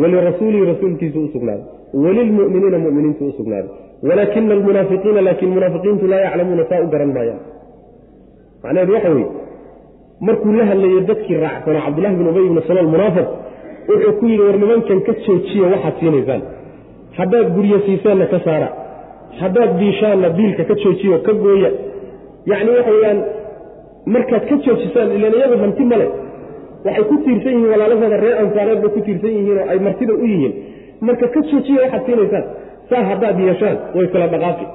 walirasuulihi 0.02 0.66
rasuulkiisu 0.72 1.20
u 1.26 1.28
sugnaaday. 1.34 1.66
Walilmu'miniina 2.04 2.78
muminiintu 2.86 3.26
u 3.28 3.32
sugnaaday. 3.38 3.72
Walaakina 4.10 4.54
almunaafiqiina 4.58 5.22
laakiin 5.28 5.52
munaafiqiintu 5.58 6.08
laa 6.12 6.20
yaclamuuna 6.26 6.64
saa 6.70 6.82
u 6.86 6.88
garan 6.94 7.12
maayaan. 7.16 7.40
Macnaheedu 8.64 8.94
waxa 8.94 9.10
weeye 9.10 9.30
markuu 10.28 10.54
la 10.60 10.66
hadlayey 10.72 11.02
dadkii 11.10 11.38
raacsanaa 11.44 11.82
cabdullahi 11.86 12.16
bin 12.20 12.28
ubay 12.32 12.46
ibni 12.50 12.62
salool 12.68 12.90
munaafiq 12.96 13.28
wuxuu 13.90 14.14
ku 14.20 14.26
yidhi 14.32 14.44
war 14.48 14.58
nimankan 14.64 15.00
ka 15.08 15.14
joojiya 15.26 15.68
waxaad 15.74 15.96
siinaysaan. 16.00 16.42
Haddaad 17.18 17.48
guryo 17.56 17.78
siisaanna 17.86 18.26
ka 18.34 18.40
saara. 18.46 18.70
Haddaad 19.42 19.72
biishaanna 19.80 20.30
biilka 20.38 20.64
ka 20.70 20.76
joojiyo 20.84 21.18
ka 21.28 21.34
gooya. 21.44 21.72
Yacni 22.52 22.70
waxa 22.78 22.92
weyaan 22.98 23.20
markaad 24.16 24.44
ka 24.50 24.56
joojisaan 24.66 25.10
ilan 25.18 25.34
iyagu 25.40 25.56
hanti 25.64 25.84
male 25.92 26.08
waxay 26.86 27.04
ku 27.10 27.16
tiirsan 27.26 27.54
yihiin 27.56 27.72
walaalahooda 27.74 28.18
reer 28.24 28.38
ansaareed 28.44 28.80
bay 28.84 28.92
ku 28.96 29.00
tiirsan 29.08 29.32
yihiin 29.38 29.58
oo 29.62 29.68
ay 29.74 29.80
martida 29.88 30.14
u 30.24 30.26
yihiin. 30.34 30.54
Marka 31.08 31.26
ka 31.34 31.40
joojiya 31.50 31.80
waxaad 31.86 32.04
siinaysaan 32.08 32.46
saa 32.90 33.04
haddaad 33.10 33.38
yeeshaan 33.48 33.78
way 33.98 34.08
kala 34.14 34.28
dhaqaaqi. 34.34 34.66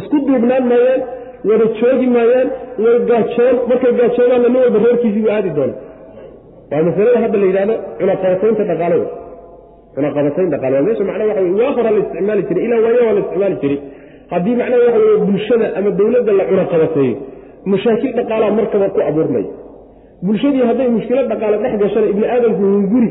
Isku 0.00 0.16
duubnaan 0.26 0.64
maayaan 0.70 1.00
wada 1.48 1.66
joogi 1.80 2.06
maayaan 2.16 2.48
way 2.84 2.96
gaajoon 3.10 3.56
markay 3.70 3.92
gaajoodaanna 4.00 4.48
nin 4.52 4.60
walba 4.64 4.78
reerkiisii 4.84 5.22
buu 5.24 5.32
aadi 5.36 5.50
doona. 5.56 5.74
Waa 6.72 6.82
masalada 6.88 7.18
hadda 7.24 7.36
la 7.42 7.46
yidhahdo 7.50 7.74
cunaqabataynta 8.00 8.64
dhaqaale. 8.70 8.96
Wey 9.00 9.08
cunaqabatayn 9.96 10.48
dhaqaale 10.54 10.74
waa 10.78 10.86
meesha 10.88 11.04
macnaha 11.08 11.28
waxa 11.30 11.42
waa 11.60 11.72
hora 11.76 11.90
la 11.94 12.00
isticmaali 12.04 12.42
jiray 12.48 12.64
ilaa 12.66 12.80
waayo 12.84 13.00
waa 13.08 13.14
la 13.16 13.20
isticmaali 13.24 13.56
jiray 13.62 13.78
haddii 14.34 14.56
macnaha 14.60 14.82
waxa 14.86 14.98
weye 15.04 15.18
bulshada 15.26 15.66
ama 15.78 15.90
dowladda 15.98 16.32
la 16.38 16.44
cunaqabateeyo 16.50 17.16
mashaakil 17.72 18.12
dhaqaalaa 18.18 18.50
markaba 18.58 18.86
ku 18.94 19.00
abuurmaya 19.08 19.50
bulshadii 20.26 20.64
hadday 20.70 20.88
mushkilad 20.96 21.26
dhaqaale 21.32 21.56
dhex 21.64 21.74
gashana 21.82 22.06
ibni 22.12 22.26
aadamku 22.34 22.62
hunguri 22.74 23.10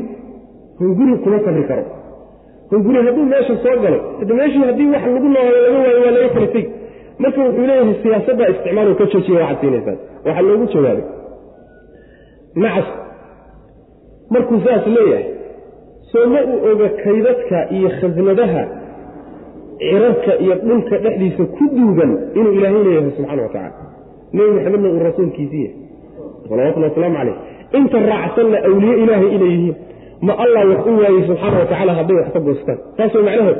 hunguri 0.78 1.12
kuma 1.24 1.38
sabri 1.44 1.64
karo. 1.70 1.84
Hunguri 2.70 2.98
hadduu 3.06 3.24
meesha 3.32 3.54
soo 3.64 3.76
galo 3.82 3.98
hade 4.18 4.32
meeshii 4.40 4.64
haddii 4.68 4.88
wax 4.94 5.02
lagu 5.14 5.28
noolayo 5.34 5.60
laga 5.64 5.78
waayo 5.84 6.00
waa 6.04 6.14
laga 6.16 6.28
kala 6.34 6.62
marka 7.22 7.40
wuxuu 7.46 7.66
leeyahay 7.68 7.94
siyaasadda 8.02 8.44
isticmaal 8.52 8.94
ka 9.00 9.04
joojiya 9.12 9.40
waxaad 9.40 9.60
siinaysaan 9.60 9.98
waxaa 10.24 10.42
loogu 10.48 10.66
jawaabay. 10.72 11.04
Nacas 12.62 12.88
markuu 14.30 14.60
saas 14.64 14.86
leeyahay 14.96 15.26
soo 16.12 16.26
ma 16.32 16.40
uu 16.52 16.58
oga 16.72 16.88
kaydadka 17.02 17.58
iyo 17.76 17.88
khasnadaha 18.00 18.62
cirarka 19.90 20.32
iyo 20.44 20.54
dhulka 20.68 20.94
dhexdiisa 21.04 21.44
ku 21.56 21.64
duugan 21.76 22.10
inuu 22.38 22.52
ilaahay 22.58 22.82
leeyahay 22.86 23.10
subxana 23.18 23.42
wa 23.46 23.50
tacala 23.56 23.72
nebi 24.36 24.50
maxamedna 24.56 24.88
uu 24.94 25.00
rasuulkiisii 25.08 25.64
yahay. 25.66 25.76
Salawatulli 26.48 26.86
wasalaamu 26.88 27.16
caleyh 27.18 27.36
inta 27.78 27.98
raacsanna 28.12 28.58
awliye 28.68 28.94
ilaahay 29.02 29.28
inay 29.36 29.50
yihiin 29.56 29.76
ma 30.26 30.32
allah 30.44 30.62
wax 30.70 30.80
u 30.90 30.92
waayey 31.02 31.22
subxaana 31.30 31.56
wa 31.62 31.66
tacala 31.72 31.92
hadday 31.98 32.16
wax 32.20 32.28
ka 32.36 32.40
goostaan? 32.46 32.78
Taas 32.98 33.12
way 33.16 33.22
macnaheed 33.28 33.58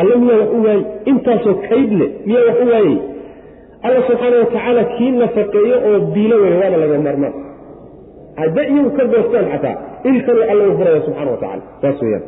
alla 0.00 0.14
miyaa 0.22 0.38
wax 0.42 0.50
u 0.56 0.60
waayey 0.66 0.82
intaasoo 1.10 1.54
kayd 1.68 1.90
leh 2.00 2.10
miyaa 2.28 2.44
wax 2.48 2.58
u 2.64 2.68
waayey 2.74 2.96
alla 3.86 4.00
subxaana 4.08 4.36
wa 4.42 4.46
tacaala 4.54 4.82
kii 4.96 5.10
nafaqeeyo 5.22 5.76
oo 5.88 5.98
biilo 6.14 6.36
weeye 6.42 6.56
waana 6.62 6.76
laga 6.82 6.98
maarmaan. 7.06 7.34
Hadday 8.40 8.66
iyagu 8.72 8.90
ka 8.98 9.04
goostaan 9.12 9.46
xataa 9.52 9.76
ilkanuu 10.10 10.44
alla 10.52 10.62
u 10.70 10.72
furaya 10.78 11.00
subxana 11.06 11.30
wa 11.34 11.38
tacala 11.44 11.62
saas 11.82 11.98
weyaan 12.06 12.24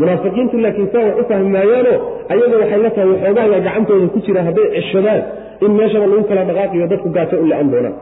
munaafiqiintu 0.00 0.56
laakiin 0.64 0.88
saa 0.94 1.04
wax 1.08 1.16
u 1.20 1.24
fahmi 1.30 1.50
maayaano 1.56 1.92
ayaga 2.34 2.56
waxay 2.62 2.80
la 2.84 2.90
tahay 2.96 3.08
waxoogaaga 3.14 3.58
gacantooda 3.66 4.06
ku 4.14 4.18
jira 4.26 4.40
hadday 4.48 4.66
ceshadaan 4.76 5.20
in 5.64 5.72
meeshaba 5.78 6.06
lagu 6.12 6.24
kala 6.30 6.42
dhaqaaqiyo 6.50 6.86
dadku 6.92 7.08
gaajo 7.16 7.36
u 7.44 7.46
la-an 7.52 7.68
doonaan. 7.72 7.94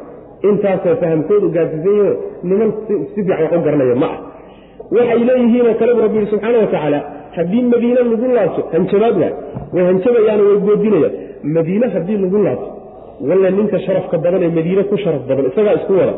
Intaasoo 0.49 0.95
fahamkoodu 1.03 1.47
gaasisan 1.57 1.95
yaho 2.01 2.13
niman 2.49 2.71
si 2.87 2.95
fiican 3.15 3.39
wax 3.45 3.53
u 3.59 3.61
garanaya 3.67 3.97
ma 4.03 4.09
ah 4.15 4.19
waxay 4.97 5.21
leeyihiinoo 5.29 5.75
kale 5.81 5.93
bu 5.97 6.01
rabbi 6.07 6.17
yihi 6.21 6.31
subxaana 6.33 6.59
wa 6.65 6.69
tacaala 6.75 6.99
haddii 7.37 7.63
madiine 7.73 8.01
lagu 8.11 8.27
laabto 8.39 8.61
hanjabaad 8.75 9.15
waay. 9.23 9.33
Way 9.75 9.85
hanjabayaano 9.91 10.43
way 10.49 10.59
goodinayaan. 10.69 11.13
Madiine 11.57 11.87
haddii 11.95 12.19
lagu 12.25 12.39
laabto 12.47 12.69
walla 13.29 13.49
ninka 13.59 13.79
sharafka 13.87 14.17
badan 14.25 14.43
ee 14.47 14.53
madiine 14.59 14.83
ku 14.91 14.97
sharaf 15.05 15.23
badan 15.31 15.45
isagaa 15.51 15.75
isku 15.81 15.93
wada. 16.01 16.15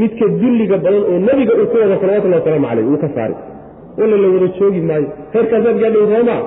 Midka 0.00 0.24
dulliga 0.40 0.76
badan 0.84 1.02
oo 1.10 1.18
nebiga 1.28 1.52
uu 1.60 1.66
ku 1.72 1.76
wada 1.82 1.96
salawatullahi 2.02 2.40
wasalaamu 2.42 2.66
caleyh 2.70 2.86
uu 2.92 2.98
ka 3.04 3.08
saari 3.16 3.34
walla 3.98 4.16
la 4.22 4.28
wada 4.34 4.48
joogi 4.58 4.80
maayo. 4.88 5.08
Heerkaasaad 5.34 5.76
gaadhay 5.82 6.04
soomaa 6.12 6.40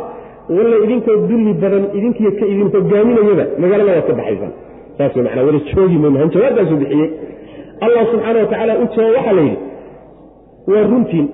walla 0.57 0.75
idinkoo 0.85 1.17
dulli 1.29 1.51
badan 1.63 1.83
idinkiyo 1.97 2.31
ka 2.39 2.45
idin 2.53 2.67
hogaaminayaba 2.75 3.45
magaalada 3.61 3.91
waad 3.95 4.07
ka 4.09 4.13
baxaysaan 4.19 4.53
saas 4.97 5.13
wey 5.15 5.23
macnaa 5.27 5.45
wala 5.49 5.59
joogi 5.71 5.97
mayno 6.03 6.17
han 6.21 6.29
jawaabtaasuu 6.35 6.77
bixiyey. 6.83 7.09
Allah 7.85 8.03
subxaana 8.11 8.39
wa 8.43 8.47
tacaala 8.51 8.73
u 8.83 8.85
jawaab 8.95 9.15
waxaa 9.17 9.33
la 9.39 9.41
yidhi. 9.47 9.57
Waa 10.71 10.83
runtiin 10.91 11.27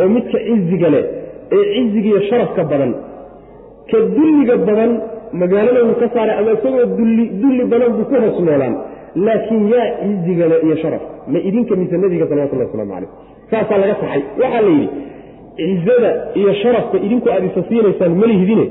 oo 0.00 0.08
midka 0.14 0.38
ciziga 0.46 0.88
leh 0.94 1.04
ee 1.56 1.64
cizigiiyo 1.74 2.20
sharafka 2.28 2.62
badan 2.72 2.92
ka 3.90 3.98
dulliga 4.16 4.56
badan 4.68 4.90
magaalada 5.40 5.80
wuu 5.86 5.96
ka 6.02 6.06
saaray 6.14 6.36
ama 6.40 6.50
isagoo 6.56 6.86
dulli 7.42 7.64
badan 7.72 7.90
buu 7.96 8.06
ku 8.10 8.14
hoos 8.24 8.38
noolaan. 8.48 8.74
Laakiin 9.26 9.64
yaa 9.74 9.86
ciziga 10.02 10.46
leh 10.52 10.58
iyo 10.66 10.76
sharaf 10.82 11.02
ma 11.32 11.38
idinka 11.48 11.72
mise 11.80 11.96
nebiga 12.02 12.26
salawatullah 12.30 12.66
waslamu 12.68 12.92
calayh 12.94 13.10
saasaa 13.50 13.78
laga 13.82 13.94
saxay. 14.02 14.22
Waxaa 14.42 14.62
la 14.66 14.70
yidhi 14.78 14.88
cizada 15.58 16.10
iyo 16.40 16.52
sharafka 16.62 16.96
idinku 17.06 17.26
aad 17.34 17.44
isa 17.50 17.60
siinaysaan 17.68 18.14
malihidine 18.22 18.64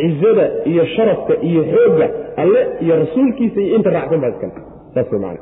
cizada 0.00 0.44
iyo 0.70 0.84
sharafka 0.94 1.34
iyo 1.48 1.62
xoogga 1.72 2.06
alle 2.42 2.60
iyo 2.84 2.94
rasuulkiisa 3.02 3.58
iyo 3.64 3.76
inta 3.76 3.90
raacsan 3.96 4.20
baa 4.22 4.30
iskale 4.34 4.52
saas 4.94 5.08
macana 5.12 5.40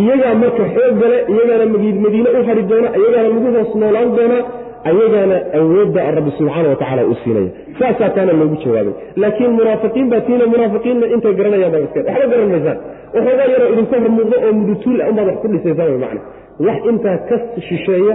iyagaa 0.00 0.34
marka 0.42 0.62
xoog 0.74 0.94
gale 1.02 1.18
iyagaana 1.32 1.66
madiine 1.74 2.28
u 2.38 2.44
hari 2.48 2.62
doona 2.70 2.88
iyagaana 3.00 3.28
lagu 3.28 3.48
hoos 3.56 3.70
noolaan 3.82 4.10
doonaa 4.18 4.42
ayagaana 4.88 5.36
awoodda 5.58 6.02
rabbi 6.16 6.30
subxaana 6.38 6.68
wa 6.72 6.76
tacala 6.82 7.02
u 7.12 7.14
siinaya. 7.22 7.50
Saasaa 7.78 8.10
taana 8.16 8.32
loogu 8.40 8.56
jawaabay. 8.64 8.94
Laakiin 9.22 9.52
munaafiqiin 9.58 10.06
baa 10.12 10.20
tiina 10.26 10.44
munaafiqiinna 10.54 11.06
intay 11.14 11.34
garanayaan 11.38 11.72
baa 11.74 11.82
iska 11.86 12.00
waxba 12.08 12.26
garan 12.32 12.48
maysaan. 12.54 12.78
Waxoogaa 13.14 13.48
yaroo 13.54 13.68
idinka 13.74 13.96
hor 14.02 14.10
muuqdo 14.16 14.36
oo 14.46 14.52
mudutuul 14.58 14.98
ah 15.04 15.08
unbaad 15.10 15.26
wax 15.30 15.38
ku 15.42 15.48
dhisaysaan 15.52 15.88
way 15.92 15.98
macna 16.04 16.20
wax 16.66 16.78
intaa 16.90 17.16
ka 17.28 17.36
shisheeya 17.68 18.14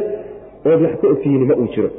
ood 0.70 0.82
wax 0.86 0.94
ka 1.02 1.06
ogtihiin 1.14 1.44
ma 1.50 1.56
uu 1.62 1.68
jiro. 1.74 1.89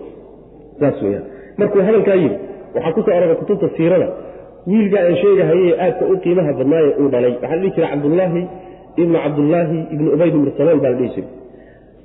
Saas 0.81 0.97
weyaan 1.05 1.25
markuu 1.59 1.81
hadalkaa 1.89 2.17
yidhi 2.23 2.37
waxaa 2.75 2.93
ku 2.97 3.01
soo 3.07 3.15
aroray 3.17 3.37
kutubta 3.43 3.67
siirada 3.77 4.09
wiilkaa 4.71 5.03
aan 5.09 5.17
sheegahayee 5.23 5.73
aadka 5.85 6.05
u 6.13 6.17
qiimaha 6.25 6.53
badnaaye 6.59 6.91
uu 7.01 7.09
dhalay. 7.15 7.33
Waxaa 7.43 7.57
la 7.57 7.61
dhihi 7.63 7.73
jira 7.77 7.89
cabdullaahi 7.93 8.43
ibnu 9.03 9.17
cabdullaahi 9.25 9.79
ibnu 9.95 10.09
ubayd 10.17 10.35
ibnu 10.39 10.51
salool 10.59 10.79
baa 10.85 10.91
la 10.95 10.97
dhihi 11.01 11.11
jiray. 11.15 11.31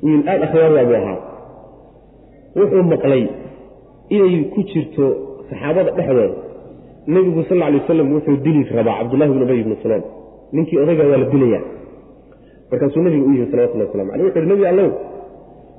Wiil 0.04 0.22
aada 0.32 0.44
akhyaardaa 0.48 0.86
buu 0.90 0.98
ahaa. 1.02 1.18
Wuxuu 2.60 2.84
maqlay 2.94 3.24
inay 4.16 4.36
ku 4.54 4.60
jirto 4.72 5.06
saxaabada 5.50 5.92
dhexdooda. 5.98 6.36
Nebigu 7.14 7.42
sal 7.50 7.58
lla 7.60 7.68
lay 7.74 7.80
wasalam 7.84 8.08
wuxuu 8.16 8.38
dili 8.46 8.62
rabaa 8.78 8.96
cabdullahi 9.00 9.30
ibnu 9.34 9.44
ubay 9.48 9.60
ibnu 9.64 9.76
salool 9.84 10.04
ninkii 10.56 10.78
odaygaa 10.84 11.08
waa 11.12 11.20
la 11.24 11.28
dilayaa 11.34 11.64
markaasuu 12.72 13.01
nebiga 13.05 13.26
u 13.30 13.32
yihi 13.36 13.45
salawatullah 13.51 13.88
waslamu 13.89 14.11
aleh 14.15 14.24
wuxu 14.28 14.39
uhi 14.41 14.49
nebi 14.53 14.65
allow 14.72 14.89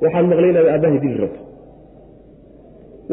waxaan 0.05 0.27
maqlay 0.33 0.51
inaad 0.53 0.69
aabbahay 0.75 0.99
dili 1.05 1.17
rabto 1.25 1.41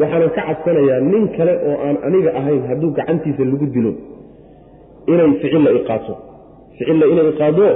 waxaanan 0.00 0.30
ka 0.36 0.42
cabsanayaa 0.48 1.00
nin 1.12 1.24
kale 1.36 1.52
oo 1.68 1.76
aan 1.86 1.96
aniga 2.08 2.30
ahayn 2.40 2.62
hadduu 2.70 2.90
gacantiisa 2.98 3.42
lagu 3.52 3.66
dilo 3.76 3.92
inay 5.12 5.30
ficilla 5.42 5.70
iqaato. 5.78 6.12
Ficilla 6.76 7.04
inay 7.12 7.26
iqaado 7.32 7.66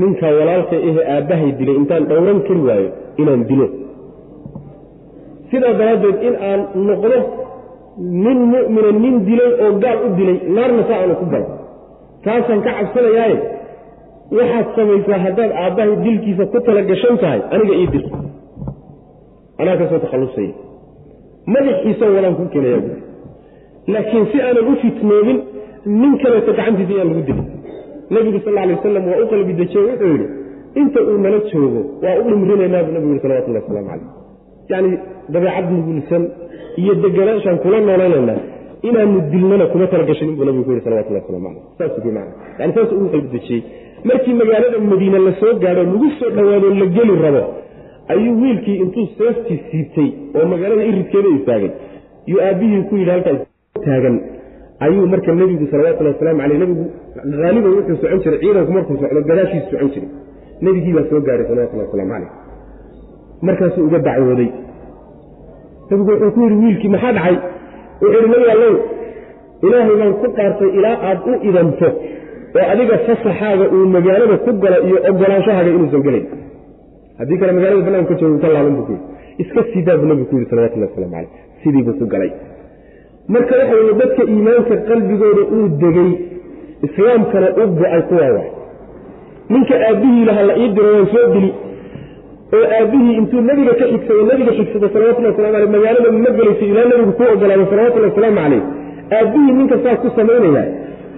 ninka 0.00 0.26
walaalka 0.38 0.76
ehe 0.88 1.00
aabbahay 1.14 1.50
dilay 1.58 1.76
intaan 1.80 2.04
dhowran 2.10 2.38
kari 2.46 2.62
waayo 2.68 2.88
inaan 3.22 3.42
dilo. 3.50 3.66
Sidaa 5.50 5.74
daraaddeed 5.80 6.16
in 6.28 6.34
aan 6.48 6.60
noqdo 6.88 7.18
nin 8.24 8.38
mu'mina 8.52 8.90
nin 9.04 9.14
dilay 9.28 9.50
oo 9.64 9.70
gaal 9.84 9.98
u 10.06 10.08
dilay 10.18 10.36
naarna 10.56 10.82
saa 10.88 10.98
aanu 11.02 11.14
ku 11.20 11.26
galo 11.32 11.46
taasaan 12.24 12.60
ka 12.66 12.70
cabsanayaaye 12.78 13.36
waxaad 14.38 14.66
samaysaa 14.76 15.20
haddaad 15.26 15.52
aabbahay 15.62 15.96
dilkiisa 16.04 16.44
ku 16.52 16.58
tala 16.66 16.82
gashan 16.90 17.16
tahay 17.22 17.40
aniga 17.54 17.74
ii 17.82 17.88
dir 17.94 18.04
anaa 19.60 19.76
ka 19.80 19.84
soo 19.90 20.00
takhallusaya 20.04 20.52
madaxiisa 21.54 22.12
walaan 22.16 22.34
ku 22.40 22.44
keenaya 22.52 22.80
laakiin 23.92 24.26
si 24.32 24.38
aanan 24.46 24.68
u 24.72 24.76
fitnoobin 24.82 25.38
nin 25.86 26.18
kaleeto 26.22 26.52
gacantiisa 26.52 26.92
iyaan 26.92 27.08
lagu 27.08 27.22
dilin. 27.28 27.46
Nebigu 28.10 28.38
sal 28.44 28.58
alay 28.58 28.74
wasalam 28.74 29.04
waa 29.10 29.22
u 29.22 29.26
qalbi 29.30 29.52
dejiye 29.60 29.82
wuxuu 29.88 30.10
yidhi 30.12 30.26
inta 30.80 31.00
uu 31.02 31.18
nala 31.24 31.38
joogo 31.50 31.80
waa 32.02 32.16
u 32.20 32.22
dhimrinaynaa 32.28 32.82
buu 32.84 32.92
nebigu 32.94 33.12
yidhi 33.12 33.22
salawatullahi 33.24 33.64
waslamu 33.64 33.88
calayh. 33.90 34.08
Yacni 34.70 34.98
dabeecad 35.32 35.66
nugulsan 35.72 36.22
iyo 36.82 36.94
deganaanshaan 37.02 37.58
kula 37.64 37.80
noolanaynaa 37.80 38.40
inaanu 38.88 39.20
dilnana 39.32 39.66
kuma 39.72 39.86
talagashanin 39.92 40.34
buu 40.36 40.44
nabigu 40.44 40.64
ku 40.64 40.70
yidhi 40.72 40.84
salawatullahi 40.84 41.24
waslamu 41.24 41.48
calayh. 41.48 41.64
Saas 41.78 41.92
ku 42.02 42.08
yani 42.60 42.72
saas 42.76 42.92
ugu 42.96 43.06
qalbi 43.12 43.28
dejiyey 43.34 43.62
markii 44.08 44.34
magaalada 44.40 44.78
madiine 44.90 45.18
la 45.26 45.32
soo 45.40 45.54
gaadho 45.62 45.82
lagu 45.92 46.08
soo 46.18 46.30
dhowaado 46.36 46.68
la 46.80 46.86
geli 46.96 47.14
rabo 47.24 47.42
ayuu 48.12 48.34
wiilkii 48.42 48.76
intuu 48.84 49.06
seeftii 49.18 49.58
siibtay 49.70 50.08
oo 50.36 50.46
magaalada 50.52 50.84
iridkeeda 50.90 51.28
istaagay 51.38 51.70
yuu 52.30 52.40
aabbihii 52.48 52.82
ku 52.88 52.94
yidhi 53.00 53.10
halkaas 53.10 53.40
taagan. 53.86 54.16
Ayuu 54.84 55.06
marka 55.12 55.32
nebigu 55.34 55.66
salawatullahi 55.70 56.14
waslamu 56.16 56.40
caleyh 56.40 56.58
nebigu 56.62 56.84
haaliban 57.42 57.72
wuxuu 57.78 57.96
socon 58.02 58.20
jiray 58.24 58.38
ciidanku 58.42 58.72
markuu 58.76 58.96
socdo 59.02 59.20
gadaashiisu 59.30 59.68
socon 59.72 59.90
jiray. 59.94 60.08
Nebigii 60.64 60.92
baa 60.96 61.04
soo 61.10 61.20
gaaray 61.26 61.44
salawatullahi 61.50 61.88
waslamu 61.88 62.10
caleyh 62.12 62.30
markaasuu 63.46 63.84
uga 63.88 63.98
dacwooday. 64.06 64.50
Nebigu 65.90 66.10
wuxuu 66.12 66.30
ku 66.34 66.40
yidhi 66.44 66.56
wiilkii 66.64 66.88
maxaa 66.94 67.12
dhacay? 67.16 67.36
Wuxuu 68.02 68.16
yidhi 68.16 68.28
nebi 68.34 68.48
allow 68.54 68.74
ilaahay 69.66 69.96
baan 70.00 70.12
ku 70.22 70.28
qaartay 70.38 70.70
ilaa 70.78 70.96
aad 71.08 71.18
u 71.30 71.32
idanto 71.48 71.88
oo 72.56 72.66
adiga 72.72 72.98
fasaxaaga 73.06 73.64
uu 73.74 73.86
magaalada 73.96 74.36
ku 74.44 74.50
galo 74.62 74.78
iyo 74.88 74.98
ogolaanshahaaga 75.10 75.70
inuusan 75.76 76.02
gelayn 76.06 76.26
haddii 77.18 77.38
kale 77.40 77.52
magaalada 77.52 77.82
banaanka 77.88 78.14
ka 78.20 78.26
ka 78.42 78.48
laaban 78.54 78.76
yidhi. 78.80 78.96
Iska 79.42 79.60
sidaa 79.72 79.96
buu 79.96 80.06
nabigu 80.10 80.28
ku 80.30 80.34
yidhi 80.36 80.50
salawatullahi 80.50 80.90
waslamu 80.90 81.12
caleyh 81.14 81.30
sidii 81.62 81.82
buu 81.86 81.96
ku 82.00 82.06
galay. 82.12 82.30
Marka 83.28 83.54
waxa 83.60 83.74
weye 83.80 83.94
dadka 84.02 84.22
iimaanka 84.32 84.74
qalbigooda 84.88 85.42
uu 85.56 85.68
degay 85.82 86.10
islaamkana 86.86 87.48
u 87.60 87.64
go'ay 87.78 88.02
kuwaa 88.08 88.44
ninka 89.52 89.74
aabbihii 89.88 90.24
laha 90.28 90.42
la 90.48 90.54
ii 90.62 90.68
diro 90.74 90.88
waan 90.94 91.06
soo 91.14 91.26
dili. 91.34 91.50
Oo 92.54 92.66
aabbihii 92.78 93.14
intuu 93.20 93.40
nebiga 93.48 93.72
ka 93.80 93.84
xigsado 93.92 94.22
nebiga 94.30 94.52
xigsado 94.58 94.86
salawatullahi 94.94 95.32
waslamu 95.34 95.56
aleyh 95.56 95.70
magaalada 95.76 96.10
ma 96.24 96.30
gelayso 96.38 96.64
ilaa 96.70 96.86
nebigu 96.90 97.12
ku 97.18 97.22
ogolaado 97.34 97.64
salawatullahi 97.72 98.12
wasalaamu 98.12 98.40
caleyh 98.42 98.62
aabbihii 99.18 99.52
ninka 99.58 99.76
saa 99.84 99.96
ku 100.02 100.08
samaynaya 100.18 100.64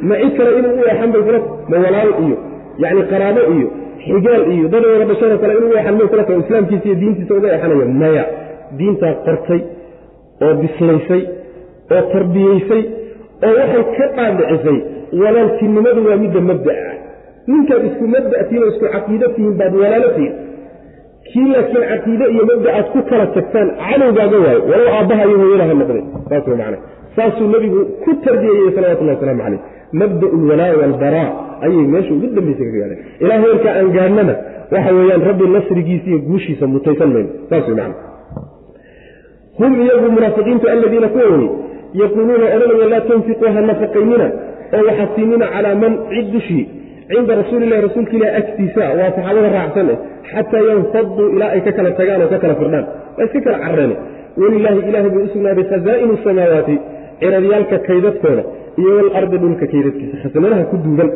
ma 0.08 0.14
cid 0.22 0.32
kale 0.36 0.50
inuu 0.58 0.74
u 0.78 0.82
bay 1.12 1.22
kula 1.26 1.40
ma 1.70 1.76
walaal 1.84 2.10
iyo 2.24 2.36
yacni 2.82 3.02
qaraabo 3.12 3.42
iyo 3.54 3.68
xigaal 4.06 4.42
iyo 4.54 4.68
dad 4.72 4.84
wada 4.92 5.04
dhashada 5.10 5.36
kale 5.42 5.52
inuu 5.58 5.70
u 5.70 5.96
may 5.98 6.08
kula 6.12 6.24
tahay 6.26 6.40
islaamkiisa 6.44 6.86
iyo 6.88 6.96
diintiisa 7.02 7.34
uga 7.38 7.48
eexanaya 7.54 7.86
maya. 8.02 8.24
Diintaa 8.78 9.14
qortay 9.26 9.60
oo 10.44 10.54
bislaysay 10.60 11.22
oo 11.94 12.02
tarbiyaysay 12.12 12.82
oo 13.46 13.52
waxay 13.58 13.84
ka 13.96 14.06
dhaadhicisay 14.16 14.78
walaaltinimadu 15.22 16.00
waa 16.08 16.16
midda 16.24 16.40
mabda'a 16.50 16.92
ninkaad 17.50 17.82
isku 17.88 18.04
mabda'tiin 18.14 18.62
oo 18.62 18.70
isku 18.72 18.86
caqiida 18.94 19.26
tihiin 19.34 19.54
baad 19.60 19.74
walaalo 19.82 20.08
tihin 20.16 20.34
kii 21.28 21.46
laakiin 21.52 21.84
caqiide 21.90 22.24
iyo 22.34 22.44
mabda'aad 22.52 22.86
ku 22.94 23.00
kala 23.10 23.26
tagtaan 23.36 23.68
cadowgaaga 23.82 24.38
waayo 24.44 24.60
walow 24.70 24.88
aabbaha 24.96 25.22
iyo 25.28 25.38
hooyada 25.42 25.74
noqday 25.80 26.02
saas 26.30 26.46
macana 26.52 26.78
saasuu 27.16 27.48
nebigu 27.54 27.80
ku 28.04 28.10
tarbiyayey 28.26 28.70
salawatullahi 28.76 29.16
wasalaamu 29.16 29.42
caleyh 29.44 29.60
mabda'u 30.00 30.34
alwalaa 30.40 30.72
waalbaraa 30.80 31.28
ayay 31.66 31.84
meesha 31.94 32.12
ugu 32.16 32.26
dambaysa 32.36 32.62
ka 32.68 32.72
gaadheen 32.76 33.00
ilaa 33.22 33.38
heerkaa 33.44 33.74
aan 33.80 33.88
gaadhnana 33.96 34.34
waxa 34.74 34.90
weeyaan 34.98 35.22
rabbi 35.30 35.44
nasrigiisa 35.56 36.06
iyo 36.10 36.18
guushiisa 36.28 36.64
mutaysan 36.74 37.10
mayno. 37.14 37.30
Saas 37.50 37.64
way 37.68 37.76
macana 37.76 37.94
hum 39.58 39.72
iyagu 39.84 40.08
munaafiqiintu 40.16 40.66
aladiina 40.74 41.08
kuwa 41.14 41.24
weye 41.34 41.50
yaquuluuna 42.02 42.46
odhanaya 42.56 42.86
laa 42.92 43.02
tunfiquu 43.08 43.44
ha 43.54 43.60
nafaqaynina 43.70 44.26
oo 44.76 44.82
waxa 44.88 45.04
siinina 45.14 45.46
calaa 45.54 45.74
man 45.82 45.92
cid 46.12 46.26
dushii 46.34 46.64
cinda 47.10 47.34
rasuulilahi 47.42 47.82
rasuulka 47.88 48.12
ilahi 48.18 48.36
agtiisa 48.40 48.82
waa 48.98 49.10
saxaabada 49.16 49.48
raacsan 49.56 49.88
eh 49.94 49.98
xataa 50.32 50.62
yanfaduu 50.70 51.26
ilaa 51.36 51.50
ay 51.56 51.60
ka 51.66 51.72
kala 51.78 51.90
tagaan 52.00 52.20
oo 52.24 52.30
ka 52.34 52.38
kala 52.44 52.54
firdhaan. 52.60 52.84
Waa 53.16 53.24
iska 53.26 53.40
kala 53.46 53.58
carreene 53.64 53.96
welilaahi 54.40 54.80
ilaahay 54.88 55.10
bay 55.14 55.22
u 55.26 55.28
sugnaaday 55.34 55.64
samaawaati 56.24 56.76
ciradyaalka 57.20 57.76
kaydadkooda 57.88 58.42
iyo 58.80 58.90
walardi 58.98 59.36
dhulka 59.42 59.66
kaydadkiisa 59.72 60.16
khasanadaha 60.22 60.64
ku 60.70 60.76
duugan. 60.84 61.10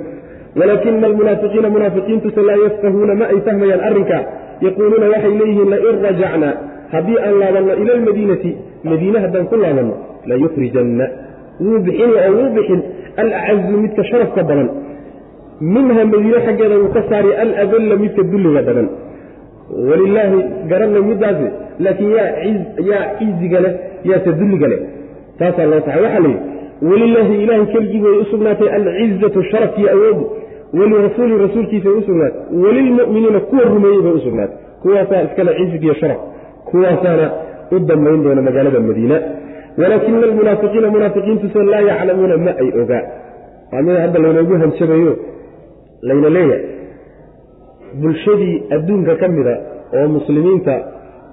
Walaakina 0.59 1.07
almunaafiqiina 1.11 1.69
munaafiqiintuse 1.77 2.41
laa 2.49 2.59
yafqahuuna 2.67 3.15
ma 3.21 3.25
ay 3.33 3.39
fahmayaan 3.47 3.83
arrinkaa 3.89 4.23
yaquuluuna 4.67 5.07
waxay 5.15 5.33
leeyihiin 5.41 5.69
lain 5.75 5.97
rajacnaa 6.07 6.55
haddii 6.95 7.19
aan 7.27 7.35
laabanno 7.43 7.73
ila 7.83 7.93
almadiinati 7.99 8.51
madiine 8.91 9.19
haddaan 9.25 9.47
ku 9.51 9.57
laabanno 9.65 9.95
layukhrijanna 10.31 11.07
wuu 11.65 11.79
bixin 11.87 12.11
oo 12.23 12.31
wuu 12.39 12.51
bixin. 12.57 12.81
Alacazu 13.23 13.77
midka 13.85 14.03
sharafka 14.11 14.43
badan. 14.49 14.69
Minha 15.75 16.03
madiine 16.13 16.39
xaggeeda 16.47 16.77
wuu 16.83 16.91
ka 16.97 17.03
saari 17.11 17.31
aladalla 17.43 17.95
midka 18.05 18.23
dulliga 18.33 18.63
badan. 18.69 18.89
Walilaahi 19.89 20.39
garanay 20.71 21.03
middaasi 21.11 21.47
laakiin 21.85 22.13
yaa 22.91 23.05
ciziga 23.19 23.59
leh 23.65 23.73
yaase 24.11 24.31
dulliga 24.41 24.67
leh. 24.73 24.81
Taasaa 25.39 25.67
loo 25.71 25.81
taxay 25.87 26.03
waxaa 26.07 26.23
layidhi 26.27 26.56
walilaahi 26.83 27.43
ilaahay 27.43 27.67
keligii 27.73 28.01
bay 28.01 28.13
u 28.23 28.25
sugnaatay 28.25 28.69
alcizatu 28.79 29.43
sharafkiyo 29.51 29.89
awoodu 29.95 30.25
walirasuuli 30.79 31.39
rasuulkiisay 31.39 31.93
u 31.93 32.03
sugnaatay. 32.03 32.41
Walilmu'miniina 32.65 33.41
kuwa 33.41 33.63
rumeeyey 33.65 34.03
bay 34.03 34.13
u 34.13 34.21
sugnaatay. 34.21 34.57
Kuwaasaa 34.83 35.23
iskale 35.23 35.55
cizigiyo 35.59 35.95
sharaf. 35.95 36.19
Kuwaasaana 36.71 37.31
u 37.73 37.79
dambayn 37.79 38.23
doona 38.25 38.43
magaalada 38.43 38.81
madiina. 38.81 39.21
Walaakina 39.79 40.19
almunaafiqiina 40.19 40.89
munaafiqiintuse 40.91 41.63
laa 41.73 41.81
yaclamuuna 41.81 42.37
ma 42.37 42.53
ay 42.63 42.69
ogaa. 42.83 43.03
Waa 43.73 43.83
mida 43.83 44.01
hadda 44.01 44.19
laynoogu 44.25 44.55
hanjabayo 44.63 45.17
layna 46.03 46.29
leeyahay. 46.37 46.63
Bulshadii 48.01 48.63
adduunka 48.75 49.15
ka 49.21 49.29
mida 49.29 49.55
oo 49.97 50.09
muslimiinta 50.09 50.75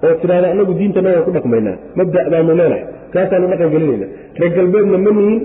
oo 0.04 0.14
tidhahda 0.20 0.50
anagu 0.54 0.72
diintana 0.78 1.08
waan 1.10 1.24
ku 1.24 1.30
dhaqmaynaa. 1.36 1.76
Mabda' 1.98 2.30
baanu 2.32 2.54
leenahay 2.60 2.82
kaasaanu 3.14 3.46
dhaqan 3.52 3.68
gelinayna. 3.74 4.06
Reer 4.40 4.52
galbeedna 4.58 4.98
ma 5.06 5.10
nihin 5.18 5.36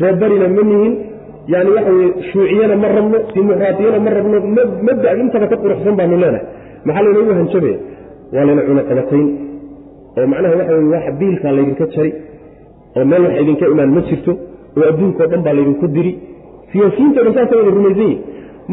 reer 0.00 0.14
barina 0.22 0.46
ma 0.56 0.62
nihin 0.70 0.92
yani 1.52 1.70
waxa 1.76 1.92
shuuciyana 2.30 2.74
ma 2.82 2.88
rabno 2.96 3.18
dimuqraatiyana 3.34 3.98
ma 4.06 4.10
rabno 4.16 4.36
mabda 4.88 5.08
intaba 5.22 5.46
ka 5.52 5.56
quruxsan 5.62 5.94
baanu 6.00 6.16
leenahay. 6.22 6.44
Maxaa 6.86 7.02
laynoogu 7.06 7.32
hanjabaya 7.40 7.76
waa 8.34 8.44
layna 8.48 8.62
cunaqabatayn 8.68 9.26
oo 10.18 10.26
macnaha 10.32 10.54
waxa 10.60 10.74
wax 10.94 11.04
biilkaa 11.20 11.52
laydinka 11.56 11.84
jari 11.94 12.10
oo 12.98 13.04
meel 13.10 13.22
wax 13.26 13.34
idinka 13.42 13.64
imaan 13.74 13.90
ma 13.96 14.00
jirto 14.08 14.32
oo 14.78 14.84
adduunkao 14.90 15.26
dhan 15.32 15.40
baa 15.46 15.54
laydinku 15.58 15.86
diri. 15.96 16.12
Siyaasiyiinto 16.72 17.20
dhan 17.24 17.34
saasa 17.38 17.52
wada 17.58 17.70
rumaysan 17.76 18.00
yihiin 18.02 18.20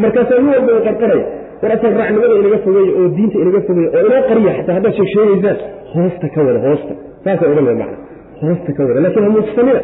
markaasaa 0.03 0.37
nin 0.43 0.49
walba 0.55 0.71
qarqaraya 0.87 1.25
war 1.61 1.71
asal 1.75 1.91
raacnimada 1.99 2.33
inaga 2.41 2.57
fogeeya 2.65 2.91
oo 2.99 3.07
diinta 3.17 3.37
inaga 3.43 3.59
fogeeya 3.67 3.89
oo 3.97 4.01
inoo 4.09 4.21
qariya 4.29 4.51
xataa 4.57 4.75
haddaad 4.77 4.93
sheegsheegaysaan 4.99 5.57
hoosta 5.93 6.27
ka 6.35 6.39
wada 6.47 6.59
hoosta. 6.67 6.93
Saasay 7.23 7.47
odhan 7.51 7.65
laha 7.69 7.77
macna 7.81 7.97
hoosta 8.43 8.71
ka 8.77 8.81
wada 8.87 8.99
laakiin 9.05 9.25
hamuujsanina 9.27 9.79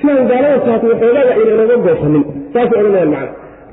sidaan 0.00 0.24
gaalada 0.32 0.58
taata 0.66 0.86
waxoogaaga 0.92 1.32
ayna 1.38 1.50
inaga 1.56 1.76
goosanin 1.86 2.24
saasay 2.54 2.78
odhan 2.80 2.92
lahaan 2.94 3.10
macna 3.14 3.30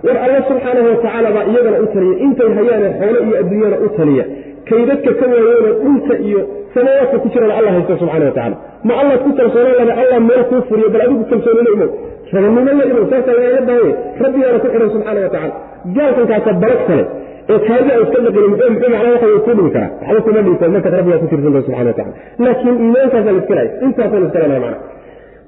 war 0.07 0.17
alla 0.25 0.39
subxaanahu 0.49 0.87
watacaala 0.93 1.29
baa 1.37 1.45
iyagana 1.51 1.77
u 1.85 1.87
taliya 1.93 2.15
intay 2.25 2.49
hayaane 2.57 2.89
xoolo 2.99 3.19
iyo 3.27 3.35
adduunyana 3.41 3.77
u 3.85 3.89
taliya. 3.97 4.25
Kay 4.69 4.81
dadka 4.89 5.11
ka 5.19 5.25
waayeene 5.31 5.71
dhulka 5.81 6.13
iyo 6.27 6.41
samaawaadka 6.73 7.17
ku 7.23 7.27
jirana 7.33 7.53
alla 7.59 7.69
haysta 7.75 7.93
subxana 8.01 8.25
watacala 8.29 8.55
ma 8.87 8.93
allaad 9.01 9.19
ku 9.25 9.31
kalsoonaan 9.39 9.77
laba 9.81 9.93
allah 10.01 10.19
meel 10.29 10.43
kuu 10.49 10.61
furiyo 10.69 10.89
bal 10.93 11.01
adigu 11.05 11.23
kalsoonina 11.31 11.69
imow 11.75 11.89
rabanimo 12.35 12.71
la 12.79 12.85
imow 12.91 13.05
saasaa 13.11 13.35
lagaaga 13.39 13.61
daaye 13.69 13.91
rabbigaana 14.23 14.57
ku 14.63 14.67
xidhan 14.73 14.89
subxaana 14.95 15.19
watacala 15.25 15.53
gaalkankaasa 15.97 16.51
barag 16.63 16.81
kale 16.89 17.03
ee 17.49 17.59
kaadi 17.67 17.89
a 17.95 17.97
iska 18.03 18.17
way 18.23 19.39
kuu 19.45 19.53
dhimi 19.57 19.71
karaa. 19.75 19.91
Waxba 20.01 20.21
kuma 20.25 20.41
dhigto 20.45 20.69
markaad 20.75 20.93
rabbigaa 20.97 21.19
ku 21.21 21.27
tirsantahay 21.31 21.63
subxana 21.67 21.89
watacala 21.89 22.13
laakiin 22.45 22.75
iimaankaasa 22.83 23.31
la 23.31 23.39
iska 23.41 23.55
lahay 23.57 23.69
intaasa 23.85 24.19
la 24.19 24.25
iska 24.27 24.39
lalahay 24.43 24.61
macna 24.65 24.77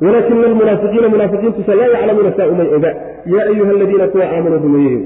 walaakina 0.06 0.46
almunaafiqiina 0.50 1.08
munaafiqiintuse 1.14 1.74
laa 1.80 1.90
yaclamuuna 1.94 2.32
saa 2.38 2.48
umay 2.54 2.70
oga. 2.78 2.92
Yaa 3.34 3.46
ayuha 3.52 3.72
aladiina 3.78 4.08
kuwa 4.14 4.26
aamanuu 4.36 4.60
rumeeyeyo 4.66 5.02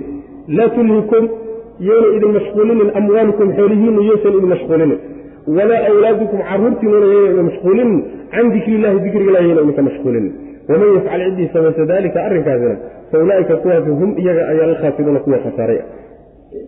laa 0.57 0.69
tulhikum 0.75 1.23
yayna 1.89 2.07
idin 2.17 2.31
mashquulinin 2.37 2.89
amwaalukum 2.99 3.47
xoolihiinu 3.57 4.01
yaysan 4.09 4.33
idin 4.37 4.49
mashquulinin 4.55 4.99
walaa 5.57 5.81
awlaadukum 5.89 6.39
caruurtiinuna 6.49 7.07
yayna 7.13 7.29
idin 7.33 7.45
mashquulinin 7.49 7.91
can 8.33 8.45
dikri 8.53 8.73
illahi 8.77 8.99
dikriga 9.05 9.39
idinka 9.47 9.81
mashquulinin 9.89 10.33
waman 10.69 10.89
yafcal 10.97 11.21
ciddii 11.25 11.49
samaysa 11.53 11.85
dalika 11.93 12.19
arrinkaasina 12.27 12.75
fa 13.11 13.17
ulaa'ika 13.23 13.55
kuwaasi 13.63 13.89
hum 13.99 14.09
iyaga 14.23 14.43
ayaa 14.51 14.67
alkhaasiruuna 14.71 15.19
kuwa 15.25 15.37
khasaaray 15.45 15.79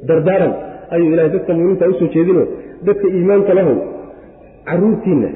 dardaaran. 0.10 0.54
Ayuu 0.94 1.10
ilahay 1.14 1.30
dadka 1.36 1.52
muminiinta 1.58 1.86
u 1.92 1.94
soo 2.00 2.10
jeedino 2.16 2.44
dadka 2.88 3.06
iimaanka 3.18 3.52
lahow 3.58 3.76
caruurtiinna 4.70 5.30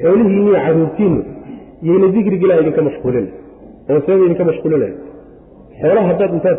xoolihiinniyo 0.00 0.54
caruurtiinnu 0.66 1.20
yayna 1.88 2.06
dikriga 2.14 2.44
ilah 2.46 2.56
idinka 2.62 2.82
mashquulin 2.88 3.26
oo 3.90 3.98
sababa 4.06 4.24
idinka 4.26 4.44
mashquulinaya 4.50 4.94
xoolaha 5.80 6.06
haddaad 6.10 6.32
intaad 6.38 6.58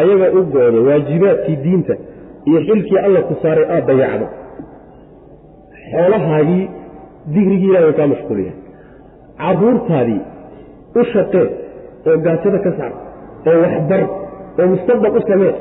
ayaga 0.00 0.26
u 0.38 0.40
go-do 0.54 0.78
waajibaadkii 0.88 1.56
diinta 1.64 1.94
iyo 2.48 2.58
xilkii 2.68 2.98
alla 3.06 3.20
ku 3.28 3.34
saaray 3.42 3.66
aad 3.74 3.84
dayacdo 3.90 4.26
xoolahaagii 5.92 6.62
digrigii 7.34 7.68
ilahi 7.72 7.84
way 7.88 7.94
kaa 8.00 8.08
mashquuliya 8.14 8.52
caruurtaadii 9.42 10.20
u 11.00 11.04
shaqee 11.12 11.46
oo 12.08 12.16
gaajada 12.26 12.58
ka 12.64 12.70
saar 12.78 12.92
oo 13.50 13.56
waxbar 13.64 14.02
oo 14.60 14.66
mustaqbal 14.72 15.12
u 15.18 15.22
samee 15.30 15.52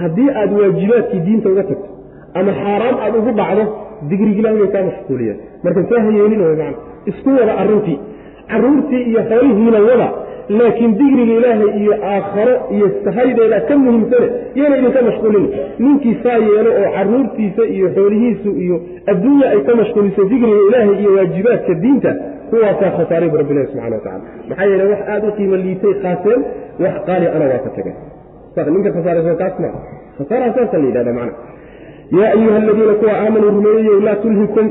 haddii 0.00 0.28
aad 0.40 0.50
waajibaadkii 0.60 1.20
diinta 1.26 1.48
uga 1.52 1.62
tagto 1.70 1.88
ama 2.38 2.52
xaaraam 2.62 2.96
aad 3.04 3.14
ugu 3.20 3.32
dhacdo 3.40 3.64
digrigi 4.10 4.38
ilahi 4.42 4.56
way 4.62 4.70
kaa 4.74 4.84
mashquuliyaan 4.90 5.38
marka 5.64 5.80
saa 5.90 6.02
hayeelin 6.06 6.40
way 6.46 6.54
macana 6.56 6.76
isku 7.10 7.28
wada 7.40 7.52
arrintii. 7.62 7.98
Caruurtii 8.50 9.02
iyo 9.10 9.20
xoolihiina 9.30 9.80
wada. 9.88 10.08
Laakiin 10.58 10.92
digriga 11.00 11.32
ilaahay 11.38 11.70
iyo 11.82 11.94
aakharo 12.12 12.54
iyo 12.76 12.86
sahaydeeda 13.04 13.58
ka 13.68 13.74
muhiimsane 13.82 14.28
yana 14.60 14.76
idinka 14.78 15.00
mashquulin. 15.08 15.44
Ninkii 15.82 16.14
saa 16.22 16.38
yeelo 16.48 16.70
oo 16.80 16.88
caruurtiisa 16.96 17.62
iyo 17.76 17.86
xoolihiisu 17.96 18.50
iyo 18.64 18.76
adduunya 19.12 19.46
ay 19.54 19.60
ka 19.68 19.72
mashquuliso 19.80 20.22
digriga 20.32 20.58
ilaahay 20.68 20.96
iyo 21.02 21.10
waajibaadka 21.16 21.74
diinta 21.82 22.10
kuwaasaa 22.50 22.90
khasaaray 22.96 23.28
bu 23.32 23.36
rabbilahi 23.42 23.66
subxana 23.66 23.96
watacala 23.96 24.22
maxaa 24.48 24.64
yeele 24.70 24.84
wax 24.92 25.00
aada 25.12 25.26
u 25.28 25.32
qiimo 25.38 25.56
liitay 25.64 25.94
qaaseen 26.04 26.40
wax 26.84 26.94
qaali 27.08 27.26
ana 27.34 27.44
waa 27.52 27.60
ka 27.66 27.70
tageen 27.76 27.96
ninka 28.66 28.90
khasaarayso 28.96 29.36
kaas 29.42 29.54
ma 29.62 29.70
khasaaraha 30.18 30.52
saasa 30.56 30.78
la 30.78 30.86
yidhahda 30.88 31.12
macna 31.12 31.32
yaa 32.18 32.30
ayuha 32.36 32.56
aladiina 32.56 32.94
kuwa 33.00 33.12
aamanuu 33.22 33.50
rumeeyeyo 33.56 34.00
laa 34.00 34.16
tulhikum 34.24 34.66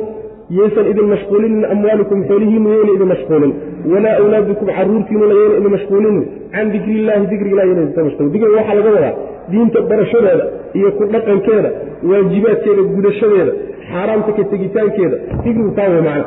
yaysan 0.49 0.85
idin 0.91 1.07
mashquulinin 1.13 1.65
amwaalukum 1.73 2.23
xoolihiinu 2.29 2.69
yayna 2.75 2.91
idin 2.97 3.07
mashquulin 3.13 3.51
walaa 3.93 4.15
awlaadukum 4.21 4.67
caruurtiinuna 4.77 5.33
yayna 5.39 5.55
idin 5.59 5.71
mashquulinin 5.77 6.25
can 6.53 6.71
dikri 6.73 6.93
illaahi 6.99 7.27
dikriga 7.31 7.53
ilah 7.55 7.65
yayna 7.69 7.81
idinka 7.83 8.03
mashquulin 8.07 8.31
dikriga 8.33 8.57
waxaa 8.59 8.75
laga 8.79 8.89
wadaa 8.97 9.13
diinta 9.51 9.79
barashadeeda 9.89 10.45
iyo 10.79 10.89
ku 10.97 11.03
dhaqankeeda 11.13 11.69
waajibaadkeeda 12.09 12.81
gudashadeeda 12.95 13.51
xaaraamta 13.91 14.31
ka 14.38 14.43
tegitaankeeda 14.53 15.17
dikrigu 15.43 15.71
taa 15.77 15.89
way 15.93 16.01
macna 16.09 16.25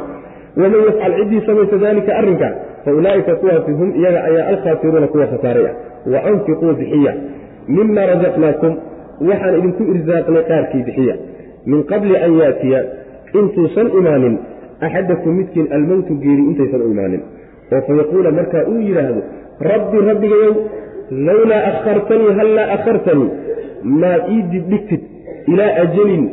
waman 0.61 0.81
yafcal 0.89 1.13
ciddii 1.19 1.43
samaysa 1.47 1.77
daalika 1.85 2.11
arrinkaa 2.21 2.53
fa 2.85 2.91
ulaa'ika 2.99 3.35
kuwaasi 3.41 3.73
hum 3.81 3.89
iyaga 4.01 4.25
ayaa 4.29 4.47
alkhaasiruuna 4.53 5.07
kuwa 5.07 5.27
khasaaray 5.33 5.67
wa 6.13 6.19
anfiquu 6.31 6.73
bixiya 6.81 7.15
mima 7.69 8.03
rasaqnaakum 8.13 8.73
waxaan 9.29 9.55
idinku 9.59 9.83
irsaaqnay 9.95 10.43
qaarkii 10.51 10.83
bixiya. 10.87 11.15
Min 11.67 11.81
qabli 11.91 12.17
an 12.27 12.33
yaatiya 12.41 12.81
intuusan 13.39 13.89
imaanin 13.99 14.35
axadakum 14.87 15.33
midkiin 15.41 15.67
almowtu 15.77 16.13
geeri 16.25 16.43
intaysan 16.51 16.81
u 16.87 16.91
imaanin. 16.95 17.23
Oo 17.73 17.81
fayaquula 17.87 18.31
markaa 18.39 18.65
uu 18.73 18.81
yidhaahdo 18.89 19.23
rabbi 19.73 19.97
rabbigayow 20.11 20.55
lowlaa 21.29 21.63
akhartanii 21.71 22.33
hallaa 22.39 22.69
akhartanii 22.77 23.31
maad 24.03 24.23
ii 24.35 24.43
dibdhigtid 24.53 25.03
ilaa 25.53 25.73
ajalin 25.85 26.25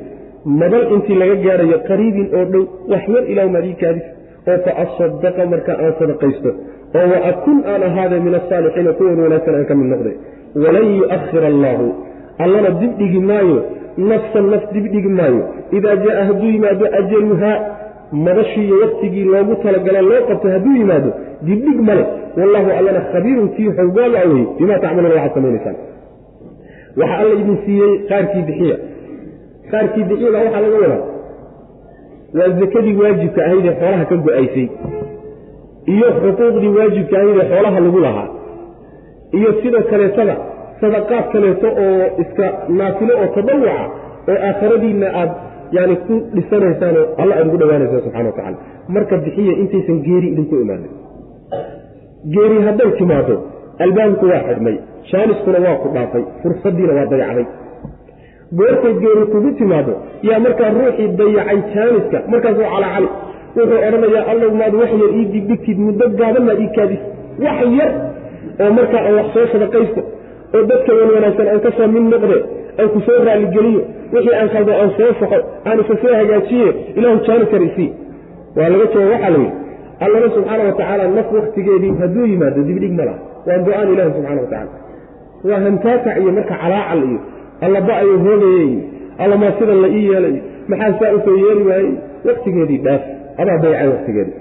madal 0.62 0.86
intii 0.96 1.18
laga 1.22 1.36
gaadhayo 1.46 1.78
qariibin 1.90 2.28
oo 2.38 2.46
dhow 2.54 2.64
wax 2.92 3.04
yar 3.16 3.24
ilaah 3.32 3.48
maad 3.56 3.66
ii 3.72 3.78
kaadis 3.82 4.06
oo 4.52 4.58
fa 4.66 4.72
asadaqa 4.84 5.46
markaa 5.54 5.78
aan 5.86 5.94
sadaqaysto 6.00 6.50
oo 7.00 7.06
wa 7.12 7.18
akun 7.32 7.58
aan 7.72 7.82
ahaadee 7.90 8.20
min 8.28 8.34
asaalixiina 8.40 8.92
kuwan 9.00 9.20
wanaagsan 9.26 9.56
aan 9.60 9.66
ka 9.70 9.76
mid 9.80 9.88
noqday 9.94 10.16
walan 10.64 10.88
yu'ahir 11.00 11.44
allaahu 11.54 11.88
allana 12.44 12.70
dibdhigi 12.82 13.20
maayo 13.30 13.58
nafsan 14.10 14.46
naf 14.54 14.64
dibdhigi 14.74 15.10
maayo. 15.20 15.42
Idaa 15.78 15.96
jaaa 16.06 16.24
hadduu 16.30 16.50
yimaado 16.56 16.86
ajaluhaa 17.00 17.58
madashii 18.26 18.66
iyo 18.68 18.76
waktigii 18.84 19.26
loogu 19.34 19.56
talagala 19.64 20.02
loo 20.10 20.22
qabtay 20.30 20.52
hadduu 20.56 20.76
yimaado 20.82 21.10
dibdhig 21.48 21.80
male 21.90 22.06
wallahu 22.40 22.70
allana 22.80 23.02
khabiirun 23.12 23.50
kii 23.56 23.70
xowgaala 23.80 24.20
weye 24.32 24.46
bimaa 24.60 24.80
tacmaluuna 24.84 25.16
waxaad 25.16 25.34
samaynaysaan. 25.38 25.76
Waxaa 27.00 27.20
alla 27.24 27.34
idin 27.42 27.58
siiyey 27.66 27.94
qaarkii 28.10 28.44
bixiya. 28.50 28.78
Qaarkii 29.72 30.04
bixiyada 30.10 30.38
waxaa 30.46 30.62
laga 30.66 30.78
wadaa. 30.84 31.02
Waa 32.38 32.50
zakadii 32.60 32.96
waajibka 33.02 33.42
ahayd 33.46 33.66
ee 33.66 33.76
xoolaha 33.82 34.06
ka 34.12 34.16
go'aysay. 34.26 34.68
Iyo 35.94 36.08
xuquuqdii 36.22 36.72
waajibka 36.78 37.16
ahayd 37.22 37.38
ee 37.42 37.48
xoolaha 37.52 37.80
lagu 37.86 38.00
lahaa 38.08 38.28
iyo 39.40 39.50
sidoo 39.62 39.84
kaleetada 39.92 40.36
sadaqaad 40.82 41.26
kaleeto 41.34 41.68
oo 41.86 42.06
iska 42.24 42.46
naafilo 42.80 43.14
oo 43.22 43.28
tadawuca 43.36 43.76
oo 44.30 44.38
aakhiradiinna 44.48 45.08
aad 45.22 45.32
yani 45.78 45.96
ku 46.08 46.16
dhisanaysaanoo 46.36 47.06
alla 47.22 47.34
aad 47.40 47.48
ugu 47.48 47.58
dhawaanaysaan 47.62 48.02
subxana 48.06 48.30
watacala 48.32 48.58
marka 48.96 49.18
bixiya 49.26 49.54
intaysan 49.64 50.00
geeri 50.08 50.28
idinku 50.34 50.56
imaanin. 50.64 50.92
Geeri 52.34 52.58
hadday 52.68 52.92
timaado 53.00 53.36
albaabku 53.86 54.26
waa 54.32 54.42
xidhmay 54.48 54.76
jaaniskuna 55.12 55.60
waa 55.66 55.76
ku 55.84 55.88
dhaafay 55.96 56.24
fursaddiina 56.42 56.94
waa 57.00 57.06
dayacday. 57.14 57.46
Goortay 58.60 58.94
geeri 59.04 59.26
kugu 59.34 59.52
timaado 59.60 59.94
yaa 60.30 60.40
markaa 60.46 60.70
ruuxii 60.80 61.08
dayacay 61.20 61.60
jaaniska 61.76 62.18
markaasuu 62.34 62.68
calacali 62.74 63.08
wuxuu 63.58 63.80
odhanayaa 63.88 64.26
allow 64.32 64.52
maad 64.62 64.74
wax 64.82 64.92
yar 65.02 65.12
ii 65.20 65.26
digdhigtid 65.34 65.78
muddo 65.88 66.06
gaaban 66.20 66.44
maad 66.50 66.60
ii 66.66 66.72
kaadis. 66.78 67.02
Wax 67.46 67.58
yar 67.80 67.92
oo 68.64 68.70
markaa 68.80 69.02
aan 69.08 69.16
wax 69.20 69.28
soo 69.36 69.46
sadaqaysto 69.54 70.02
oo 70.56 70.64
dadka 70.72 70.92
wan 71.00 71.10
wanaagsan 71.16 71.48
aan 71.54 71.60
ka 71.66 71.72
soo 71.78 71.88
mid 71.96 72.06
noqde 72.14 72.38
aan 72.80 72.90
ku 72.94 73.00
soo 73.08 73.20
raaligeliyo 73.30 73.82
wixii 74.14 74.36
aan 74.42 74.50
khaldo 74.56 74.72
aan 74.82 74.92
soo 74.98 75.12
faxo 75.22 75.40
aan 75.68 75.78
isa 75.84 75.96
soo 76.04 76.14
hagaajiye 76.22 76.70
ilaahu 77.00 77.18
jaanikar 77.28 77.62
isii 77.70 77.90
waa 78.58 78.70
laga 78.74 78.86
jooga 78.94 79.08
waxaa 79.14 79.32
la 79.36 79.40
yidhi 79.44 79.52
allana 80.06 80.28
subxaana 80.36 80.64
wa 80.70 80.74
tacaala 80.80 81.04
naf 81.18 81.28
waktigeedii 81.38 81.94
hadduu 82.02 82.26
yimaado 82.32 82.62
dibdhig 82.70 82.94
ma 83.00 83.04
laha. 83.10 83.20
Waa 83.48 83.58
go'aan 83.68 83.88
ilaahi 83.94 84.12
subxana 84.18 84.42
wa 84.46 84.50
tacala 84.54 84.72
waa 85.50 85.60
hantaatac 85.66 86.16
iyo 86.22 86.32
marka 86.38 86.56
calaacal 86.64 87.02
iyo 87.10 87.20
allaba 87.66 87.94
ayo 88.02 88.16
hoogaye 88.26 88.62
iyo 88.70 88.82
allamaa 89.24 89.52
sidan 89.60 89.80
la 89.86 89.90
ii 89.98 90.04
yeelay 90.12 90.36
maxaa 90.72 90.94
saa 91.00 91.12
u 91.18 91.20
soo 91.26 91.38
yeeli 91.46 91.64
waayey? 91.70 91.92
Waktigeedii 92.30 92.80
dhaaf 92.86 93.02
adaa 93.42 93.58
dayacay 93.64 93.88
waktigeedii 93.96 94.36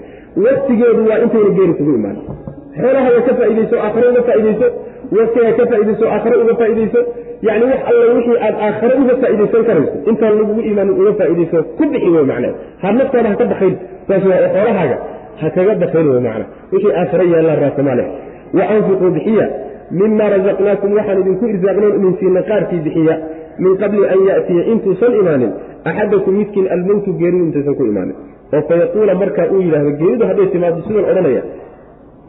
waktigeedu 0.47 1.01
waa 1.09 1.19
intayna 1.25 1.49
geeri 1.57 1.73
kugu 1.79 1.93
imaan 1.99 2.17
xoolahaga 2.81 3.19
ka 3.27 3.33
faaidayso 3.39 3.75
aakhare 3.85 4.07
uga 4.11 4.21
faaidayso 4.29 4.67
waktiga 5.17 5.51
ka 5.59 5.63
faaidayso 5.71 6.05
aakhare 6.15 6.35
uga 6.43 6.53
faaidayso 6.61 6.99
yani 7.47 7.63
wax 7.71 7.81
alla 7.91 8.05
wixii 8.15 8.37
aad 8.47 8.55
aakhare 8.67 8.93
uga 9.03 9.15
faaidaysan 9.23 9.63
karayso 9.69 9.93
intaan 10.11 10.33
lagugu 10.39 10.61
imaanin 10.71 10.95
uga 11.01 11.13
faaidayso 11.19 11.57
ku 11.77 11.83
bixi 11.93 12.09
wey 12.15 12.25
macnaa. 12.31 12.53
Ha 12.81 12.87
naftaada 12.99 13.29
ha 13.31 13.35
ka 13.41 13.45
bakayn 13.53 13.75
saas 14.07 14.23
waa 14.31 14.41
xoolahaaga 14.55 14.97
ha 15.41 15.47
kaga 15.55 15.73
bakayn 15.83 16.07
wey 16.13 16.21
macnaa. 16.27 16.47
Wixii 16.73 16.93
aakhare 17.01 17.25
yaallaan 17.33 17.59
raasamaale 17.63 18.05
wa 18.57 18.63
anfiquu 18.75 19.07
bixiya 19.17 19.45
mima 19.99 20.25
razaqnaakum 20.35 20.89
waxaan 20.99 21.19
idinku 21.23 21.45
irsaaqnoon 21.53 21.93
idin 21.99 22.13
siina 22.19 22.41
qaarkii 22.49 22.81
bixiya. 22.87 23.15
Min 23.63 23.73
qabli 23.81 24.03
an 24.13 24.19
ya'tiya 24.29 24.63
intuusan 24.71 25.13
imaanin. 25.21 25.51
Axadakum 25.89 26.33
midkiin 26.39 26.67
almowtu 26.75 27.09
geeridu 27.19 27.45
intaysan 27.47 27.75
ku 27.79 27.83
imaanin. 27.91 28.15
Oo 28.53 28.61
fayaquula 28.69 29.13
markaa 29.21 29.47
uu 29.53 29.61
yidhahdo 29.65 29.91
geeridu 30.01 30.23
hadday 30.29 30.47
timaado 30.53 30.81
sidan 30.87 31.05
odhanaya 31.11 31.41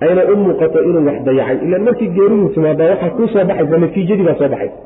ayna 0.05 0.23
u 0.33 0.37
muuqato 0.45 0.79
inuu 0.89 1.05
wax 1.09 1.19
dayacay. 1.29 1.59
Ilaan 1.67 1.83
markii 1.89 2.11
geeridu 2.17 2.49
timaadaa 2.55 2.91
waxaa 2.93 3.11
kuu 3.17 3.29
soo 3.33 3.45
baxaysa 3.51 3.79
natiijadii 3.85 4.27
baa 4.29 4.39
soo 4.41 4.49
baxaysa 4.55 4.77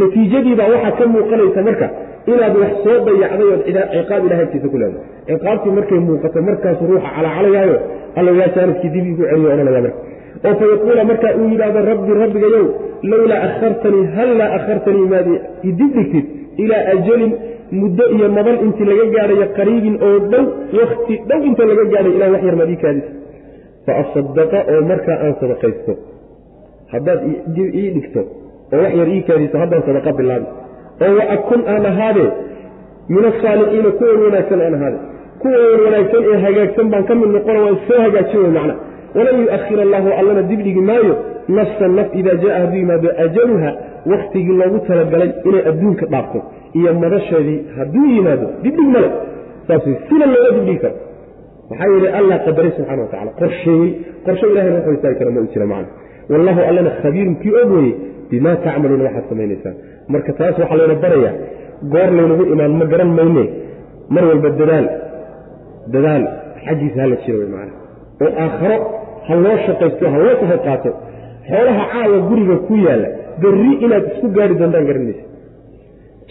natiijadiibaa 0.00 0.68
waxaa 0.74 0.96
ka 0.98 1.04
muuqanaysa 1.14 1.62
marka 1.68 1.86
inaad 2.32 2.54
wax 2.62 2.72
soo 2.84 2.98
dayacday 3.06 3.48
ood 3.54 3.62
ciqaab 3.94 4.22
ilahay 4.26 4.46
ku 4.72 4.76
leedahay. 4.82 5.04
Ciqaabtii 5.28 5.72
markay 5.78 6.00
muuqato 6.08 6.38
markaasu 6.48 6.82
ruuxa 6.90 7.10
calaacalayaayo 7.16 7.76
alla 8.18 8.30
yaa 8.40 8.50
jaaniskii 8.56 8.90
dib 8.94 9.06
igu 9.12 9.22
celiyo 9.30 9.48
odhanaya 9.54 9.82
marka. 9.86 10.00
Oo 10.46 10.54
fayaquula 10.60 11.04
marka 11.10 11.28
uu 11.40 11.48
yidhaahdo 11.52 11.80
rabbi 11.90 12.12
rabbigayow 12.22 12.66
lowlaa 13.10 13.40
akhartanii 13.48 14.04
hallaa 14.16 14.50
akhartanii 14.58 15.06
maad 15.12 15.28
idib 15.70 15.90
dhigtid 15.96 16.26
ilaa 16.64 16.82
ajalin 16.94 17.32
muddo 17.80 18.04
iyo 18.16 18.28
mabal 18.36 18.58
intii 18.66 18.86
laga 18.90 19.04
gaadhayo 19.14 19.46
qariibin 19.58 19.96
oo 20.06 20.18
dhow 20.32 20.44
wakti 20.78 21.14
dhow 21.28 21.40
inta 21.48 21.64
laga 21.70 21.84
gaadhay 21.92 22.12
ilah 22.18 22.28
wax 22.34 22.42
yar 22.48 22.56
maad 22.60 22.70
ii 22.74 22.80
kaadis 22.84 23.06
fa 23.88 23.96
asadaqa 24.02 24.58
oo 24.72 24.80
markaa 24.92 25.18
aan 25.26 25.34
sadaqaysto 25.42 25.92
haddaad 26.92 27.20
ii 27.58 27.90
dhigto 27.96 28.20
oo 28.72 28.82
wax 28.82 28.92
yar 29.00 29.08
ii 29.16 29.22
kaadiso 29.28 29.58
haddaan 29.62 29.82
sadaqa 29.88 30.12
bilaabi 30.18 30.46
oo 31.06 31.12
wa 31.18 31.24
akun 31.36 31.60
aan 31.74 31.86
ahaadee 31.92 32.30
min 33.14 33.24
asaalixiina 33.32 33.90
kuwan 34.00 34.20
wanaagsan 34.26 34.60
aan 34.66 34.74
ahaade 34.78 34.98
kuwan 35.42 35.80
wanaagsan 35.84 36.22
ee 36.32 36.38
hagaagsan 36.46 36.86
baan 36.92 37.04
ka 37.10 37.14
mid 37.20 37.30
noqona 37.36 37.60
waan 37.66 37.78
soo 37.88 38.00
hagaajin 38.06 38.40
wey 38.44 38.52
macna 38.58 38.74
walan 39.18 39.36
yu'ahir 39.44 39.78
allahu 39.86 40.08
allana 40.20 40.42
dibdhigi 40.50 40.82
maayo 40.90 41.14
nafsan 41.58 41.92
naf 41.98 42.08
idaa 42.20 42.36
jaa 42.44 42.58
hadduu 42.62 42.80
yimaado 42.82 43.08
ajaluha 43.24 43.70
wakhtigii 44.12 44.56
loogu 44.60 44.78
talagalay 44.88 45.30
inay 45.48 45.62
adduunka 45.70 46.06
dhaafto 46.12 46.38
iyo 46.78 46.94
madasheedii 47.04 47.58
hadduu 47.78 48.06
yimaado 48.16 48.46
dibdhig 48.64 48.88
male 48.96 49.10
saas 49.68 49.84
sina 50.08 50.26
looga 50.32 50.50
dibdhigi 50.56 50.80
karo 50.84 50.96
maxaa 51.70 51.88
yeele 51.92 52.08
allah 52.18 52.36
qadaray 52.46 52.70
subxana 52.76 53.00
wa 53.04 53.10
tacala 53.12 53.30
qorsheeyey. 53.40 53.90
Qorshe 54.26 54.46
ilahay 54.52 54.70
wax 54.76 54.86
istaagi 54.96 55.16
kara 55.20 55.30
ma 55.36 55.40
u 55.40 55.48
jira 55.52 55.66
macna. 55.72 55.90
Wallahu 56.32 56.60
allana 56.68 56.90
khabiirun 57.02 57.34
kii 57.42 57.54
og 57.62 57.70
weye 57.76 57.92
bimaa 58.30 58.56
tacmaluuna 58.64 59.04
waxaad 59.08 59.24
samaynaysaan. 59.30 59.74
Marka 60.12 60.32
taas 60.38 60.54
waxaa 60.62 60.78
layna 60.80 60.96
barayaa 61.04 61.34
goor 61.92 62.10
laynagu 62.18 62.44
imaan 62.54 62.72
ma 62.80 62.84
garan 62.92 63.10
mayne. 63.18 63.44
Mar 64.14 64.24
walba 64.30 64.48
dadaal 64.60 64.86
dadaal 65.94 66.24
xaggiisa 66.64 66.98
hala 67.04 67.16
jiro 67.24 67.36
wey 67.42 67.48
macana 67.54 67.72
oo 68.24 68.30
aakharo 68.44 68.76
ha 69.26 69.34
loo 69.44 69.56
shaqaysto 69.66 70.04
ha 70.12 70.18
loo 70.24 70.34
qaato 70.66 70.90
xoolaha 71.48 71.82
caawa 71.92 72.18
guriga 72.28 72.56
ku 72.66 72.74
yaalla 72.86 73.08
berri 73.42 73.72
inaad 73.84 74.04
isku 74.12 74.26
gaari 74.36 74.54
doontaan 74.60 74.84
garanaysa. 74.90 75.24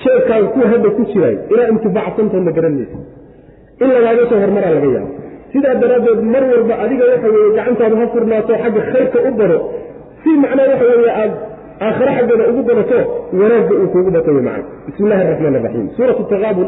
Jeebkaaga 0.01 0.47
kuwa 0.53 0.65
hadda 0.73 0.89
ku 0.97 1.01
jiraayo 1.11 1.39
inaad 1.53 1.69
intifaacsantoodna 1.75 2.51
garanaysa. 2.57 2.97
In 3.83 3.89
lagaaga 3.95 4.23
soo 4.29 4.39
hormaraa 4.43 4.73
laga 4.77 4.89
yaabo 4.97 5.11
sidaa 5.53 5.75
daraaddeed 5.83 6.19
mar 6.33 6.43
walba 6.53 6.75
adiga 6.83 7.03
waxa 7.11 7.27
weeye 7.35 7.49
gacantaadu 7.57 7.95
ha 8.01 8.05
furnaato 8.13 8.53
xagga 8.63 8.81
khayrka 8.91 9.19
u 9.27 9.31
baro. 9.39 9.57
Si 10.23 10.29
macnaa 10.43 10.67
waxa 10.71 10.85
weeye 10.91 11.11
aad 11.21 11.31
aakhare 11.87 12.11
xaggeeda 12.17 12.43
ugu 12.51 12.61
badato 12.69 12.97
wanaagga 13.39 13.73
uu 13.81 13.87
kuugu 13.93 14.11
bato 14.17 14.29
wey 14.35 14.43
macana 14.47 14.65
bismi 14.87 15.03
illahi 15.05 15.21
araxmaan 15.27 15.55
araxiim 15.59 15.87
suuratu 15.97 16.23
taqaabun 16.31 16.67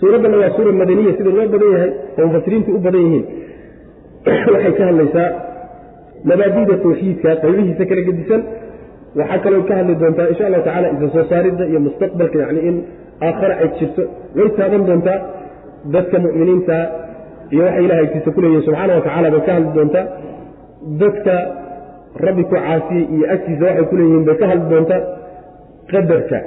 suuraddana 0.00 0.36
waa 0.42 0.50
suura 0.56 0.72
madaniya 0.80 1.12
sida 1.18 1.30
loo 1.36 1.46
badan 1.54 1.70
yahay 1.76 1.90
oo 2.18 2.26
mufasiriintu 2.28 2.70
u 2.76 2.78
badan 2.86 3.02
yihiin. 3.06 3.24
Waxay 4.54 4.72
ka 4.78 4.82
hadlaysaa 4.90 5.28
mabaadida 6.30 6.74
tawxiidka 6.84 7.30
qaybihiisa 7.42 7.84
kala 7.90 8.02
gedisan. 8.08 8.42
Waxaa 9.18 9.38
kaloo 9.44 9.62
ka 9.68 9.74
hadli 9.78 9.94
doontaa 10.02 10.28
insha 10.32 10.44
allahu 10.48 10.64
tacala 10.68 10.86
isa 10.94 11.06
soo 11.14 11.24
saaridda 11.32 11.64
iyo 11.70 11.80
mustaqbalka 11.86 12.36
yacni 12.42 12.60
in 12.70 12.76
aakhare 13.26 13.54
ay 13.62 13.68
jirto. 13.78 14.02
Way 14.36 14.48
taaban 14.58 14.82
doontaa 14.88 15.18
dadka 15.94 16.16
mu'miniinta 16.24 16.76
iyo 17.54 17.62
waxa 17.66 17.80
ilahay 17.86 18.04
agtiisa 18.06 18.30
ku 18.34 18.40
leeyihiin 18.44 18.64
subxaana 18.68 18.92
wa 18.98 19.02
tacala 19.06 19.28
bay 19.34 19.42
ka 19.46 19.52
hadli 19.56 19.70
doontaa 19.78 20.04
dadka 21.02 21.34
rabbi 22.26 22.42
ku 22.50 22.54
caasiyey 22.56 23.04
iyo 23.16 23.24
agtiisa 23.34 23.64
waxay 23.68 23.86
ku 23.90 23.94
leeyihiin 24.00 24.24
bay 24.28 24.36
ka 24.40 24.46
hadli 24.52 24.66
doontaa 24.72 25.00
qadarka 25.92 26.38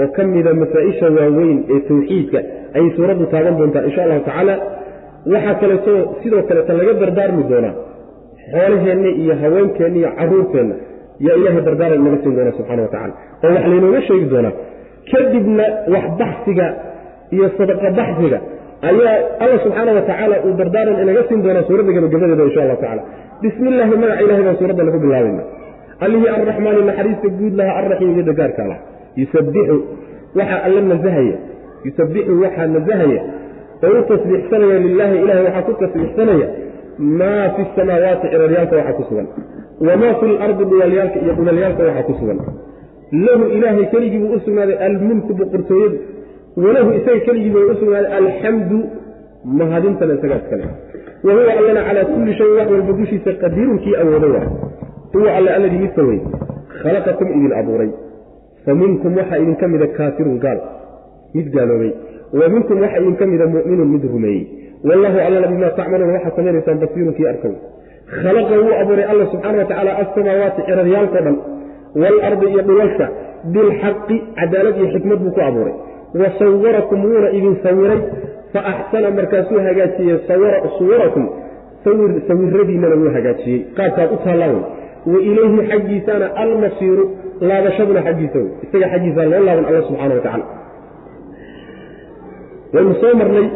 oo 0.00 0.08
ka 0.16 0.22
mida 0.34 0.50
masaa-isha 0.62 1.06
waaweyn 1.18 1.58
ee 1.74 1.80
tawxiidka 1.90 2.38
ayay 2.76 2.90
suuraddu 2.96 3.24
taaban 3.34 3.54
doontaa 3.60 3.82
insha 3.88 4.00
allahu 4.04 4.22
tacaala 4.28 4.54
waxaa 5.34 5.54
kaleeto 5.62 5.92
sidoo 6.22 6.42
kaleeta 6.48 6.72
laga 6.80 6.92
dardaarmi 7.02 7.42
doonaa 7.52 7.74
xoolaheenna 8.52 9.10
iyo 9.22 9.34
haweenkeenna 9.42 9.96
iyo 10.00 10.10
caruurteenna. 10.18 10.74
Yaa 11.26 11.36
ilaahay 11.40 11.62
dardaaran 11.68 12.00
inaga 12.02 12.18
siin 12.22 12.34
doona 12.38 12.52
subxana 12.58 12.82
wa 12.86 12.90
tacala 12.94 13.14
oo 13.44 13.50
wax 13.54 13.64
laynooga 13.72 14.00
sheegi 14.08 14.26
doonaa. 14.34 14.52
Kadibna 15.10 15.64
wax 15.94 16.04
baxsiga 16.20 16.66
iyo 17.34 17.46
sadaqa 17.58 17.88
baxsiga 17.98 18.38
ayaa 18.90 19.14
alla 19.44 19.56
subxaana 19.64 19.90
wa 19.98 20.02
tacaala 20.08 20.36
uu 20.46 20.52
dardaaran 20.60 20.96
inaga 21.04 21.22
siin 21.28 21.40
doonaa 21.46 21.64
suuradda 21.68 21.92
gabagabadeeda 21.96 22.44
insha 22.48 22.60
allahu 22.64 22.80
tacala 22.84 23.02
bismi 23.42 23.68
illaahi 23.72 23.94
magaca 24.02 24.22
ilahay 24.26 24.42
baan 24.48 24.56
suuradda 24.60 24.82
lagu 24.88 24.98
bilaabayna 25.04 25.42
allihii 26.04 26.30
arraxmaani 26.36 26.82
naxariista 26.90 27.28
guud 27.40 27.54
lahaa 27.60 27.76
arraxiim 27.80 28.10
iyo 28.16 28.24
dagaarka 28.30 28.62
lah 28.70 28.78
yusabbixu 29.22 29.76
waxaa 30.38 30.60
alla 30.66 30.80
nasahaya 30.92 31.36
yusabbixu 31.86 32.32
waxaa 32.44 32.68
nasahaya 32.76 33.20
oo 33.86 33.94
u 34.00 34.02
tasbiixsanaya 34.10 34.76
lilaahi 34.86 35.16
ilahay 35.24 35.42
waxaa 35.48 35.64
ku 35.68 35.72
tasbiixsanaya. 35.82 36.46
Maa 37.20 37.46
fi 37.56 37.62
samaawaati 37.76 38.26
ciraryaalka 38.32 38.74
waxaa 38.80 38.94
ku 38.98 39.02
sugan. 39.08 39.26
Wamaa 39.86 40.12
fi 40.20 40.26
lardi 40.40 40.64
dhulalyaalka 40.70 41.18
iyo 41.24 41.32
dhulalyaalka 41.38 41.82
waxaa 41.88 42.04
ku 42.08 42.14
sugan. 42.20 42.38
Lahu 43.26 43.44
ilaahay 43.56 43.84
keligii 43.92 44.20
buu 44.22 44.32
u 44.36 44.40
sugnaaday 44.46 44.76
almulku 44.86 45.32
boqortooyadu 45.40 45.96
walahu 46.64 46.90
isaga 46.98 47.20
keligii 47.26 47.50
buu 47.54 47.66
u 47.72 47.74
sugnaaday 47.80 48.12
alxamdu 48.20 48.78
mahadintana 49.60 50.14
isagaa 50.18 50.38
iskale 50.42 50.64
wa 51.26 51.32
huwa 51.36 51.52
allana 51.60 51.80
calaa 51.88 52.04
kulli 52.12 52.32
shayin 52.38 52.54
wax 52.58 52.68
walba 52.74 52.92
dushiisa 53.00 53.30
qadiirun 53.42 53.78
kii 53.84 53.94
awoodo 54.02 54.28
waa. 54.34 54.46
Huwa 55.14 55.30
alle 55.38 55.50
alladii 55.56 55.78
midka 55.84 56.02
wey 56.08 56.18
khalaqakum 56.82 57.28
idin 57.36 57.52
abuuray. 57.60 57.90
Fa 58.64 58.74
minkum 58.74 59.16
waxaa 59.18 59.38
idinka 59.42 59.68
mida 59.72 59.86
kaafirun 59.98 60.38
gaal 60.44 60.58
mid 61.34 61.46
gaaloobay. 61.54 61.92
Wa 62.38 62.48
minkum 62.54 62.76
waxaa 62.84 63.00
idinka 63.02 63.24
mida 63.32 63.46
mu'minun 63.54 63.88
mid 63.94 64.04
rumeeyey. 64.12 64.42
Wallahu 64.88 65.18
allana 65.26 65.46
bimaa 65.52 65.70
tacmaluuna 65.78 66.12
waxaad 66.16 66.34
samaynaysaan 66.38 66.78
basiirun 66.82 67.14
kii 67.18 67.28
arkow. 67.32 67.54
Khalaqa 68.22 68.54
wuu 68.64 68.74
abuuray 68.82 69.06
alla 69.12 69.24
subxaana 69.32 69.58
wa 69.62 69.64
tacaala 69.70 69.92
alsamaawaati 70.02 70.60
ciraryaalkao 70.68 71.22
dhan 71.26 71.36
waalardi 72.02 72.46
iyo 72.52 72.62
dhulalka 72.68 73.06
bilxaqi 73.54 74.16
cadaalad 74.38 74.76
iyo 74.80 74.88
xikmad 74.94 75.18
buu 75.24 75.32
ku 75.36 75.40
abuuray 75.48 75.74
wa 76.20 76.28
sawarakum 76.38 77.04
wuuna 77.04 77.28
idin 77.38 77.56
sawiray 77.62 78.00
fa 78.52 78.60
axsana 78.72 79.10
markaasuu 79.10 79.60
hagaajiyey 79.68 80.18
suwarakum 80.78 81.28
sawiradiinnana 82.28 82.96
wuu 83.00 83.12
hagaajiyey 83.16 83.60
qaabkaad 83.78 84.10
u 84.16 84.18
wa 85.12 85.20
ilayhi 85.30 85.66
xaggiisana 85.70 86.26
almasiiru 86.44 87.04
laabashaduna 87.40 88.02
xaggiisa 88.02 88.38
wey 88.38 88.50
isaga 88.64 88.86
xaggiisa 88.92 89.24
loo 89.32 89.44
laaban 89.48 89.64
alla 89.64 89.82
subxana 89.88 90.14
wa 90.14 90.20
tacala 90.26 90.44
waynu 92.74 92.94
soo 93.00 93.14
marnay 93.20 93.46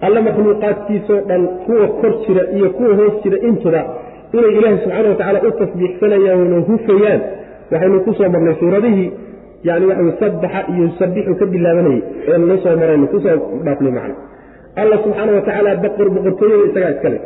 alla 0.00 0.20
makhluuqaadkiisoo 0.28 1.20
dhan 1.28 1.48
kuwa 1.66 1.88
kor 2.00 2.12
jira 2.26 2.42
iyo 2.56 2.70
kuwa 2.70 2.94
hoos 2.94 3.14
jira 3.24 3.38
intuba 3.48 3.82
inay 4.32 4.52
ilaahi 4.58 4.78
subxaana 4.84 5.08
wa 5.08 5.14
tacala 5.14 5.42
u 5.48 5.52
tasbiixsanayaan 5.60 6.52
oo 6.52 6.60
hufayaan 6.70 7.20
waxaynu 7.70 8.00
ku 8.04 8.14
marnay 8.34 8.54
suuradihii 8.60 9.12
yani 9.66 9.84
waxa 9.90 10.12
sabaxa 10.20 10.60
iyo 10.72 10.82
yusabixu 10.88 11.34
ka 11.40 11.46
bilaabanayay. 11.52 12.00
Eenu 12.30 12.46
la 12.50 12.56
soo 12.62 12.76
marayno 12.82 13.06
ku 13.12 13.18
soo 13.24 13.36
dhaafnay 13.66 13.92
macna 13.98 14.14
alla 14.80 14.96
subxaana 15.04 15.32
wa 15.36 15.40
tacaala 15.46 15.70
baqor 15.84 16.08
boqortooyada 16.14 16.64
isagaa 16.70 16.90
iskale 16.96 17.18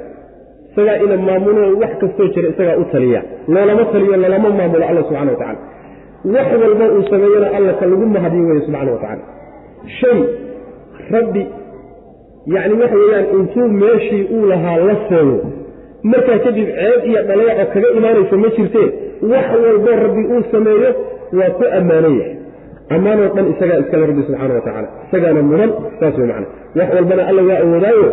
isagaa 0.73 0.97
ina 1.05 1.17
maamulo 1.29 1.63
wax 1.83 1.93
kastoo 2.03 2.29
jira 2.35 2.49
isagaa 2.55 2.77
u 2.83 2.85
taliya. 2.93 3.21
Loolama 3.55 3.85
taliyo 3.93 4.17
loolama 4.23 4.49
maamulo 4.59 4.85
alla 4.91 5.03
subxana 5.09 5.31
wa 5.35 5.39
tacala 5.43 5.59
wax 6.35 6.49
walba 6.63 6.85
uu 6.97 7.03
sameeyana 7.11 7.49
alla 7.57 7.73
ka 7.81 7.85
lagu 7.91 8.07
mahadiyo 8.17 8.45
weye 8.49 8.61
subxana 8.67 8.91
wa 8.95 8.99
tacala 9.05 9.23
shay 10.01 10.19
rabbi 11.15 11.43
yacni 12.55 12.75
waxa 12.83 12.97
weeyaan 13.03 13.27
intuu 13.39 13.69
meeshii 13.83 14.25
uu 14.37 14.45
lahaa 14.53 14.77
la 14.89 14.97
seego 15.09 15.37
markaa 16.13 16.39
kadib 16.45 16.69
ceeb 16.79 17.01
iyo 17.11 17.21
dhaleeco 17.29 17.65
kaga 17.75 17.89
imaanaysa 17.99 18.37
ma 18.43 18.49
jirtee 18.57 18.89
wax 19.33 19.47
walboo 19.65 19.97
rabbi 20.05 20.23
uu 20.35 20.43
sameeyo 20.53 20.91
waa 21.39 21.51
ku 21.59 21.65
ammaanan 21.79 22.15
yahay 22.21 22.37
ammaanoo 22.97 23.29
dhan 23.37 23.47
isagaa 23.53 23.79
iskale 23.83 24.05
rabbi 24.11 24.23
subxaana 24.29 24.55
wa 24.59 24.63
tacala 24.67 24.89
isagaana 25.09 25.43
mudan 25.51 25.71
saas 26.01 26.15
wey 26.21 26.27
macana 26.31 26.47
wax 26.79 26.89
walbana 26.97 27.23
alla 27.31 27.43
waa 27.51 27.59
awoodaayo 27.65 28.07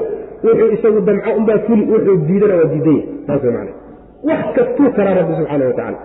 wuxuu 0.45 0.69
isagu 0.77 0.99
damco 1.09 1.29
unbaa 1.39 1.59
fuli 1.67 1.83
wuxuu 1.93 2.17
diidana 2.29 2.55
waa 2.59 2.69
diidanya 2.73 3.03
saas 3.27 3.43
way 3.45 3.53
macana 3.57 3.71
wax 4.29 4.41
kastuu 4.57 4.89
karaa 4.97 5.15
rabbi 5.19 5.33
subxaana 5.39 5.65
wa 5.69 5.73
tacaala 5.79 5.99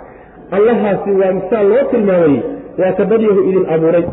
allahaasi 0.58 1.10
waa 1.20 1.32
misaal 1.38 1.66
loo 1.72 1.84
tilmaamayey 1.92 2.42
waa 2.82 2.92
ka 2.98 3.04
dadyahu 3.12 3.40
idin 3.50 3.66
abuuray. 3.76 4.04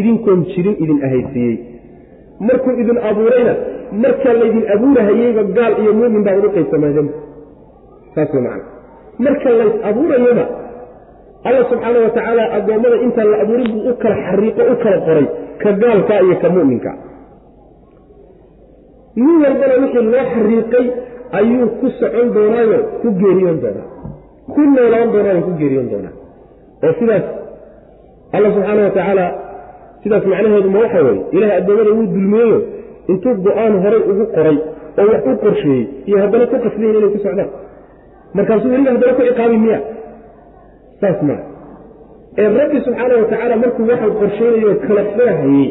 Idinkoon 0.00 0.40
jirin 0.52 0.74
idin 0.84 0.98
ahaysiiyey. 1.06 1.56
Markuu 2.48 2.72
idin 2.82 2.98
abuurayna 3.10 3.52
markaa 4.04 4.34
laydin 4.40 4.64
abuurahayeyba 4.74 5.42
gaal 5.56 5.72
iyo 5.82 5.92
muumin 5.98 6.22
baa 6.26 6.34
ugu 6.40 6.48
qaybsamaadeen 6.56 7.08
saas 8.14 8.30
way 8.34 8.42
macana 8.46 8.64
marka 9.26 9.50
lays 9.60 9.76
abuurayaba 9.90 10.44
alla 11.48 11.60
subxaana 11.70 11.98
wa 12.04 12.10
tacaala 12.16 12.44
addoommada 12.56 12.96
intaan 13.06 13.28
la 13.32 13.36
abuurin 13.44 13.68
buu 13.72 13.90
u 13.90 13.94
kala 14.02 14.16
xariiqo 14.28 14.62
u 14.72 14.76
kala 14.82 14.98
qoray 15.06 15.26
ka 15.62 15.70
gaalka 15.82 16.14
iyo 16.24 16.36
ka 16.42 16.48
mu'minka 16.56 16.92
nin 19.16 19.36
walbana 19.44 19.74
wixii 19.82 20.04
loo 20.12 20.24
xariiqay 20.34 20.86
ayuu 21.38 21.66
ku 21.80 21.86
socon 21.98 22.26
doonaayo 22.34 22.78
ku 23.00 23.08
geeriyoon 23.20 23.58
doonaa. 23.62 23.86
Ku 24.54 24.60
noolaan 24.74 25.08
doonaayo 25.14 25.40
ku 25.46 25.52
geeriyoon 25.60 25.88
doonaa. 25.92 26.14
Oo 26.84 26.92
sidaas 26.98 27.24
alla 28.36 28.48
subxaana 28.54 28.82
wa 28.86 28.90
tacaala 28.96 29.26
sidaas 30.02 30.24
macnaheedu 30.32 30.68
ma 30.74 30.78
waxa 30.84 31.00
weeye. 31.06 31.22
Ilahay 31.36 31.56
addoommada 31.60 31.90
wuu 31.98 32.06
dulmiyeyo 32.14 32.58
intuu 33.12 33.34
go'aan 33.46 33.74
horay 33.84 34.02
ugu 34.10 34.24
qoray 34.36 34.56
oo 35.00 35.06
wax 35.12 35.22
u 35.30 35.36
qorsheeyey 35.42 35.82
iyo 36.08 36.16
haddana 36.22 36.44
ku 36.52 36.56
qasdayn 36.64 36.94
inay 36.98 37.10
ku 37.14 37.18
socdaan. 37.26 37.50
Markaasuu 38.36 38.70
weliba 38.74 38.90
haddana 38.94 39.12
ku 39.18 39.22
ciqaabi 39.28 39.56
miya 39.64 39.78
saas 41.00 41.18
maa 41.28 41.42
ee 42.42 42.48
rabbi 42.60 42.78
subxaana 42.86 43.14
wa 43.22 43.26
tacaala 43.32 43.56
markuu 43.64 43.86
waxau 43.92 44.10
qorsheynayoo 44.20 44.74
kala 44.86 45.02
foohayey 45.16 45.66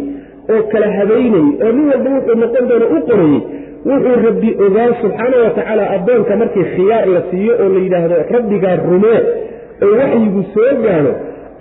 oo 0.53 0.61
kala 0.73 0.87
habaynayey 0.97 1.49
oo 1.65 1.71
nin 1.77 1.85
walba 1.91 2.09
wuxuu 2.15 2.37
noqon 2.43 2.65
doono 2.71 2.85
u 2.95 2.99
qorayey 3.09 3.39
wuxuu 3.89 4.15
rabbi 4.27 4.49
ogaa 4.65 4.89
subxaana 5.01 5.37
wa 5.45 5.51
tacaala 5.57 5.83
addoonka 5.95 6.33
markii 6.41 6.65
khiyaar 6.75 7.05
la 7.15 7.21
siiyo 7.31 7.53
oo 7.63 7.69
la 7.75 7.79
yidhaahdo 7.85 8.15
rabbigaa 8.35 8.75
rumee 8.89 9.19
oo 9.85 9.93
waxyigu 10.01 10.41
soo 10.55 10.71
gaano 10.85 11.11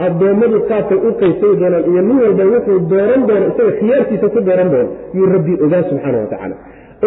addoommadu 0.07 0.57
qaabkay 0.71 0.99
u 1.09 1.11
qaysay 1.21 1.53
doonaan. 1.61 1.85
Iyo 1.91 2.01
nin 2.09 2.17
walba 2.25 2.45
wuxuu 2.55 2.79
dooran 2.93 3.23
doono 3.29 3.45
isaga 3.53 3.73
khiyaarkiisa 3.81 4.27
ku 4.35 4.41
dooran 4.49 4.69
doono 4.75 4.89
yuu 5.17 5.27
rabbi 5.35 5.53
ogaa 5.67 5.83
subxaana 5.91 6.19
wa 6.25 6.29
tacaala. 6.33 6.57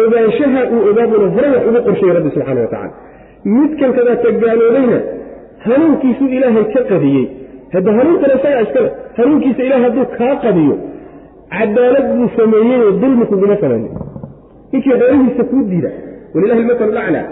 Ogaanshaha 0.02 0.60
uu 0.74 0.80
ogaabuna 0.90 1.26
hore 1.34 1.48
wax 1.54 1.62
ugu 1.70 1.80
qorsheeyey 1.86 2.14
rabbi 2.18 2.30
subxana 2.36 2.60
wa 2.64 2.70
tacala 2.74 2.92
midkan 3.56 3.90
kadaata 3.98 4.28
gaaloobayna 4.44 4.98
hanuunkiisuu 5.66 6.28
ilaahay 6.36 6.64
ka 6.74 6.82
qadiyey. 6.90 7.26
Hadda 7.72 7.92
hanuunkana 7.92 8.34
isagaa 8.38 8.60
iskale 8.66 8.90
hanuunkiisa 9.16 9.62
ilahay 9.62 9.82
hadduu 9.82 10.06
kaa 10.18 10.36
qadiyo. 10.44 10.76
Cadaalad 11.58 12.06
buu 12.16 12.28
sameeyeyoo 12.36 12.90
dulmi 13.02 13.26
kuguma 13.26 13.56
samaynin 13.56 13.92
ninkii 14.72 14.90
xoolihiisa 15.00 15.44
kuu 15.50 15.62
diida 15.70 15.90
walilahi 16.34 16.60
lmasal 16.62 16.92
laclaa 16.98 17.26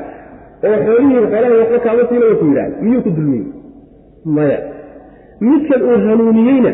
oo 0.64 0.76
xoolihii 0.86 1.26
xoolaha 1.32 1.54
waxba 1.60 1.78
kaama 1.84 2.02
siinayo 2.08 2.36
ku 2.40 2.44
yidhahda 2.50 2.76
miyuu 2.82 3.02
ku 3.06 3.10
dulmiyey? 3.16 3.46
Maya. 4.36 4.58
Midkan 5.40 5.82
uu 5.88 5.98
hanuuniyeyna 6.08 6.72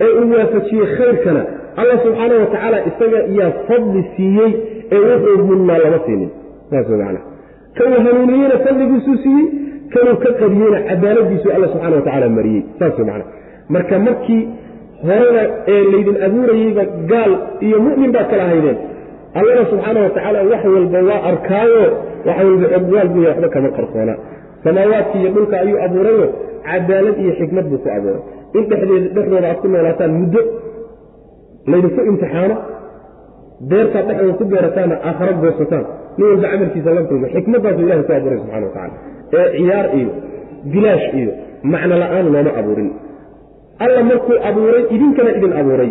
ee 0.00 0.10
uu 0.18 0.30
waafajiyey 0.34 0.86
khayrkana 0.96 1.42
alla 1.80 1.94
subxaana 2.04 2.34
wa 2.42 2.46
tacaala 2.46 2.78
isaga 2.90 3.18
yaa 3.38 3.50
fadli 3.68 4.04
siiyey 4.16 4.52
ee 4.92 5.00
wuxuu 5.08 5.44
munnaa 5.50 5.78
lama 5.84 5.98
siinin. 6.06 6.30
Saas 6.70 6.88
way 6.88 6.98
macana 6.98 7.20
uu 7.96 8.02
hanuuniyeyna 8.06 8.58
fadligiisuu 8.66 9.16
siiyey 9.24 9.46
kanuu 9.94 10.16
ka 10.24 10.30
qadiyeyna 10.40 10.78
cadaaladiisuu 10.90 11.50
alla 11.56 11.66
subxana 11.72 11.96
wa 11.98 12.02
tacaala 12.06 12.28
mariyey. 12.38 12.62
Saas 12.78 12.98
macana 12.98 13.24
marka 13.74 13.94
markii 14.06 14.42
horena 15.08 15.42
ee 15.74 15.80
laydin 15.92 16.16
abuurayeyba 16.26 16.82
gaal 17.12 17.32
iyo 17.66 17.76
mu'min 17.86 18.10
baad 18.16 18.26
kala 18.32 18.44
haydeen 18.52 18.78
allana 19.38 19.62
subxaana 19.72 20.00
wa 20.06 20.10
tacaala 20.16 20.38
wax 20.52 20.62
walba 20.74 20.98
waa 21.10 21.20
arkaayo 21.30 21.82
wax 22.26 22.36
walba 22.48 22.66
ogwaal 22.78 23.08
buya 23.14 23.28
waxba 23.32 23.48
kama 23.54 23.68
qarsoona. 23.78 24.14
Samaawaadkii 24.64 25.20
iyo 25.22 25.30
dhulka 25.36 25.56
ayuu 25.64 25.78
abuurayo 25.86 26.26
cadaalad 26.68 27.16
iyo 27.22 27.32
xikmad 27.38 27.64
buu 27.70 27.80
ku 27.84 27.88
abuuray. 27.96 28.20
In 28.58 28.62
dhexdeed 28.70 29.04
dhexdooda 29.16 29.46
aad 29.50 29.58
ku 29.62 29.68
noolaataan 29.72 30.12
muddo 30.20 30.40
laydinku 31.70 32.00
imtixaano 32.10 32.56
beertaad 33.70 34.04
dhexdooda 34.08 34.34
ku 34.40 34.44
beerataanna 34.52 34.96
aakharo 35.08 35.32
goosataan. 35.42 35.84
Nin 36.18 36.26
walba 36.30 36.46
camalkiisa 36.52 36.90
la 36.96 37.02
kulmo. 37.08 37.26
Xikmaddaasuu 37.34 37.84
ilahay 37.86 38.04
ku 38.08 38.12
abuuray 38.18 38.38
subxana 38.42 38.66
wa 38.68 38.72
tacala 38.76 38.96
ee 39.38 39.46
ciyaar 39.56 39.86
iyo 39.98 40.10
bilaash 40.72 41.06
iyo 41.20 41.32
macno 41.72 41.94
la'aan 42.02 42.26
looma 42.34 42.52
abuurin. 42.60 42.90
Alla 43.84 44.00
markuu 44.10 44.36
abuuray 44.48 44.82
idinkana 44.94 45.30
idin 45.38 45.52
abuuray. 45.60 45.90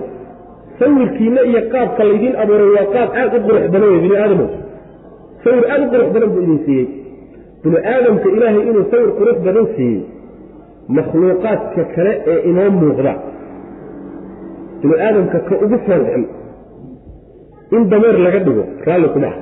Sawirkiina 0.80 1.42
iyo 1.50 1.62
qaabka 1.74 2.02
laydin 2.10 2.34
abuuray 2.44 2.70
waa 2.76 2.88
qaab 2.96 3.10
aad 3.22 3.32
u 3.38 3.40
qurux 3.48 3.64
badan 3.74 3.90
wey 3.94 4.00
bini 4.06 4.16
aadamow 4.24 4.50
sawir 5.44 5.64
aad 5.74 5.82
u 5.86 5.88
qurux 5.94 6.08
badan 6.16 6.30
buu 6.34 6.42
idin 6.46 6.60
siiyey. 6.66 6.88
Bini 7.64 7.78
aadamka 7.94 8.28
ilaahay 8.36 8.64
inuu 8.70 8.86
sawir 8.92 9.10
qurux 9.20 9.38
badan 9.48 9.66
siiyey 9.76 10.00
makhluuqaadka 10.98 11.82
kale 11.96 12.12
ee 12.32 12.40
inoo 12.50 12.70
muuqda. 12.82 13.14
Bini 14.82 14.96
aadamka 15.06 15.38
ka 15.48 15.54
ugu 15.64 15.78
foolxun 15.88 16.24
in 17.76 17.82
dameer 17.92 18.18
laga 18.26 18.40
dhigo 18.46 18.64
raalli 18.88 19.08
kuma 19.14 19.28
ah 19.34 19.38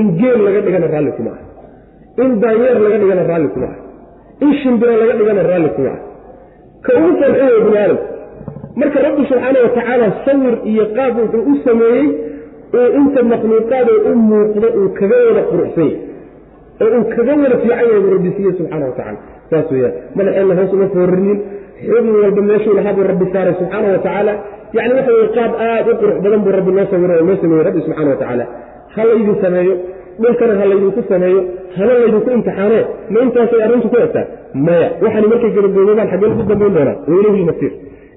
in 0.00 0.06
geel 0.18 0.38
laga 0.46 0.60
dhigana 0.66 0.86
raalli 0.94 1.12
kuma 1.18 1.30
ah 1.36 1.40
in 2.22 2.40
daanyeer 2.42 2.78
laga 2.84 2.96
dhigana 3.02 3.22
raalli 3.30 3.48
kuma 3.54 3.68
ah 3.72 3.78
in 4.44 4.52
shimbiro 4.62 4.92
laga 5.02 5.14
dhigana 5.20 5.42
raalli 5.50 5.70
kuma 5.76 5.92
ah 5.96 6.00
ka 6.84 6.92
ugu 6.98 7.12
wey 7.22 7.58
bini 7.64 7.78
aadamka 7.82 8.06
marka 8.80 8.98
rabbi 9.06 9.22
subxaana 9.30 9.58
wa 9.66 9.70
tacaala 9.76 10.06
sawir 10.26 10.54
iyo 10.72 10.84
qaab 10.96 11.14
wuxuu 11.22 11.42
u 11.52 11.54
sameeyey 11.66 12.06
uu 12.74 12.88
inta 13.00 13.20
makhluuqaadoo 13.32 13.98
u 14.10 14.12
muuqdo 14.30 14.68
uu 14.80 14.88
kaga 14.98 15.16
wada 15.28 15.42
quruxsan 15.50 15.88
yahy 15.88 15.98
oo 16.82 16.90
uu 16.98 17.04
kaga 17.14 17.32
wada 17.42 17.56
fiican 17.62 17.78
yahay 17.88 18.00
buu 18.04 18.12
rabbi 18.16 18.30
siiye 18.36 18.52
subxaana 18.58 18.84
wa 18.90 18.94
tacala 18.98 19.18
saas 19.50 19.68
weyaan 19.72 19.94
madaxeenna 20.16 20.54
hoos 20.60 20.72
uma 20.76 20.86
foorinin. 20.94 21.38
Xubin 21.82 22.14
walba 22.22 22.42
meeshuu 22.50 22.74
lahaa 22.78 22.94
buu 22.96 23.06
rabbi 23.12 23.24
saaray 23.34 23.54
subxaana 23.60 23.86
wa 23.94 23.98
tacaala 24.06 24.32
yacni 24.76 24.94
waxa 24.98 25.12
weye 25.18 25.28
qaab 25.36 25.52
aad 25.68 25.86
u 25.90 25.94
qurux 26.00 26.16
badan 26.24 26.40
buu 26.44 26.52
rabbi 26.58 26.70
noo 26.76 26.86
sawiray 26.92 27.16
oo 27.20 27.26
noo 27.28 27.36
sameeyey 27.42 27.64
rabbi 27.68 27.80
subxana 27.86 28.10
wa 28.14 28.18
tacaala 28.22 28.44
ha 28.94 29.00
laydin 29.08 29.36
sameeyo 29.44 29.74
dhulkana 30.22 30.54
ha 30.60 30.64
laydinku 30.70 31.00
sameeyo 31.12 31.40
hana 31.76 31.92
laydinku 32.02 32.30
imtixaanee 32.36 32.82
ma 33.12 33.18
intaasay 33.26 33.60
arrintu 33.66 33.88
ku 33.92 33.96
egtaa 34.04 34.24
maya. 34.66 34.88
Waxaani 35.04 35.26
markay 35.32 35.50
gabagaboobaan 35.56 36.08
xaggeen 36.12 36.32
ku 36.38 36.42
dambayn 36.50 36.74
doonaa? 36.76 36.96
Weylahi 37.10 37.44
masiir 37.50 37.72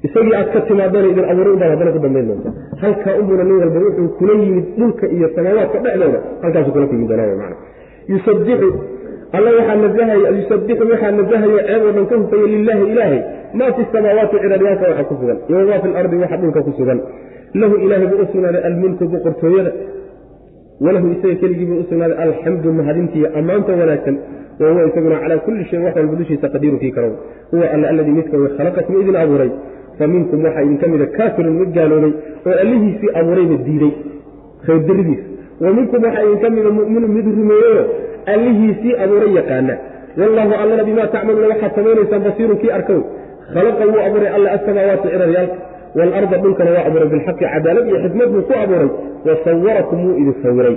isagii 0.07 0.33
aad 0.39 0.49
ka 0.53 0.59
timaadana 0.69 1.07
idin 1.11 1.25
abuuray 1.31 1.53
unbaad 1.55 1.71
haddana 1.73 1.91
ku 1.95 1.99
dambayn 2.05 2.25
doonta 2.29 2.49
halkaa 2.83 3.13
unbuna 3.21 3.43
nin 3.49 3.57
walba 3.61 3.79
wuxuu 3.85 4.07
kula 4.19 4.33
yimid 4.41 4.65
dhulka 4.79 5.05
iyo 5.15 5.27
samaawaadka 5.35 5.77
dhexdooda. 5.85 6.19
Halkaasuu 6.43 6.73
kula 6.75 6.85
kulmi 6.89 7.07
doonaa 7.11 7.35
mana 7.41 7.55
yusabbixu 8.11 8.69
alla 9.37 9.49
waxaa 9.57 9.75
nazahaya 9.83 10.29
yusabbixu 10.39 10.83
waxaa 10.91 11.11
nazahayo 11.19 11.57
ceeb 11.67 11.81
oo 11.87 11.91
dhan 11.95 12.05
ka 12.11 12.15
hufaya 12.21 12.47
lilaahi 12.53 12.83
ilaahay. 12.93 13.19
Maa 13.59 13.71
fi 13.77 13.81
samaawaati 13.93 14.35
ciraryaalka 14.43 14.85
waxa 14.91 15.03
ku 15.09 15.13
sugan 15.21 15.37
iyo 15.49 15.57
wamaa 15.61 15.79
fi 15.83 15.87
lardi 15.95 16.15
waxa 16.23 16.37
dhulka 16.41 16.61
ku 16.67 16.71
sugan. 16.79 16.99
Lahu 17.61 17.75
ilaahay 17.85 18.07
buu 18.11 18.21
u 18.23 18.27
sugnaaday 18.31 18.61
almulku 18.69 19.03
boqortooyada 19.13 19.71
walahu 20.81 21.07
isaga 21.15 21.35
keligii 21.41 21.65
buu 21.69 21.79
u 21.83 21.85
sugnaaday 21.89 22.17
alxamdu 22.25 22.73
mahadintiiyo 22.79 23.27
ammaanta 23.39 23.71
wanaagsan 23.81 24.15
wa 24.59 24.69
huwa 24.71 24.87
isaguna 24.89 25.19
calaa 25.23 25.37
kulli 25.45 25.65
shayin 25.69 25.85
wax 25.85 25.95
walba 25.95 26.15
dushiisa 26.15 26.49
qadiiru 26.49 26.77
kii 26.79 26.91
karow. 26.91 27.13
Huwa 27.51 27.65
alla 27.73 27.89
alladii 27.89 28.11
midka 28.19 28.37
way 28.37 28.49
khalaqakum 28.57 29.01
idin 29.01 29.15
abuuray 29.15 29.51
fa 29.99 30.07
minkum 30.07 30.43
waxaa 30.43 30.63
idinka 30.65 30.87
mida 30.87 31.05
kaafirun 31.17 31.53
mid 31.59 31.69
gaaloobay 31.77 32.13
oo 32.47 32.55
allihiisii 32.63 33.09
abuurayba 33.19 33.55
diiday 33.67 33.93
khayrdaridiisa 34.65 35.23
wa 35.63 35.73
minkum 35.77 36.03
waxaa 36.03 36.23
idinka 36.27 36.49
mida 36.57 36.69
mu'minun 36.79 37.11
mid 37.17 37.25
rumeeyeyo 37.39 37.83
allihiisii 38.33 38.93
abuuray 39.03 39.31
yaqaana. 39.39 39.75
Wallaahu 40.19 40.53
allana 40.63 40.83
bimaa 40.89 41.07
tacmaluuna 41.15 41.47
waxaad 41.53 41.71
samaynaysaan 41.77 42.23
basiirun 42.27 42.57
kii 42.61 42.71
arkow 42.77 42.99
khalaqa 43.53 43.83
wuu 43.91 44.01
abuuray 44.07 44.29
alla 44.37 44.49
asamaawaati 44.57 45.07
ciraryaalka 45.13 45.55
waalarda 45.97 46.37
dhulkana 46.43 46.71
waa 46.75 46.85
abuuray 46.89 47.09
bilxaqi 47.13 47.45
cadaalad 47.53 47.85
iyo 47.87 47.97
xikmad 48.03 48.29
buu 48.33 48.43
ku 48.49 48.53
abuuray 48.63 48.89
wa 49.27 49.33
sawarakum 49.45 49.97
wuu 50.05 50.15
idin 50.21 50.35
sawiray 50.43 50.75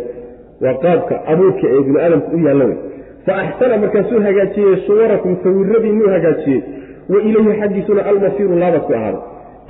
waa 0.62 0.74
qaabka 0.84 1.14
abuurka 1.32 1.66
ee 1.74 1.82
bini 1.86 1.98
aadamku 2.04 2.36
u 2.36 2.40
yaallo 2.46 2.64
wey 2.70 2.78
fa 3.26 3.32
axsana 3.42 3.76
markaasuu 3.82 4.20
hagaajiyey 4.26 4.76
suwarakum 4.86 5.36
sawiradiinuu 5.44 6.08
hagaajiyey 6.14 6.62
wa 7.12 7.18
ilayhi 7.28 7.58
xaggiisuna 7.60 8.02
almasiiru 8.10 8.54
laabad 8.62 8.82
ku 8.88 8.92
ahaado 8.98 9.20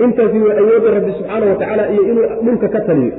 intaasi 0.05 0.37
waa 0.45 0.55
awoodda 0.61 0.89
rabbi 0.97 1.11
subxaana 1.19 1.45
wa 1.77 1.91
iyo 1.93 2.03
inuu 2.11 2.27
dhulka 2.45 2.67
ka 2.75 2.79
taliyo 2.87 3.13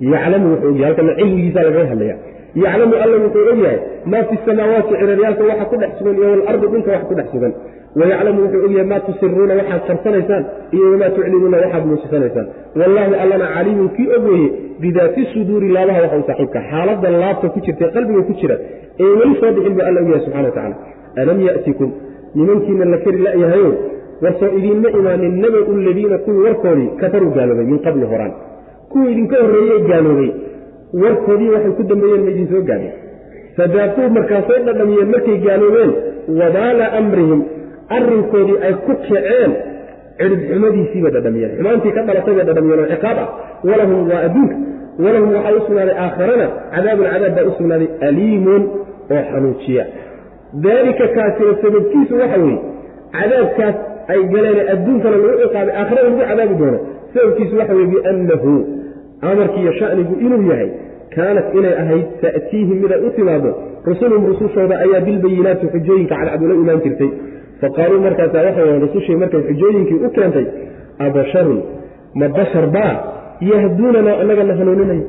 yaclamu 0.00 0.46
wuxuu 0.52 0.68
ogyahay 0.68 0.86
halkana 0.86 1.14
cilmigiisa 1.18 1.62
lagaga 1.62 1.88
hadlaya 1.92 2.16
yaclamu 2.54 2.94
alla 3.04 3.16
wuxuu 3.24 3.48
ogyahay 3.52 3.78
maa 4.12 4.22
fi 4.28 4.34
samaawaati 4.46 4.94
ciraryaalka 5.00 5.44
waxa 5.50 5.64
ku 5.70 5.76
dhex 5.76 5.90
sugan 5.98 6.14
iyo 6.16 6.30
walardi 6.30 6.66
dhulka 6.72 6.90
wax 6.94 7.02
ku 7.08 7.14
dhex 7.14 7.26
sugan 7.34 7.52
wayaclamu 8.00 8.42
wuxuu 8.44 8.64
ogyahay 8.66 8.86
maa 8.92 9.00
tusiruuna 9.06 9.54
waxaad 9.60 9.82
qarsanaysaan 9.88 10.44
iyo 10.76 10.86
wamaa 10.92 11.10
tuclinuuna 11.16 11.56
waxaad 11.64 11.84
muujisanaysaan 11.90 12.46
wallaahu 12.80 13.14
allana 13.24 13.46
caliimun 13.56 13.88
kii 13.96 14.08
og 14.16 14.24
weeye 14.30 14.48
bidaati 14.82 15.26
suduuri 15.34 15.68
laabaha 15.76 16.00
waxa 16.04 16.18
u 16.22 16.26
saaxiibka 16.28 16.60
xaaladda 16.70 17.08
laabta 17.22 17.48
ku 17.54 17.60
jirta 17.66 17.86
qalbiga 17.96 18.22
ku 18.28 18.32
jira 18.40 18.56
ee 19.04 19.12
weli 19.20 19.34
soo 19.40 19.52
bixin 19.56 19.74
buu 19.76 19.84
alla 19.88 20.00
ogyahay 20.04 20.22
subxana 20.26 20.48
wa 20.48 20.54
tacala 20.58 20.76
alam 21.22 21.38
ya'tikum 21.48 21.90
nimankiina 22.38 22.84
la 22.92 22.98
kari 23.04 23.18
la'yahayo 23.26 23.70
warsoo 24.24 24.50
idiinma 24.58 24.88
imaanin 24.98 25.34
nabau 25.44 25.76
ladiina 25.86 26.18
kuwii 26.24 26.42
warkoodii 26.46 26.88
kafaruu 27.00 27.30
gaaloobay 27.36 27.66
min 27.72 27.78
qabli 27.86 28.04
horaan 28.12 28.32
kuwii 28.92 29.12
idinka 29.14 29.36
horreeyey 29.44 29.80
gaaloobay 29.90 30.30
warkoodii 31.02 31.50
waxay 31.54 31.72
ku 31.78 31.82
dambeeyeen 31.92 32.22
ma 32.26 32.30
idin 32.34 32.48
soo 32.52 32.62
gaadhin 32.70 32.92
fadaaquu 33.56 34.02
markaasay 34.16 34.60
dhadhamiyeen 34.68 35.10
markay 35.14 35.36
gaaloobeen 35.46 35.92
wabaala 36.40 36.86
amrihim 37.00 37.40
arrinkoodii 37.96 38.58
ay 38.66 38.74
ku 38.86 38.92
kaceen 39.02 39.52
cidhibxumadiisiibay 40.18 41.12
dhadhamiyeen. 41.16 41.52
Xumaantii 41.58 41.92
ka 41.96 42.02
dhalatay 42.08 42.34
bay 42.38 42.44
dhadhamiyeen 42.48 42.80
oo 42.84 42.88
ciqaab 42.94 43.18
ah. 43.24 43.28
Walahum 43.68 44.00
waa 44.10 44.20
adduunka 44.28 44.56
walahum 45.04 45.30
waxaa 45.36 45.56
u 45.58 45.60
sugnaaday 45.66 45.96
aakharana 46.04 46.46
cadaabun 46.74 47.06
cadaab 47.12 47.34
baa 47.36 47.46
u 47.50 47.52
sugnaaday 47.58 47.88
aliimun 48.08 48.62
oo 49.14 49.22
xanuujiya. 49.32 49.84
Daalika 50.64 51.04
kaasina 51.16 51.52
sababkiisu 51.62 52.14
waxa 52.22 52.38
weeye 52.44 52.58
cadaabkaas 53.16 53.76
ay 54.12 54.20
galeen 54.34 54.58
adduunkana 54.74 55.16
lagu 55.22 55.36
ciqaabay 55.44 55.74
aakhirada 55.80 56.08
lagu 56.08 56.18
cadaabi 56.30 56.54
doono. 56.60 56.78
Sababkiisu 57.14 57.54
waxa 57.60 57.74
weye 57.78 57.88
biannahu 57.92 58.52
amarkiiyo 59.30 59.72
shanigu 59.80 60.14
inuu 60.26 60.42
yahay 60.50 60.70
kaanat 61.14 61.46
inay 61.58 61.74
ahayd 61.82 62.06
ta'tiihim 62.22 62.76
miday 62.82 63.00
u 63.06 63.10
timaado 63.16 63.50
rusulhum 63.90 64.22
rusushooda 64.30 64.74
ayaa 64.84 65.00
bilbayinaati 65.06 65.66
xujooyinka 65.74 66.14
cadcad 66.20 66.42
ula 66.46 66.54
imaan 66.62 66.80
jirtay 66.84 67.10
faqaaluu 67.60 68.00
markaasaa 68.06 68.42
waxay 68.46 68.64
wahan 68.68 68.80
rusushii 68.86 69.16
markay 69.22 69.42
xujooyinkii 69.48 69.98
u 70.06 70.10
keentay 70.16 70.46
abasharun 71.06 71.60
ma 72.20 72.28
bashar 72.38 72.66
baa? 72.76 72.94
Yahduunanaa 73.50 74.16
annagana 74.22 74.54
hanuuninaya 74.58 75.04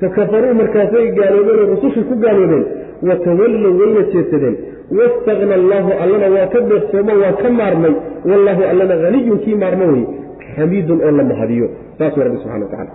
fakafaruu 0.00 0.54
markaasay 0.60 1.06
gaaloobeen 1.18 1.58
oo 1.62 1.66
rusushii 1.74 2.04
ku 2.10 2.14
gaaloobeen 2.24 2.64
watawallow 3.08 3.72
wayna 3.80 4.02
jeedsadeen. 4.12 4.56
Wastakna 4.98 5.54
allaahu 5.60 5.90
allana 6.02 6.28
waa 6.34 6.46
ka 6.52 6.60
deeqsoomo 6.70 7.12
waa 7.22 7.32
ka 7.42 7.48
maarmay. 7.58 7.94
Wallaahu 8.30 8.62
allana 8.70 8.94
haniyun 9.04 9.38
kii 9.44 9.56
maarmo 9.62 9.86
wey 9.92 10.04
xamiidun 10.54 10.98
oo 11.06 11.10
la 11.18 11.24
mahadiyo. 11.30 11.66
Saasuu 11.98 12.22
rabbi 12.26 12.38
subxana 12.42 12.64
wa 12.64 12.70
tacala 12.72 12.92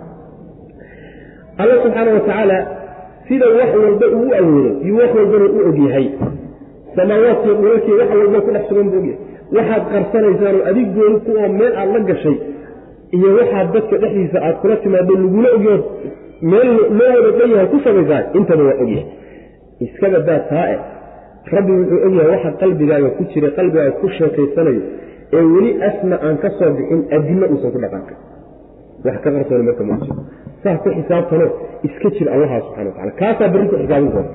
alla 1.62 1.74
subxaana 1.82 2.10
wa 2.16 2.20
tacaala 2.20 2.58
sida 3.28 3.46
wax 3.58 3.70
walba 3.84 4.06
uu 4.16 4.28
u 4.30 4.34
awoodo 4.40 4.70
iyo 4.84 4.94
wax 5.00 5.10
walbana 5.18 5.44
u 5.56 5.58
ogyahay 5.68 6.06
samaawaadkiyo 6.96 7.54
dhulalkii 7.60 7.98
wax 8.00 8.10
walba 8.20 8.38
ku 8.44 8.50
dhex 8.54 8.64
sugan 8.68 8.86
buu 8.90 9.00
ogyahay 9.00 9.18
waxaad 9.56 9.82
qarsanaysaanoo 9.92 10.64
adig 10.70 10.88
gooni 10.96 11.18
ku 11.24 11.30
oo 11.42 11.48
meel 11.60 11.72
aad 11.80 11.90
la 11.94 12.00
gashay 12.08 12.36
iyo 13.16 13.28
waxaad 13.38 13.66
dadka 13.74 13.94
dhexdiisa 14.02 14.38
aad 14.46 14.56
kula 14.62 14.76
timaado 14.82 15.12
lagula 15.22 15.48
ogyaho 15.56 15.84
meel 16.50 16.68
loo 16.98 17.10
wada 17.16 17.30
dhan 17.38 17.50
yahay 17.54 17.68
ku 17.72 17.78
samaysaa 17.84 18.22
intaba 18.38 18.62
waa 18.68 18.78
ogyahay 18.84 19.06
iska 19.84 20.06
badaa 20.14 20.40
taa 20.50 20.66
eh. 20.74 20.80
Rabbi 21.54 21.72
wuxuu 21.78 22.00
ogyahay 22.06 22.30
waxa 22.34 22.50
qalbigaaga 22.60 23.08
ku 23.16 23.22
jira 23.32 23.48
qalbigaaga 23.58 23.92
ku 24.00 24.06
sheekaysanayo 24.18 24.82
ee 25.36 25.44
weli 25.54 25.70
asna 25.88 26.16
aan 26.26 26.36
ka 26.42 26.48
soo 26.58 26.70
bixin 26.76 27.00
adinna 27.16 27.46
uusan 27.52 27.70
ku 27.74 27.78
dhaqaaqin 27.84 28.18
wax 29.04 29.16
ka 29.24 29.30
qarsooni 29.34 29.64
marka 29.68 29.84
ma 29.84 29.96
jiro 30.02 30.22
saas 30.62 30.78
ku 30.82 30.88
xisaabtano 30.96 31.46
iska 31.86 32.08
jir 32.16 32.28
allaha 32.34 32.60
subxana 32.64 32.88
watacala 32.90 33.12
kaasaa 33.20 33.48
berri 33.52 33.66
xisaabin 33.70 34.10
doona 34.14 34.30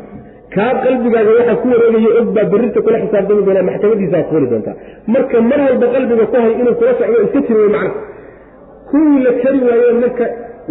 kaa 0.56 0.72
qalbigaaga 0.84 1.32
waxaa 1.40 1.58
ku 1.62 1.68
wareegaya 1.74 2.12
og 2.20 2.28
baa 2.36 2.46
berrinta 2.52 2.80
kula 2.86 2.98
xisaabtami 3.04 3.42
doonaa 3.48 3.68
maxkamadiisa 3.70 4.16
aad 4.18 4.28
fuuli 4.32 4.48
doontaa. 4.52 4.76
Marka 5.14 5.38
mar 5.50 5.60
walba 5.68 5.88
qalbiga 5.96 6.26
ku 6.32 6.36
hay 6.44 6.54
inuu 6.62 6.76
kula 6.80 6.92
socdo 7.00 7.18
iska 7.26 7.40
jir 7.48 7.58
wey 7.62 7.72
kuwii 8.90 9.24
la 9.26 9.32
kari 9.42 9.60
waaye 9.68 9.94
marka 10.04 10.26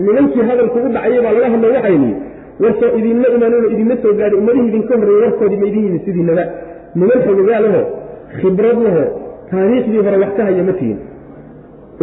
nimankii 0.04 0.42
hadalku 0.48 0.78
u 0.78 0.88
dhacaya 0.94 1.22
baa 1.24 1.32
laga 1.36 1.48
hadla 1.52 1.68
waxay 1.74 1.96
nihi 2.02 2.14
warsoo 2.62 2.90
idinma 2.98 3.26
imaanino 3.36 3.68
idinma 3.74 3.94
soo 4.02 4.12
gaadhi 4.20 4.36
ummadihii 4.40 4.68
idinka 4.70 4.94
horreeyey 5.00 5.22
warkoodii 5.24 5.60
ma 5.62 5.66
idin 5.70 5.84
yimi 5.86 6.00
sidiinaba 6.04 6.44
niman 6.94 7.18
xogogaa 7.24 7.60
laho 7.64 7.80
khibrad 8.40 8.78
laho 8.86 9.04
taariikhdii 9.50 10.02
hore 10.06 10.16
wax 10.22 10.32
ka 10.36 10.42
haya 10.48 10.62
ma 10.68 10.72
tihin. 10.80 10.98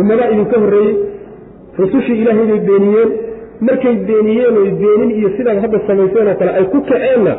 Ummadaa 0.02 0.30
idinka 0.34 0.58
horreeyey 0.64 0.96
rusushii 1.80 2.18
ilaahay 2.22 2.46
bay 2.52 2.60
beeniyeen. 2.70 3.10
Markay 3.68 3.96
beeniyeen 4.10 4.58
oy 4.62 4.70
beenin 4.82 5.12
iyo 5.20 5.30
sidaad 5.38 5.60
hadda 5.64 5.78
samayseen 5.88 6.28
oo 6.28 6.36
kale 6.40 6.52
ay 6.60 6.66
ku 6.74 6.82
kaceenna 6.90 7.34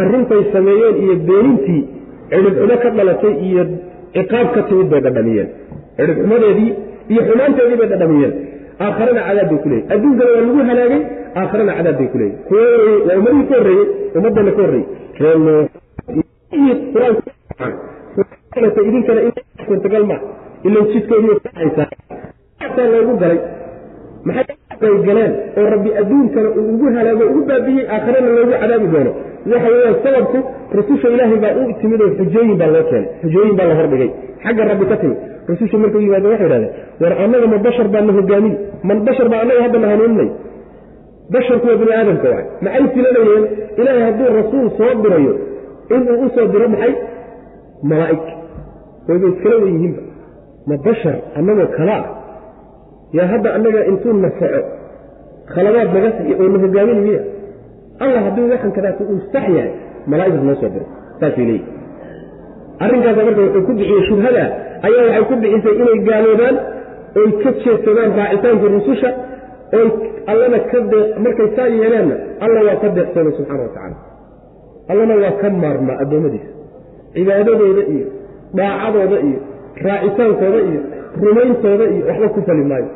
arrintay 0.00 0.42
sameeyeen 0.54 0.96
iyo 1.04 1.14
beenintii 1.28 1.82
cidhibxumo 2.30 2.76
ka 2.82 2.88
dhalatay 2.98 3.34
iyo 3.48 3.62
ciqaab 4.14 4.46
ka 4.54 4.60
timid 4.68 4.88
bay 4.92 5.00
dhadhamiyeen. 5.06 5.48
Cidhibxumadeedii 5.98 6.70
iyo 7.12 7.20
xumaanteedii 7.28 7.78
bay 7.80 7.88
dhadhamiyeen. 7.92 8.32
Aakharana 8.84 9.20
cadaab 9.28 9.48
bay 9.50 9.58
ku 9.62 9.68
leeyihiin 9.72 9.92
adduunkana 9.94 10.30
waa 10.34 10.42
lagu 10.46 10.60
halaagay 10.70 11.00
aakharana 11.40 11.72
cadaab 11.78 11.96
bay 12.00 12.08
ku 12.12 12.16
leeyihiin 12.20 12.44
kuwa 12.48 12.62
horreeyey 12.72 13.00
waa 13.08 13.16
ummadihii 13.20 13.48
ka 13.50 13.54
horreeyey 13.58 13.86
ummadana 14.18 14.50
ka 14.56 14.62
horreeyey. 14.62 14.86
Idinkana 18.88 19.20
in 19.26 19.32
suurtagal 19.66 20.04
ma 20.10 20.16
ilan 20.66 20.84
jidkoodii 20.92 21.36
haysaa 21.58 22.86
loogu 22.92 23.14
galay 23.22 23.38
maxay 24.24 24.94
galeen 25.06 25.32
oo 25.58 25.66
rabbi 25.74 25.90
adduunkana 26.00 26.48
uu 26.58 26.64
ugu 26.74 26.86
halaago 26.96 27.24
ugu 27.30 27.40
baabiyey 27.50 27.84
aakharana 27.94 28.28
loogu 28.36 28.52
cadaabi 28.62 28.86
doono 28.94 29.12
waxa 29.50 29.68
weyaan 29.74 29.96
sababku 30.04 30.38
rususha 30.76 31.08
ilaahay 31.14 31.38
baa 31.44 31.52
u 31.60 31.62
timid 31.80 32.00
oo 32.06 32.10
xujooyin 32.18 32.56
baa 32.60 32.70
loo 32.74 32.84
keenay. 32.90 33.08
Xujooyin 33.22 33.54
baa 33.58 33.66
la 33.70 33.74
hordhigay. 33.80 34.10
Xagga 34.44 34.62
rabbi 34.70 34.84
ka 34.92 34.96
timid. 35.02 35.18
Rususha 35.48 35.76
markuu 35.82 36.00
yimaado 36.04 36.28
waxay 36.32 36.46
idhahdeen 36.48 36.72
war 37.02 37.12
annaga 37.24 37.46
ma 37.52 37.58
bashar 37.66 37.88
baa 37.94 38.02
na 38.08 38.12
hogaamin 38.18 38.54
man 38.88 38.98
bashar 39.08 39.26
baa 39.32 39.40
annaga 39.44 39.60
hadda 39.66 39.78
na 39.84 39.88
hanuuninay 39.92 40.30
basharku 41.34 41.66
waa 41.70 41.76
bini 41.80 41.92
aadamka 41.98 42.28
waay 42.34 42.44
maxay 42.64 42.86
filanayeen? 42.94 43.44
Ilaahay 43.80 44.02
hadduu 44.08 44.28
rasuul 44.38 44.66
soo 44.78 44.92
dirayo 45.02 45.32
inuu 45.96 46.16
u 46.24 46.28
soo 46.34 46.46
diro 46.52 46.66
maxay? 46.74 46.92
Malaa'ig. 47.90 48.24
Wayba 49.08 49.26
iskala 49.32 49.56
wen 49.62 49.74
yihiinba. 49.76 50.02
Ma 50.68 50.74
bashar 50.86 51.16
annagoo 51.38 51.68
kala 51.76 51.96
ah? 52.00 52.04
Yaa 53.16 53.26
hadda 53.32 53.48
annaga 53.56 53.80
intuu 53.90 54.12
nafaco 54.24 54.60
khaladaad 55.54 55.88
naga 55.94 56.10
oo 56.42 56.48
na 56.54 56.58
hogaamin 56.64 56.98
allah 58.04 58.20
hadduu 58.26 58.46
waxan 58.52 58.72
kadaata 58.76 59.02
uu 59.12 59.20
sax 59.32 59.44
yahay 59.58 59.72
malaa'igta 60.10 60.44
noo 60.48 60.56
soo 60.62 60.70
diro 60.74 60.86
saasay 61.20 61.44
leeyihi 61.50 61.66
arrinkaasa 62.84 63.20
marka 63.28 63.40
wuxuu 63.46 63.64
ku 63.68 63.72
bixiyey 63.78 64.02
shubhada 64.10 64.44
ayaa 64.86 65.04
waxay 65.08 65.24
ku 65.30 65.34
bixisay 65.42 65.74
inay 65.82 65.98
gaaloobaan 66.08 66.56
oy 67.20 67.28
ka 67.42 67.50
jeedsadaan 67.64 68.10
raacitaankii 68.20 68.70
rususha 68.76 69.10
oy 69.78 69.86
allana 70.32 70.58
ka 70.70 70.78
deeq 70.92 71.08
markay 71.24 71.48
saa 71.56 71.68
yeeleenna 71.80 72.16
alla 72.44 72.60
waa 72.68 72.76
ka 72.82 72.88
deeqsoomay 72.98 73.32
subxana 73.38 73.62
wa 73.66 73.70
tacaala 73.74 73.96
allana 74.92 75.14
waa 75.22 75.34
ka 75.42 75.48
maarmaa 75.64 75.96
addoommadiisa 76.04 76.50
cibaadadooda 77.14 77.82
iyo 77.94 78.06
daacadooda 78.58 79.16
iyo 79.28 79.38
raacitaankooda 79.86 80.60
iyo 80.70 80.80
rumayntooda 81.24 81.84
iyo 81.94 82.02
waxba 82.08 82.28
ku 82.34 82.40
fali 82.48 82.64
maayo 82.72 82.88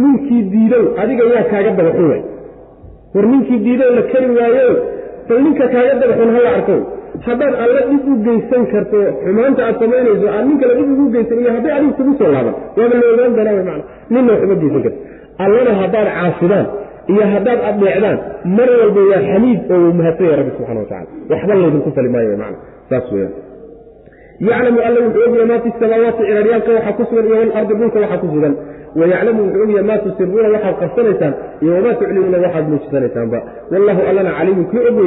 ninkii 0.00 0.42
diidow 0.52 0.84
adiga 1.02 1.24
yaa 1.34 1.44
kaaga 1.52 1.70
dabaxun 1.78 2.06
waay 2.12 2.22
war 3.16 3.26
ninkii 3.32 3.58
diidow 3.66 3.90
la 3.98 4.02
kari 4.12 4.28
waayo 4.38 4.68
bal 5.28 5.38
ninka 5.46 5.64
kaaga 5.74 5.94
dabaxun 6.02 6.30
hala 6.36 6.50
arko. 6.58 6.76
Haddaad 7.26 7.54
alla 7.64 7.80
dhib 7.90 8.04
u 8.10 8.14
geysan 8.26 8.62
karto 8.72 8.98
xumaanta 9.24 9.60
aad 9.68 9.76
samaynayso 9.82 10.26
aad 10.36 10.44
nin 10.48 10.56
kale 10.62 10.72
dhib 10.78 10.88
ugu 10.94 11.04
geysan 11.14 11.38
iyo 11.42 11.50
hadday 11.56 11.72
adigu 11.76 11.92
kugu 11.98 12.12
soo 12.18 12.30
laaban 12.34 12.54
waaba 12.78 12.94
la 13.02 13.06
ogaan 13.14 13.32
doonaa 13.36 13.54
wy 13.58 13.62
mana 13.68 13.82
ninna 14.14 14.30
wax 14.34 14.42
uma 14.46 14.56
geysan 14.62 14.82
karto 14.86 14.98
allana 15.44 15.72
haddaad 15.82 16.08
caasidaan 16.16 16.66
iyo 17.12 17.24
haddaad 17.34 17.60
addeecdaan 17.70 18.18
mar 18.58 18.68
walba 18.80 19.00
waa 19.12 19.22
xamiid 19.30 19.60
oo 19.74 19.78
uu 19.86 19.94
mahadsan 20.00 20.24
yahay 20.28 20.38
rabbi 20.40 20.52
subxana 20.56 20.80
wa 20.82 20.88
tacala 20.92 21.08
waxba 21.32 21.52
laydinku 21.60 21.90
fali 21.96 22.08
maayo 22.14 22.28
wy 22.32 22.38
mana 22.42 22.56
saas 22.90 23.06
weyaan 23.14 23.32
yaclamu 24.48 24.78
alla 24.88 24.98
wuxuu 25.06 25.22
ogyahay 25.28 25.46
maa 25.52 25.60
fi 25.64 25.70
samaawaati 25.80 26.22
ciraryaalka 26.28 26.70
waxaa 26.76 26.94
ku 26.98 27.02
sugan 27.10 27.24
iyo 27.30 27.36
walardi 27.42 27.74
dhulka 27.80 27.98
waxaa 28.04 28.20
ku 28.22 28.26
sugan 28.34 28.54
wayaclamu 28.98 29.40
wuxuu 29.44 29.62
ogyahay 29.64 29.84
maa 29.90 29.98
tusiruuna 30.04 30.48
waxaad 30.54 30.76
qarsanaysaan 30.82 31.34
iyo 31.62 31.72
wamaa 31.76 31.94
tuclinuuna 32.00 32.38
waxaad 32.44 32.64
muujisanaysaaanba 32.72 33.38
wallahu 33.72 34.00
allana 34.10 34.30
caliimun 34.38 34.66
kii 34.72 34.84
og 34.90 34.98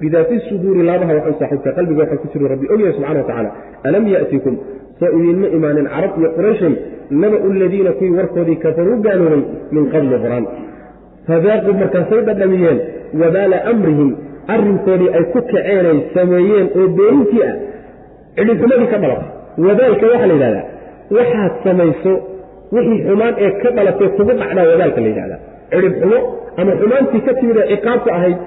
bidaati 0.00 0.40
suduuri 0.48 0.82
laabaha 0.88 1.12
waxu 1.18 1.34
saaxiibka 1.40 1.70
qalbiga 1.78 2.00
waxaa 2.02 2.20
ku 2.22 2.26
jiru 2.32 2.48
rabbi 2.52 2.66
ogyahay 2.74 2.94
subxana 2.96 3.20
wa 3.28 3.52
alam 3.88 4.04
ya'tikum 4.14 4.54
soo 5.00 5.10
idinma 5.18 5.48
imaanin 5.56 5.86
carab 5.94 6.12
iyo 6.18 6.28
qurayshay 6.36 6.74
naba'u 7.22 7.52
ladiina 7.62 7.92
kuwii 7.98 8.16
warkoodii 8.18 8.56
kafaruu 8.64 8.98
gaaloobay 9.06 9.42
min 9.74 9.84
qabli 9.94 10.14
horaan 10.24 10.44
fadaaquu 11.28 11.72
markaasay 11.82 12.20
dhadhamiyeen 12.28 12.78
wabaala 13.20 13.56
amrihim 13.72 14.10
arrinkoodii 14.54 15.10
ay 15.16 15.24
ku 15.32 15.40
kaceenay 15.52 15.98
sameeyeen 16.14 16.66
oo 16.78 16.88
beenintii 16.98 17.44
ah 17.48 17.56
cidhibxumadii 18.36 18.88
ka 18.92 18.98
dhalatay 19.02 19.30
wadaalka 19.66 20.04
waxaa 20.12 20.26
la 20.30 20.34
yidhahdaa 20.36 20.66
waxaad 21.16 21.52
samayso 21.66 22.12
wixii 22.74 23.00
xumaan 23.08 23.34
ee 23.44 23.50
ka 23.62 23.68
dhalatay 23.76 24.08
kugu 24.16 24.32
dhacdaa 24.40 24.66
wadaalka 24.72 25.00
la 25.04 25.08
yidhahdaa 25.12 25.40
cidhibxumo 25.72 26.18
ama 26.60 26.72
xumaantii 26.80 27.22
ka 27.26 27.32
timid 27.40 27.56
ee 27.62 27.68
ciqaabta 27.72 28.10
ahayd 28.18 28.38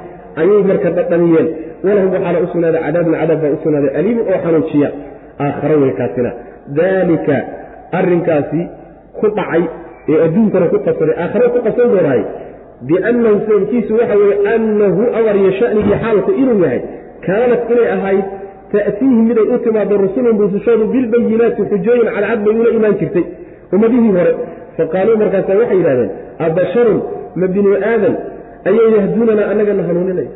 ayay 0.42 0.62
marka 0.70 0.90
dhadhamiyeen. 0.98 1.48
Walahum 1.86 2.12
waxaana 2.16 2.40
u 2.46 2.48
sugnaaday 2.54 2.82
cadaabun 2.88 3.14
cadaab 3.22 3.40
baa 3.44 3.52
u 3.56 3.60
sugnaaday 3.64 3.92
aliimun 4.00 4.26
oo 4.34 4.40
xanuujiya 4.46 4.90
aakharo 5.46 5.76
weynkaasina 5.84 6.32
daalika 6.80 7.36
arrinkaasi 8.00 8.62
ku 9.20 9.28
dhacay 9.38 9.64
ee 10.12 10.18
adduunkana 10.26 10.66
ku 10.74 10.78
qabsaday 10.88 11.16
aakharo 11.24 11.48
ku 11.56 11.60
qabsan 11.68 11.88
doonaay 11.94 12.22
biannahu 12.90 13.36
sababkiisu 13.48 13.92
waxa 14.00 14.16
weeye 14.22 14.38
annahu 14.56 15.02
amar 15.20 15.36
iyo 15.42 15.52
shanigii 15.60 15.98
xaalku 16.04 16.32
inuu 16.42 16.58
yahay 16.66 16.82
kaanat 17.28 17.62
inay 17.74 17.88
ahayd 17.98 18.26
ta'tiihim 18.74 19.22
miday 19.30 19.48
u 19.54 19.58
timaado 19.66 19.94
rusulun 20.06 20.36
rusushoodu 20.44 20.86
bilbayinaati 20.96 21.62
xujooyin 21.72 22.10
cadcad 22.16 22.40
bay 22.46 22.56
ula 22.62 22.70
imaan 22.80 22.96
jirtay 23.02 23.26
ummadihii 23.76 24.12
hore. 24.18 24.34
Faqaaluu 24.78 25.16
markaasa 25.22 25.52
waxay 25.62 25.78
yidhahdeen 25.82 26.12
abasharun 26.48 27.00
ma 27.40 27.48
binu 27.56 27.70
aadan 27.92 28.16
ayay 28.70 28.90
yahduunana 28.98 29.44
annagana 29.52 29.84
hanuuninaya 29.90 30.32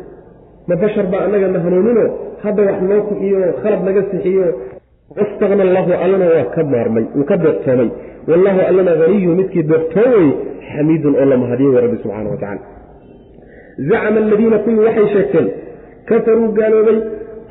ma 0.70 0.76
bashar 0.84 1.06
baa 1.14 1.22
annagana 1.28 1.60
hanuunino 1.66 2.04
hadda 2.44 2.62
wax 2.68 2.78
noo 2.90 3.02
kixiyo 3.08 3.38
khalad 3.64 3.82
naga 3.88 4.02
sixiyo. 4.12 4.48
Wastaqna 5.18 5.62
allahu 5.68 5.92
allana 6.04 6.26
waa 6.34 6.46
ka 6.56 6.62
maarmay 6.74 7.06
uu 7.20 7.26
ka 7.30 7.36
deeqtoomay 7.44 7.90
wallahu 8.30 8.60
allana 8.70 8.92
haniyu 9.02 9.32
midkii 9.40 9.64
deeqtoomay 9.72 10.28
xamiidun 10.72 11.14
oo 11.22 11.26
la 11.32 11.38
mahadiye 11.44 11.70
way 11.74 11.82
rabbi 11.86 11.98
subxana 12.04 12.30
wa 12.34 12.38
tacala 12.44 12.62
zacama 13.90 14.18
aladiina 14.24 14.58
kuwii 14.64 14.84
waxay 14.88 15.08
sheegteen 15.16 15.48
kafaruu 16.10 16.50
gaaloobay 16.60 16.98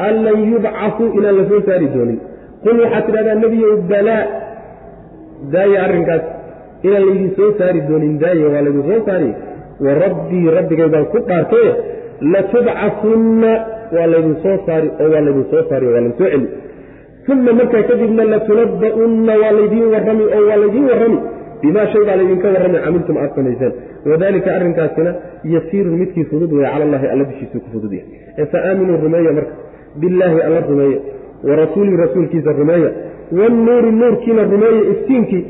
an 0.06 0.14
lan 0.26 0.36
yubcasuu 0.52 1.08
inaan 1.18 1.36
la 1.40 1.44
soo 1.50 1.60
saari 1.68 1.86
doonin. 1.94 2.18
Qul 2.64 2.76
waxaad 2.84 3.04
tidhahdaa 3.06 3.36
nebiyow 3.44 3.72
balaa 3.92 4.22
daaya 5.54 5.78
arrinkaas. 5.86 6.22
Inaan 6.86 7.04
laydin 7.08 7.30
soo 7.38 7.50
saari 7.58 7.80
doonin 7.88 8.14
daaya 8.22 8.46
waa 8.54 8.62
laydin 8.66 8.82
soo 8.90 9.00
saari. 9.08 9.30
Wa 9.84 9.92
rabbii 10.04 10.46
rabbigay 10.56 10.88
baan 10.94 11.06
ku 11.12 11.18
dhaartaye 11.28 11.70
latubcasunna 12.32 13.52
waa 13.96 14.06
laydin 14.12 14.36
soo 14.42 14.56
saari 14.66 14.88
oo 15.02 15.08
waa 15.12 15.22
laydin 15.26 15.44
soo 15.50 15.62
saari 15.68 15.86
oo 15.86 15.92
waa 15.94 16.00
laydin 16.00 16.16
soo 16.18 16.28
celi. 16.32 16.48
Uma 17.32 17.52
markaa 17.58 17.82
kadibna 17.88 18.22
latunaba'unna 18.32 19.32
waa 19.42 19.52
laydiin 19.58 19.86
warrami 19.94 20.24
oo 20.36 20.42
waa 20.48 20.58
laydiin 20.62 20.86
warrami. 20.90 21.18
Bimaa 21.62 21.86
shay 21.92 22.02
baa 22.08 22.16
laydinka 22.20 22.48
warrami 22.54 22.78
camiltum 22.84 23.16
aad 23.22 23.32
samayseen. 23.36 23.72
Wadalika 24.10 24.48
arrinkaasina 24.56 25.10
yasiirun 25.54 25.94
midkii 26.02 26.24
fudud 26.30 26.50
weeye 26.56 26.70
cala 26.72 26.84
allahi 26.88 27.06
alla 27.12 27.24
dushiisuu 27.30 27.60
ku 27.64 27.68
fudud 27.74 27.92
yahay 27.92 28.08
ee 28.40 28.46
fa 28.52 28.58
aaminuu 28.68 28.96
rumeeya 29.04 29.32
marka. 29.38 29.54
Billaahi 30.00 30.38
alla 30.46 30.60
rumeeya 30.70 30.98
wa 31.48 31.54
rasuulihi 31.62 31.96
rasuulkiisa 32.04 32.52
rumeeya. 32.60 32.90
Wannuuri 33.38 33.90
nuurkiina 34.00 34.42
rumeeya 34.52 34.82
iftiinkii 34.92 35.42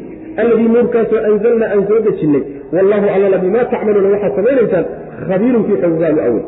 alladii 0.42 0.68
nuurkaasoo 0.74 1.20
anzalna 1.30 1.66
aan 1.72 1.82
soo 1.88 1.98
dejinnay 2.06 2.42
wallahu 2.74 3.06
allala 3.16 3.38
bimaa 3.44 3.64
tacmaluuna 3.72 4.08
waxaad 4.14 4.32
samaynaysaan 4.38 4.84
khabiirun 5.28 5.62
kii 5.68 5.78
xoggaadu 5.82 6.20
awey 6.28 6.42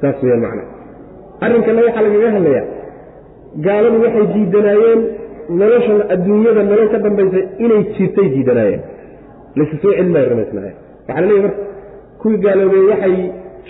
saas 0.00 0.18
weyaan 0.22 0.40
macna. 0.46 0.62
Arrinkana 1.44 1.80
waxaa 1.86 2.02
lagaga 2.06 2.30
hadlayaa. 2.36 2.64
Gaaladu 3.66 3.96
waxay 4.04 4.26
diidanaayeen 4.34 5.00
noloshan 5.60 6.00
adduunyada 6.14 6.62
nolol 6.70 6.88
ka 6.94 6.98
dambaysa 7.06 7.40
inay 7.64 7.82
jirtay 7.96 8.26
diidanaayeen. 8.34 8.82
Laysu 9.56 9.76
soo 9.82 9.92
celin 9.96 10.10
maayo 10.14 10.28
rumaysnaayeen 10.32 10.76
waxaa 11.08 11.20
la 11.22 11.26
leeyahy 11.30 11.42
marka 11.46 11.62
kuwii 12.20 12.38
gaaloobey 12.44 12.82
waxay 12.92 13.16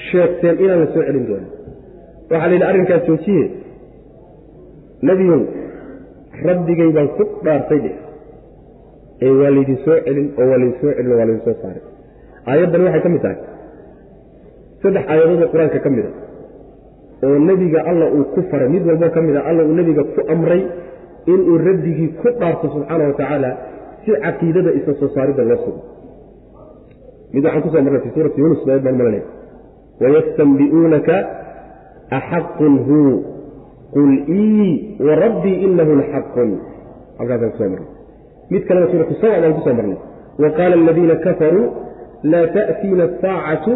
sheegteen 0.08 0.56
inaan 0.64 0.80
la 0.82 0.86
soo 0.94 1.02
celin 1.08 1.24
doonin. 1.28 1.50
Waxaa 2.30 2.48
la 2.48 2.54
yidhi 2.54 2.66
arrinkaas 2.70 3.02
joojiye 3.08 3.44
nebiyow 5.08 5.40
rabbigay 6.48 6.90
baan 6.96 7.08
ku 7.16 7.24
dhaartay 7.44 7.78
dheh 7.84 7.96
ee 9.26 9.32
waa 9.40 9.50
laydin 9.56 9.78
soo 9.84 9.96
celin 10.06 10.28
oo 10.40 10.46
waa 10.50 10.58
laydin 10.62 10.76
soo 10.80 10.92
celin 10.96 11.10
oo 11.12 11.18
waa 11.20 11.26
laydin 11.28 11.42
soo 11.46 11.54
saaray. 11.62 11.82
Aayaddan 12.50 12.80
waxay 12.86 13.02
ka 13.04 13.08
mid 13.14 13.22
tahay. 13.24 13.38
Saddex 14.82 15.04
aayadoodoo 15.12 15.48
qur'aanka 15.52 15.78
ka 15.84 15.90
mid 15.96 16.04
a 16.08 16.10
oo 17.26 17.36
nebiga 17.48 17.80
alla 17.90 18.06
uu 18.16 18.24
ku 18.34 18.40
faray. 18.50 18.68
Mid 18.74 18.82
walboo 18.88 19.10
ka 19.16 19.20
mid 19.26 19.36
a 19.36 19.40
alla 19.50 19.62
uu 19.68 19.74
nebiga 19.80 20.02
ku 20.14 20.20
amray 20.34 20.62
inuu 21.32 21.56
rabbigii 21.68 22.08
ku 22.20 22.28
dhaarto 22.40 22.66
subxaana 22.74 23.04
wa 23.10 23.14
tacaala 23.20 23.50
si 24.04 24.10
caqiidada 24.24 24.70
isa 24.78 24.92
soo 25.00 25.08
saaridda 25.14 25.42
loo 25.50 25.58
sugo. 25.64 25.80
Mid 27.34 27.42
waxaan 27.46 27.62
ku 27.64 27.68
soo 27.72 27.82
marnay 27.86 28.00
fi 28.04 28.10
suurati 28.14 28.38
yunus 28.44 28.60
baa 28.68 28.78
baan 28.84 28.96
malanay 29.00 29.22
wayastanbi'uunaka 30.02 31.16
axaqun 32.18 32.74
hu 32.86 32.98
qul 33.94 34.10
ii 34.28 34.70
warabbii 35.06 35.56
inahu 35.66 35.92
laxaqun 36.00 36.50
halkaasaan 37.18 37.50
ku 37.52 37.58
soo 37.58 37.68
marnay 37.72 37.88
mid 38.52 38.62
kalena 38.68 38.86
suuratu 38.92 39.14
sawa 39.22 39.36
baan 39.42 39.54
ku 39.56 39.62
soo 39.66 39.74
marnay 39.78 39.98
wa 40.42 40.48
qaala 40.58 40.74
aladiina 40.82 41.16
kafaruu 41.26 41.66
laa 42.32 42.46
ta'tiina 42.56 43.04
asaacatu 43.10 43.72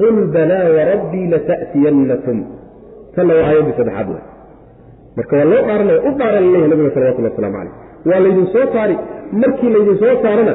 qul 0.00 0.16
balaa 0.36 0.66
warabbii 0.76 1.26
lata'tiyannakum 1.34 2.38
tanna 3.16 3.32
waa 3.38 3.46
aayaddii 3.50 3.76
saddexaad 3.80 4.08
marka 5.16 5.34
waa 5.40 5.50
loo 5.52 5.62
dhaaranaya 5.68 6.00
u 6.08 6.10
dhaaran 6.20 6.44
la 6.44 6.50
leeyahay 6.52 6.70
nabiga 6.72 6.90
salawatullah 6.96 7.32
waslamu 7.32 7.56
calayh 7.58 7.74
waa 8.10 8.20
laydin 8.24 8.46
soo 8.54 8.66
saari 8.74 8.96
markii 9.42 9.70
laydin 9.76 9.96
soo 10.02 10.14
saarana 10.24 10.54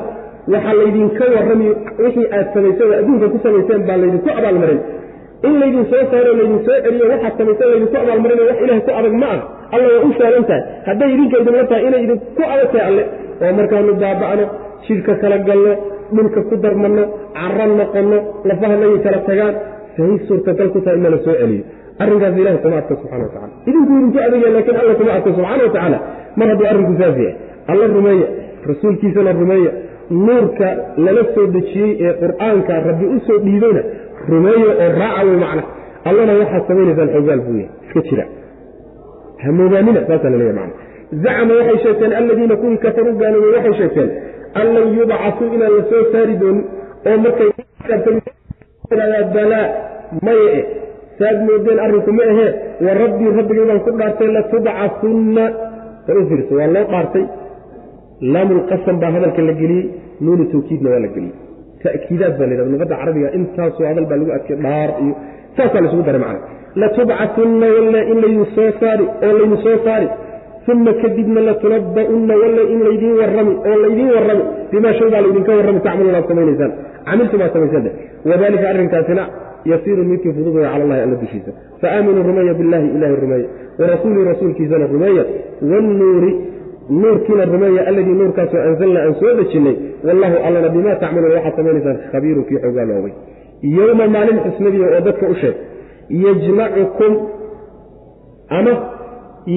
waxaa 0.53 0.75
laydinka 0.81 1.25
warrami 1.35 1.67
wixii 2.03 2.27
aad 2.37 2.47
samayseen 2.53 2.89
oo 2.91 2.97
adduunka 3.01 3.27
ku 3.33 3.37
samayseen 3.45 3.81
baa 3.87 3.97
laydinku 4.03 4.29
abaalmarin 4.39 4.79
in 5.47 5.53
laydin 5.61 5.85
soo 5.91 6.03
saaro 6.11 6.31
laydin 6.39 6.59
soo 6.67 6.77
celiyo 6.85 7.05
waxaad 7.13 7.33
samayseen 7.39 7.69
laydinku 7.73 7.97
abaalmarinayo 8.03 8.47
wax 8.51 8.59
ilahay 8.65 8.81
ku 8.87 8.91
adag 8.99 9.15
ma 9.23 9.29
ah 9.35 9.39
alla 9.73 9.87
waa 9.95 10.05
u 10.07 10.11
saalan 10.19 10.43
tahay. 10.49 10.63
Hadday 10.87 11.09
idinka 11.15 11.37
idinla 11.41 11.63
tahay 11.71 11.83
inay 11.87 12.01
idinku 12.05 12.43
adag 12.53 12.67
tahay 12.73 12.85
alle. 12.89 13.03
Oo 13.43 13.51
markaanu 13.59 13.93
baaba'no 14.03 14.45
jidhka 14.85 15.13
kala 15.21 15.37
galno 15.47 15.73
dhulka 16.15 16.39
ku 16.49 16.55
darmanno 16.63 17.03
carro 17.37 17.65
noqonno 17.81 18.17
lafahanayi 18.49 18.97
kala 19.05 19.19
tagaan 19.29 19.53
sahay 19.95 20.17
suurtagal 20.27 20.67
ku 20.73 20.79
tahay 20.85 20.97
in 20.99 21.17
soo 21.25 21.35
celiyo. 21.41 21.63
Arrinkaas 22.01 22.35
ilahay 22.41 22.59
kuma 22.63 22.75
adka 22.81 22.93
subxana 23.01 23.25
wa 23.35 23.47
idinku 23.69 23.91
idinku 23.99 24.19
adagya 24.27 24.49
laakiin 24.55 24.77
alla 24.83 24.93
kuma 24.99 25.11
adka 25.17 25.29
subxana 25.37 25.63
wa 25.67 25.71
tacaala. 25.75 25.97
Mar 26.37 26.47
hadduu 26.51 26.67
arrinku 26.71 26.93
saas 27.01 27.17
yahay 27.23 27.35
alla 27.71 27.85
rumeeya 27.97 28.27
rasuulkiisana 28.69 29.31
rumeeya 29.41 29.71
nuurka 30.27 30.67
lala 31.05 31.23
soo 31.35 31.47
dejiyey 31.55 31.91
ee 32.05 32.13
qur'aanka 32.21 32.73
rabbi 32.87 33.05
u 33.15 33.17
soo 33.27 33.37
dhiibayna 33.45 33.81
rumeeya 34.30 34.72
oo 34.74 34.89
raaca 34.99 35.24
wey 35.28 35.38
macna. 35.43 35.63
Allana 36.09 36.34
waxaad 36.41 36.63
samaynaysaan 36.67 37.09
xoogaal 37.15 37.41
buu 37.45 37.57
yahay. 37.61 37.69
Iska 37.88 38.01
jira. 38.09 38.26
Hamoogaanina 39.43 40.01
saasaa 40.07 40.32
laleeya 40.34 40.53
macna. 40.59 40.74
Zacama 41.24 41.53
waxay 41.59 41.78
sheegteen 41.84 42.13
alladiina 42.19 42.55
kuwii 42.61 42.78
kafaruu 42.78 43.15
gaaloobay 43.22 43.51
waxay 43.57 43.74
sheegteen 43.80 44.09
an 44.59 44.67
lan 44.76 44.86
yubcasuu 44.97 45.53
inaan 45.55 45.74
la 45.78 45.84
soo 45.89 46.03
saari 46.11 46.36
doonin 46.41 46.65
oo 47.09 47.17
markay 47.24 47.49
balaa 49.36 49.65
maya 50.26 50.47
eh. 50.59 50.65
Saad 51.19 51.38
moodeen 51.47 51.80
arrinku 51.86 52.11
ma 52.17 52.24
ahee 52.32 52.51
wa 52.86 52.91
rabbii 53.01 53.32
rabbigay 53.38 53.65
baan 53.69 53.80
ku 53.86 53.91
dhaartay 53.99 54.30
latubcasunna 54.38 55.45
war 56.07 56.17
u 56.17 56.55
waa 56.57 56.67
loo 56.76 56.86
dhaartay. 56.91 57.26
Laamulqasam 58.34 58.99
baa 59.01 59.11
hadalka 59.15 59.41
la 59.41 59.53
geliyey 59.61 59.86
nuunu 60.22 60.43
tawkiidna 60.51 60.89
waa 60.93 60.99
la 61.05 61.09
geliyey 61.15 61.50
ta'kiidaad 61.86 62.34
baa 62.39 62.47
la 62.49 62.53
yidhahda 62.53 62.71
luqadda 62.75 62.95
carabiga 63.01 63.29
intaasoo 63.39 63.86
hadal 63.91 64.05
baa 64.11 64.17
lagu 64.21 64.32
adkay 64.38 64.57
dhaar 64.65 64.89
iyo 65.03 65.13
saasaa 65.57 65.82
laysugu 65.84 66.03
daray 66.07 66.21
macna 66.25 66.39
latubcasunna 66.82 67.67
walla 67.75 67.99
in 68.11 68.17
laydin 68.23 68.45
soo 68.55 68.69
saari 68.82 69.05
oo 69.25 69.32
laydin 69.39 69.57
soo 69.65 69.77
saari 69.86 70.07
uma 70.71 70.91
kadibna 71.01 71.41
latunaba'unna 71.49 72.34
walla 72.41 72.63
in 72.73 72.79
laydiin 72.88 73.15
warrami 73.21 73.53
oo 73.69 73.77
laydiin 73.84 74.09
warrami 74.15 74.43
bimaa 74.71 74.93
shay 74.99 75.09
baa 75.13 75.21
laydinka 75.25 75.51
warrami 75.59 75.79
tacmaluun 75.87 76.16
aad 76.20 76.28
samaynaysaan 76.32 76.71
camiltum 77.09 77.41
aad 77.45 77.53
samaysaan 77.55 77.87
wadalika 78.29 78.66
arrinkaasina 78.74 79.24
yasiirun 79.71 80.08
midkii 80.12 80.33
fudud 80.37 80.55
way 80.58 80.66
cala 80.66 80.83
allahi 80.86 81.01
alla 81.05 81.17
dushiisa. 81.24 81.51
Faaaminuu 81.82 82.24
rumeeya 82.29 82.53
billahi 82.59 82.87
ilahi 82.97 83.16
rumeeya 83.24 83.47
warasuulii 83.79 84.24
rasuulkiisana 84.32 84.86
rumeeya 84.93 85.24
wannuuri 85.71 86.32
nuurkiina 87.00 87.46
rumeeya 87.54 87.88
alladii 87.89 88.16
nuurkaasoo 88.22 88.62
anzalna 88.70 89.00
aan 89.05 89.16
soo 89.22 89.34
dejinnay 89.39 89.76
wallahu 90.08 90.36
allana 90.47 90.70
bimaa 90.76 90.96
tacmaluuna 91.04 91.36
waxaad 91.38 91.55
samaynaysaan 91.59 92.00
khabiirun 92.12 92.46
kii 92.50 92.59
xoogaa 92.63 92.86
loogay 92.92 93.13
yowma 93.78 94.08
maalin 94.16 94.39
xusnadiya 94.46 94.88
oo 94.96 95.01
dadka 95.08 95.26
u 95.34 95.36
sheeg 95.42 95.55
yajmacukum 96.26 97.13
ama 98.59 98.74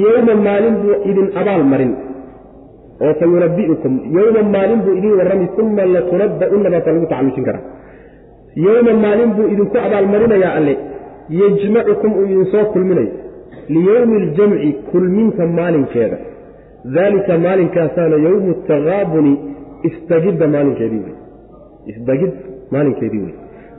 yowma 0.02 0.34
maalin 0.46 0.74
buu 0.82 0.96
idin 1.10 1.28
abaal 1.40 1.64
marin 1.72 1.92
oo 3.04 3.14
fa 3.18 3.24
yowma 4.16 4.42
maalin 4.54 4.80
buu 4.84 4.94
idin 4.98 5.14
warrami 5.18 5.46
uma 5.62 5.84
latunaba'unna 5.94 6.68
baasa 6.74 6.92
lagu 6.94 7.06
tacalujin 7.12 7.44
karaa. 7.48 7.64
Yowma 8.66 8.92
maalin 9.04 9.30
buu 9.36 9.46
idinku 9.52 9.76
abaalmarinayaa 9.86 10.54
alle 10.58 10.74
yajmacukum 11.40 12.10
uu 12.18 12.24
idin 12.32 12.46
soo 12.52 12.64
kulminayo 12.72 13.12
liyowmi 13.74 14.16
aljamci 14.22 14.70
kulminta 14.90 15.46
maalinkeeda 15.58 16.16
daalika 16.84 17.38
maalinkaasaana 17.38 18.16
yowmu 18.26 18.54
taqaabuni 18.70 19.32
isdagidda 19.88 20.46
maalinkeedii 20.54 21.02
wey 21.06 21.14
isdagid 21.92 22.32
maalinkeedii 22.74 23.22
wey 23.26 23.34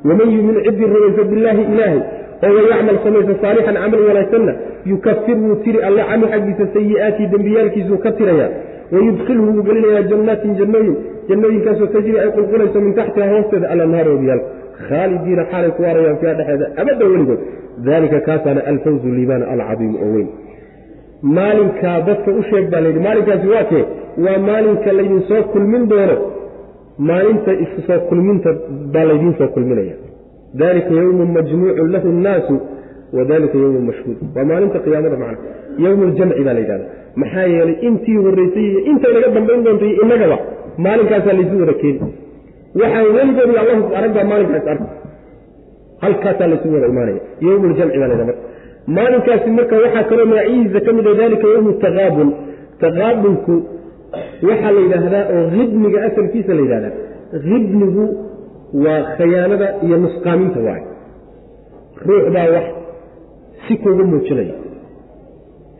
waman 0.09 0.29
yumin 0.37 0.55
ciddii 0.67 0.87
rumaysa 0.93 1.23
billaahi 1.31 1.63
ilaahay 1.73 1.99
oo 2.45 2.53
wayacmal 2.57 2.97
samaysa 3.03 3.35
saalixan 3.41 3.75
camal 3.83 4.01
wanaagsanna 4.09 4.53
yukafir 4.91 5.37
wuu 5.43 5.55
tiri 5.65 5.79
alle 5.87 6.03
canhu 6.09 6.27
xaggiisa 6.33 6.65
sayi'aatii 6.73 7.27
dembiyaalkiisuu 7.33 7.97
ka 8.05 8.11
tirayaa 8.19 8.49
wayudkhilhu 8.93 9.45
wuu 9.55 9.63
gelinayaa 9.67 10.03
jannaatin 10.11 10.55
jannooyin 10.61 10.95
jannooyinkaasoo 11.29 11.87
tajri 11.97 12.19
ay 12.23 12.29
qulqulayso 12.37 12.81
min 12.85 12.93
taxtiha 12.99 13.29
hoosteeda 13.33 13.69
alanhaar 13.75 14.07
oobiyaalka 14.13 14.47
khaalidiina 14.89 15.43
xaalay 15.51 15.71
ku 15.77 15.81
waarayaan 15.87 16.17
fiiha 16.21 16.33
dhexeeda 16.39 16.65
abadda 16.81 17.05
weligood 17.13 17.39
daalika 17.87 18.19
kaasaana 18.27 18.61
alfawzu 18.73 19.15
liibaana 19.17 19.45
alcadiimu 19.53 19.97
oo 20.05 20.11
weyn 20.15 20.29
maalinkaa 21.21 22.01
dadka 22.01 22.31
u 22.31 22.43
sheeg 22.49 22.69
baa 22.71 22.81
layidhi 22.81 22.99
maalinkaasi 23.07 23.47
waa 23.47 23.63
kee? 23.71 23.85
Waa 24.25 24.37
maalinka 24.47 24.93
laydin 24.97 25.21
soo 25.29 25.43
kulmin 25.53 25.89
doono? 25.89 26.15
Maalinta 26.97 27.51
isu 27.63 27.81
soo 27.87 27.99
kulminta 28.09 28.49
baa 28.93 29.05
laydiin 29.05 29.35
soo 29.37 29.47
kulminaya. 29.47 29.95
Dalika 30.59 30.93
yowmun 30.93 31.29
majmuucun 31.37 31.91
lahu 31.93 32.07
nnaasu 32.17 32.55
wa 33.15 33.25
dalika 33.31 33.57
yowmun 33.57 33.85
mashhuud. 33.89 34.17
Waa 34.35 34.45
maalinta 34.51 34.79
qiyaamada 34.79 35.17
macna. 35.23 35.37
Yowmu 35.83 36.05
ljamci 36.05 36.43
baa 36.47 36.53
la 36.53 36.77
maxaa 37.21 37.47
yeelay 37.53 37.77
intii 37.87 38.17
horraysay 38.25 38.65
iyo 38.69 38.79
intay 38.91 39.13
naga 39.13 39.29
dambayn 39.35 39.63
doonta 39.65 39.85
iyo 39.85 40.03
innagaba 40.03 40.37
maalinkaasaa 40.83 41.35
laysu 41.37 41.59
wada 41.61 41.73
keeni 41.81 41.99
waxaan 42.79 43.07
weligood 43.15 43.49
iyo 43.51 43.59
allahu 43.63 43.95
arag 43.97 44.11
baa 44.17 44.25
maalinkaas 44.31 44.67
arka 44.73 44.87
halkaasaa 46.03 46.47
laysugu 46.51 46.75
wada 46.77 46.87
imaanaya. 46.93 47.21
Yowmuljamci 47.45 47.97
baa 48.01 48.09
laydha 48.11 48.25
marka 48.29 48.43
maalinkaasi 48.87 49.49
marka 49.57 49.75
waxaa 49.83 50.03
kaloo 50.09 50.25
magacihiisa 50.31 50.79
ka 50.85 50.91
mid 50.97 51.07
a 51.07 51.13
dalika 51.21 51.47
yowmu 51.53 51.71
taqaabun. 51.85 52.29
Taqaabunku 52.83 53.53
waxaa 54.49 54.71
la 54.75 54.79
yidhaahdaa 54.85 55.23
oo 55.35 55.43
hibniga 55.57 55.99
asalkiisa 56.07 56.51
la 56.57 56.61
yidhahdaa 56.65 56.93
hibnigu 57.49 58.03
waa 58.85 59.01
khayaanada 59.17 59.67
iyo 59.85 59.97
nusqaaminta 60.03 60.59
waay 60.67 60.83
ruux 62.07 62.25
baa 62.35 62.47
wax 62.55 62.65
si 63.67 63.73
kuugu 63.81 64.03
muujinaya. 64.11 64.55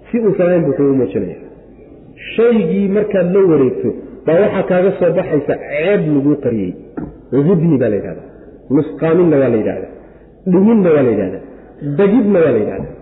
Si 0.08 0.16
uu 0.26 0.34
samayn 0.40 0.62
buu 0.66 0.74
kuugu 0.78 0.94
muujinaya. 1.02 1.38
Shaygii 2.36 2.88
markaad 2.98 3.28
la 3.36 3.42
wareegto 3.52 3.90
baa 4.28 4.40
waxaa 4.44 4.64
kaaga 4.72 4.92
soo 5.00 5.12
baxaysa 5.18 5.54
ceeb 5.70 6.02
laguu 6.16 6.36
qariyey. 6.46 6.72
Hibni 7.48 7.78
baa 7.82 7.90
la 7.94 7.98
yidhahdaa 8.00 8.28
nusqaaminna 8.78 9.36
waa 9.42 9.50
la 9.54 9.58
yidhahdaa 9.62 9.92
dhiminna 10.52 10.90
waa 10.96 11.04
la 11.08 11.12
yidhahdaa 11.14 11.44
dagidna 12.00 12.40
waa 12.46 12.54
la 12.56 12.60
yidhahdaa 12.64 12.94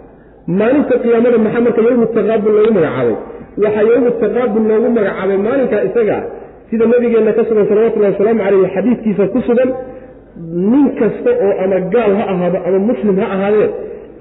maalinta 0.48 0.96
qiyaamada 1.04 1.38
maxaa 1.46 1.62
marka 1.66 1.82
yowmu 1.88 2.06
taqaabun 2.18 2.52
loogu 2.58 2.72
magacaabay. 2.78 3.16
Waxaa 3.64 3.84
yowmu 3.92 4.10
taqaabun 4.24 4.64
loogu 4.70 4.88
magacaabay 4.98 5.38
maalinkaa 5.48 5.84
isaga 5.90 6.18
sida 6.70 6.86
nabigeenna 6.94 7.32
ka 7.38 7.44
sugan 7.50 7.66
salawatullahi 7.72 8.14
wasalaamu 8.14 8.42
caleyh 8.46 8.70
xadiidkiisa 8.76 9.24
ku 9.34 9.40
sugan 9.48 9.70
nin 10.72 10.86
kasta 11.00 11.32
oo 11.46 11.54
ama 11.64 11.78
gaal 11.94 12.12
ha 12.20 12.24
ahaado 12.34 12.58
ama 12.68 12.80
muslim 12.90 13.16
ha 13.22 13.28
ahaadee 13.36 13.70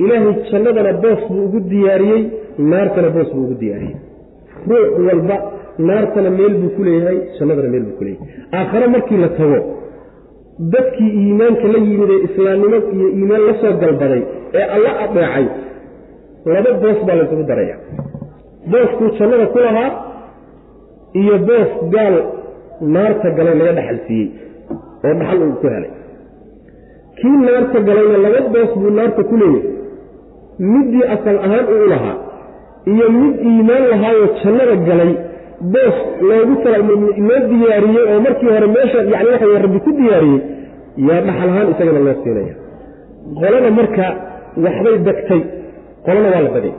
ilaahay 0.03 0.35
jannadana 0.51 0.93
boos 1.05 1.23
buu 1.31 1.45
ugu 1.47 1.59
diyaariyey 1.73 2.23
naartana 2.71 3.09
boos 3.17 3.29
buu 3.35 3.45
ugu 3.47 3.55
diyaariyey. 3.63 3.97
Ruux 4.71 4.89
walba 5.09 5.37
naartana 5.89 6.31
meel 6.39 6.55
buu 6.61 6.71
ku 6.77 6.83
leeyahay 6.89 7.19
jannadana 7.39 7.69
meel 7.75 7.85
buu 7.89 7.97
ku 7.99 8.05
leeyahay. 8.05 8.29
Aakhare 8.59 8.87
markii 8.95 9.19
la 9.25 9.29
tago 9.39 9.59
dadkii 10.75 11.11
iimaanka 11.21 11.67
la 11.75 11.79
yimid 11.89 12.11
ee 12.17 12.21
islaamnimo 12.29 12.79
iyo 12.97 13.09
iimaan 13.19 13.43
la 13.49 13.55
soo 13.61 13.73
galbaday 13.83 14.23
ee 14.59 14.65
alla 14.77 14.91
adeecay 15.05 15.47
laba 16.55 16.71
boos 16.83 16.99
baa 17.07 17.17
laysugu 17.21 17.45
daraya. 17.51 17.77
Booskuu 18.73 19.09
jannada 19.19 19.47
ku 19.55 19.59
lahaa 19.67 19.91
iyo 21.21 21.35
boos 21.49 21.71
gaal 21.95 22.17
naarta 22.95 23.29
galay 23.37 23.55
laga 23.61 23.73
dhaxal 23.79 23.99
siiyey 24.07 24.29
oo 25.07 25.15
dhaxal 25.21 25.39
uu 25.47 25.55
ku 25.63 25.67
helay. 25.75 25.93
Kii 27.19 27.37
naarta 27.47 27.79
galayna 27.89 28.19
laba 28.25 28.41
boos 28.55 28.71
buu 28.81 28.91
naarta 28.99 29.23
ku 29.31 29.35
leeyahay 29.41 29.71
middii 30.73 31.05
asal 31.15 31.37
ahaan 31.47 31.67
uu 31.75 31.87
lahaa 31.93 32.17
iyo 32.93 33.07
mid 33.21 33.35
iimaan 33.51 33.85
lahaayoo 33.93 34.29
jannada 34.43 34.75
galay 34.89 35.13
boos 35.75 35.97
loogu 36.29 36.55
tala 36.63 36.79
loo 36.89 37.41
diyaariyey 37.51 38.05
oo 38.13 38.19
markii 38.27 38.51
hore 38.55 38.69
meesha 38.77 38.99
yani 39.15 39.29
waxa 39.35 39.59
rabbi 39.65 39.79
ku 39.87 39.91
diyaariyey 40.01 40.41
yaa 41.09 41.21
dhaxal 41.27 41.49
ahaan 41.53 41.69
isagana 41.73 42.01
loo 42.07 42.17
siinaya. 42.23 42.55
Qolada 43.41 43.71
marka 43.79 44.07
waxbay 44.65 44.97
degtay 45.07 45.41
qolana 46.07 46.29
waa 46.35 46.43
la 46.47 46.51
dagay 46.57 46.75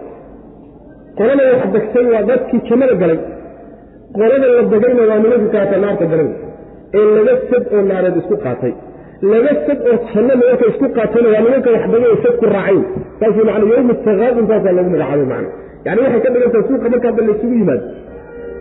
qolana 1.18 1.44
wax 1.52 1.64
degtay 1.76 2.06
waa 2.14 2.24
dadkii 2.30 2.62
jannada 2.70 2.96
galay. 3.02 3.20
Qolada 4.18 4.48
la 4.56 4.62
dagayna 4.74 5.04
waa 5.10 5.20
nimanka 5.24 5.48
kaata 5.56 5.76
naarta 5.84 6.06
galay. 6.12 6.30
Ee 6.98 7.06
laba 7.18 7.34
sad 7.50 7.64
oo 7.76 7.82
naareed 7.90 8.16
isku 8.22 8.36
qaatay. 8.46 8.74
Laba 9.32 9.52
sad 9.66 9.80
oo 9.90 9.98
janno 10.12 10.34
nimanka 10.40 10.66
isku 10.72 10.86
qaatayna 10.98 11.28
waa 11.34 11.42
nimanka 11.46 11.70
wax 11.76 11.84
dagay 11.94 12.10
oo 12.14 12.20
sad 12.26 12.36
ku 12.42 12.46
raacayn 12.56 12.82
saasuu 13.20 13.46
macna 13.50 13.94
taqaabun 14.08 14.46
saasaa 14.50 14.74
lagu 14.78 14.90
magacaabay 14.94 15.28
macna. 15.34 15.50
Yani 15.86 16.00
waxay 16.06 16.22
ka 16.26 16.30
dhigantaha 16.34 16.64
suuqa 16.68 16.88
marka 16.94 17.08
hadda 17.10 17.22
laysugu 17.28 17.56
yimaado. 17.62 17.86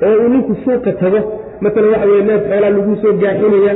Oo 0.06 0.14
uu 0.22 0.28
ninku 0.34 0.52
suuqa 0.64 0.92
tago. 1.02 1.20
Maalan 1.62 1.90
waxa 1.94 2.06
weye 2.10 2.22
neef 2.28 2.42
xoolaa 2.50 2.70
laguu 2.76 2.94
soo 3.02 3.12
gaaxinaya. 3.22 3.74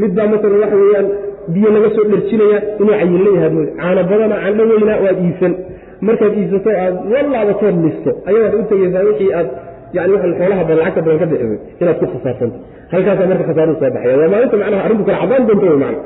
Midbaa 0.00 0.26
maalan 0.32 0.58
waxa 0.62 0.76
weeyaan 0.82 1.06
biyo 1.54 1.68
laga 1.76 1.88
soo 1.96 2.04
dherjinaya 2.12 2.58
inuu 2.80 2.94
cayinla 3.00 3.30
yahaad 3.36 3.52
mooy 3.56 3.68
caano 3.78 4.02
badana 4.10 4.36
candho 4.44 4.62
weynaa 4.72 4.98
waad 5.04 5.18
iibsan 5.26 5.52
markaad 6.08 6.32
iibsato 6.40 6.70
aad 6.84 6.94
walaabatood 7.12 7.76
listo 7.86 8.10
ayaad 8.30 8.52
u 8.60 8.62
tegeysaa 8.70 9.04
wixii 9.08 9.30
aad 9.38 9.48
yani 9.96 10.14
xoolaha 10.38 10.62
badan 10.68 10.78
lacagta 10.82 11.00
badan 11.06 11.18
ka 11.22 11.26
bixisay 11.32 11.58
inaad 11.82 11.96
ku 12.00 12.06
khasaarsanta 12.14 12.58
halkaasaa 12.92 13.26
marka 13.32 13.44
khasaaruhu 13.50 13.76
soo 13.80 13.90
baxaya 13.96 14.16
waa 14.20 14.30
maalinta 14.34 14.56
macnaha 14.62 14.82
arrinku 14.86 15.04
kala 15.08 15.18
cadaan 15.22 15.42
doonto 15.48 15.66
wey 15.72 15.78
macna 15.84 16.00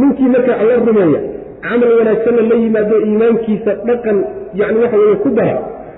ninkii 0.00 0.28
marka 0.34 0.52
alla 0.62 0.74
rumeeya 0.88 1.20
camal 1.66 1.90
wanaagsanna 1.98 2.42
la 2.50 2.56
yimaado 2.64 2.96
iimaankiisa 3.08 3.72
dhaqan 3.88 4.16
yani 4.60 4.78
waxa 4.82 4.96
weeye 5.02 5.16
ku 5.24 5.30
dara. 5.38 5.56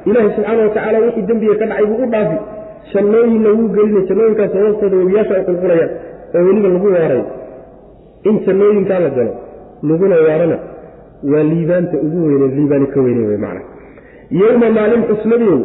Ilaahi 0.09 0.29
subxaana 0.37 0.61
watacaala 0.67 0.99
wixii 1.07 1.25
dembiga 1.29 1.55
ka 1.61 1.67
dhacay 1.71 1.87
buu 1.91 2.01
u 2.05 2.09
dhaafi. 2.15 2.37
Jannooyinna 2.93 3.51
wuu 3.59 3.69
gelinay 3.77 4.03
jannooyinkaas 4.09 4.53
hoostooda 4.63 4.97
webiyaasha 5.03 5.35
ay 5.39 5.45
qulqulayaan 5.49 5.91
oo 6.37 6.43
weliba 6.47 6.69
lagu 6.75 6.89
waaray. 6.97 7.23
In 8.29 8.37
jannooyinkaa 8.47 9.01
la 9.05 9.11
galo 9.17 9.33
laguna 9.89 10.17
waarana 10.27 10.57
waa 11.33 11.43
liibaanta 11.53 11.97
ugu 12.07 12.19
weyne 12.29 12.47
liibaani 12.57 12.87
ka 12.95 13.01
weyne 13.07 13.23
wey 13.31 13.39
macna 13.45 13.63
yowma 14.41 14.71
maalin 14.79 15.03
xusnadow 15.11 15.59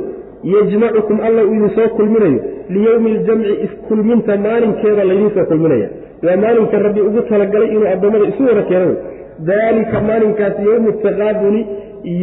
yajmacukum 0.53 1.17
alla 1.27 1.41
uu 1.45 1.53
idin 1.57 1.69
soo 1.77 1.89
kulminayo 1.97 2.39
liyowmi 2.75 3.11
aljamci 3.17 3.53
iskulminta 3.65 4.37
maalinkeeda 4.45 5.03
laydinsoo 5.09 5.45
kulminaya. 5.51 5.89
Waa 6.25 6.37
maalinka 6.43 6.77
rabbi 6.85 7.01
ugu 7.09 7.21
talagalay 7.29 7.69
inuu 7.75 7.87
addoommada 7.93 8.25
isu 8.31 8.43
wada 8.49 8.63
keeno. 8.69 8.93
Daalika 9.49 10.01
maalinkaas 10.09 10.55
yowmu 10.67 10.91
taqaabuni 11.05 11.61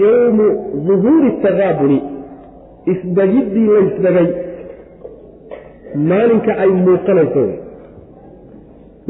yowmu 0.03 0.47
duhuuri 0.87 1.31
taqaabuni 1.45 1.99
isdagiddii 2.93 3.69
laysdagay 3.77 4.29
maalinka 6.11 6.53
ay 6.63 6.71
muuqanayso. 6.87 7.45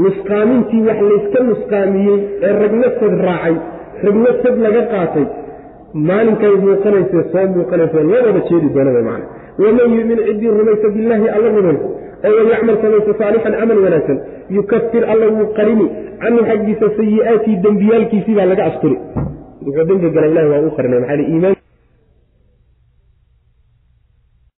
Nusqaamintii 0.02 0.82
wax 0.88 0.98
layska 1.10 1.40
nusqaamiyey 1.50 2.18
ee 2.46 2.52
ragna 2.62 2.88
sad 3.00 3.14
raacay 3.26 3.54
ragna 4.02 4.30
sad 4.42 4.56
laga 4.66 4.82
qaatay 4.92 5.26
maalinkay 6.08 6.54
muuqanayse 6.66 7.18
soo 7.32 7.46
muuqanayso 7.56 8.00
loo 8.10 8.40
jeedi 8.48 8.68
doona 8.74 8.90
wey 8.96 9.04
macana 9.08 9.26
waman 9.62 9.98
yumin 9.98 10.18
ciddii 10.28 10.54
rumaysa 10.60 10.88
billaahi 10.94 11.28
alla 11.36 11.48
rumaysa 11.56 11.86
oo 12.26 12.44
wayacmal 12.48 12.76
samaysa 12.84 13.18
saalixan 13.20 13.54
camal 13.60 13.78
wanaagsan 13.86 14.18
yukafir 14.56 15.04
alla 15.12 15.26
wuu 15.36 15.48
qarini 15.58 15.86
canhu 16.22 16.46
xaggiisa 16.50 16.86
sayi'aatii 16.98 17.60
dembiyaalkiisii 17.66 18.38
baa 18.38 18.48
laga 18.52 18.64
asturi 18.70 18.96
wuxuu 19.66 19.86
dembi 19.90 20.10
gala 20.16 20.26
ilahi 20.32 20.48
waa 20.54 20.64
u 20.68 20.76
qarinay 20.76 21.00
maxaa 21.04 21.26
iimaan 21.32 21.63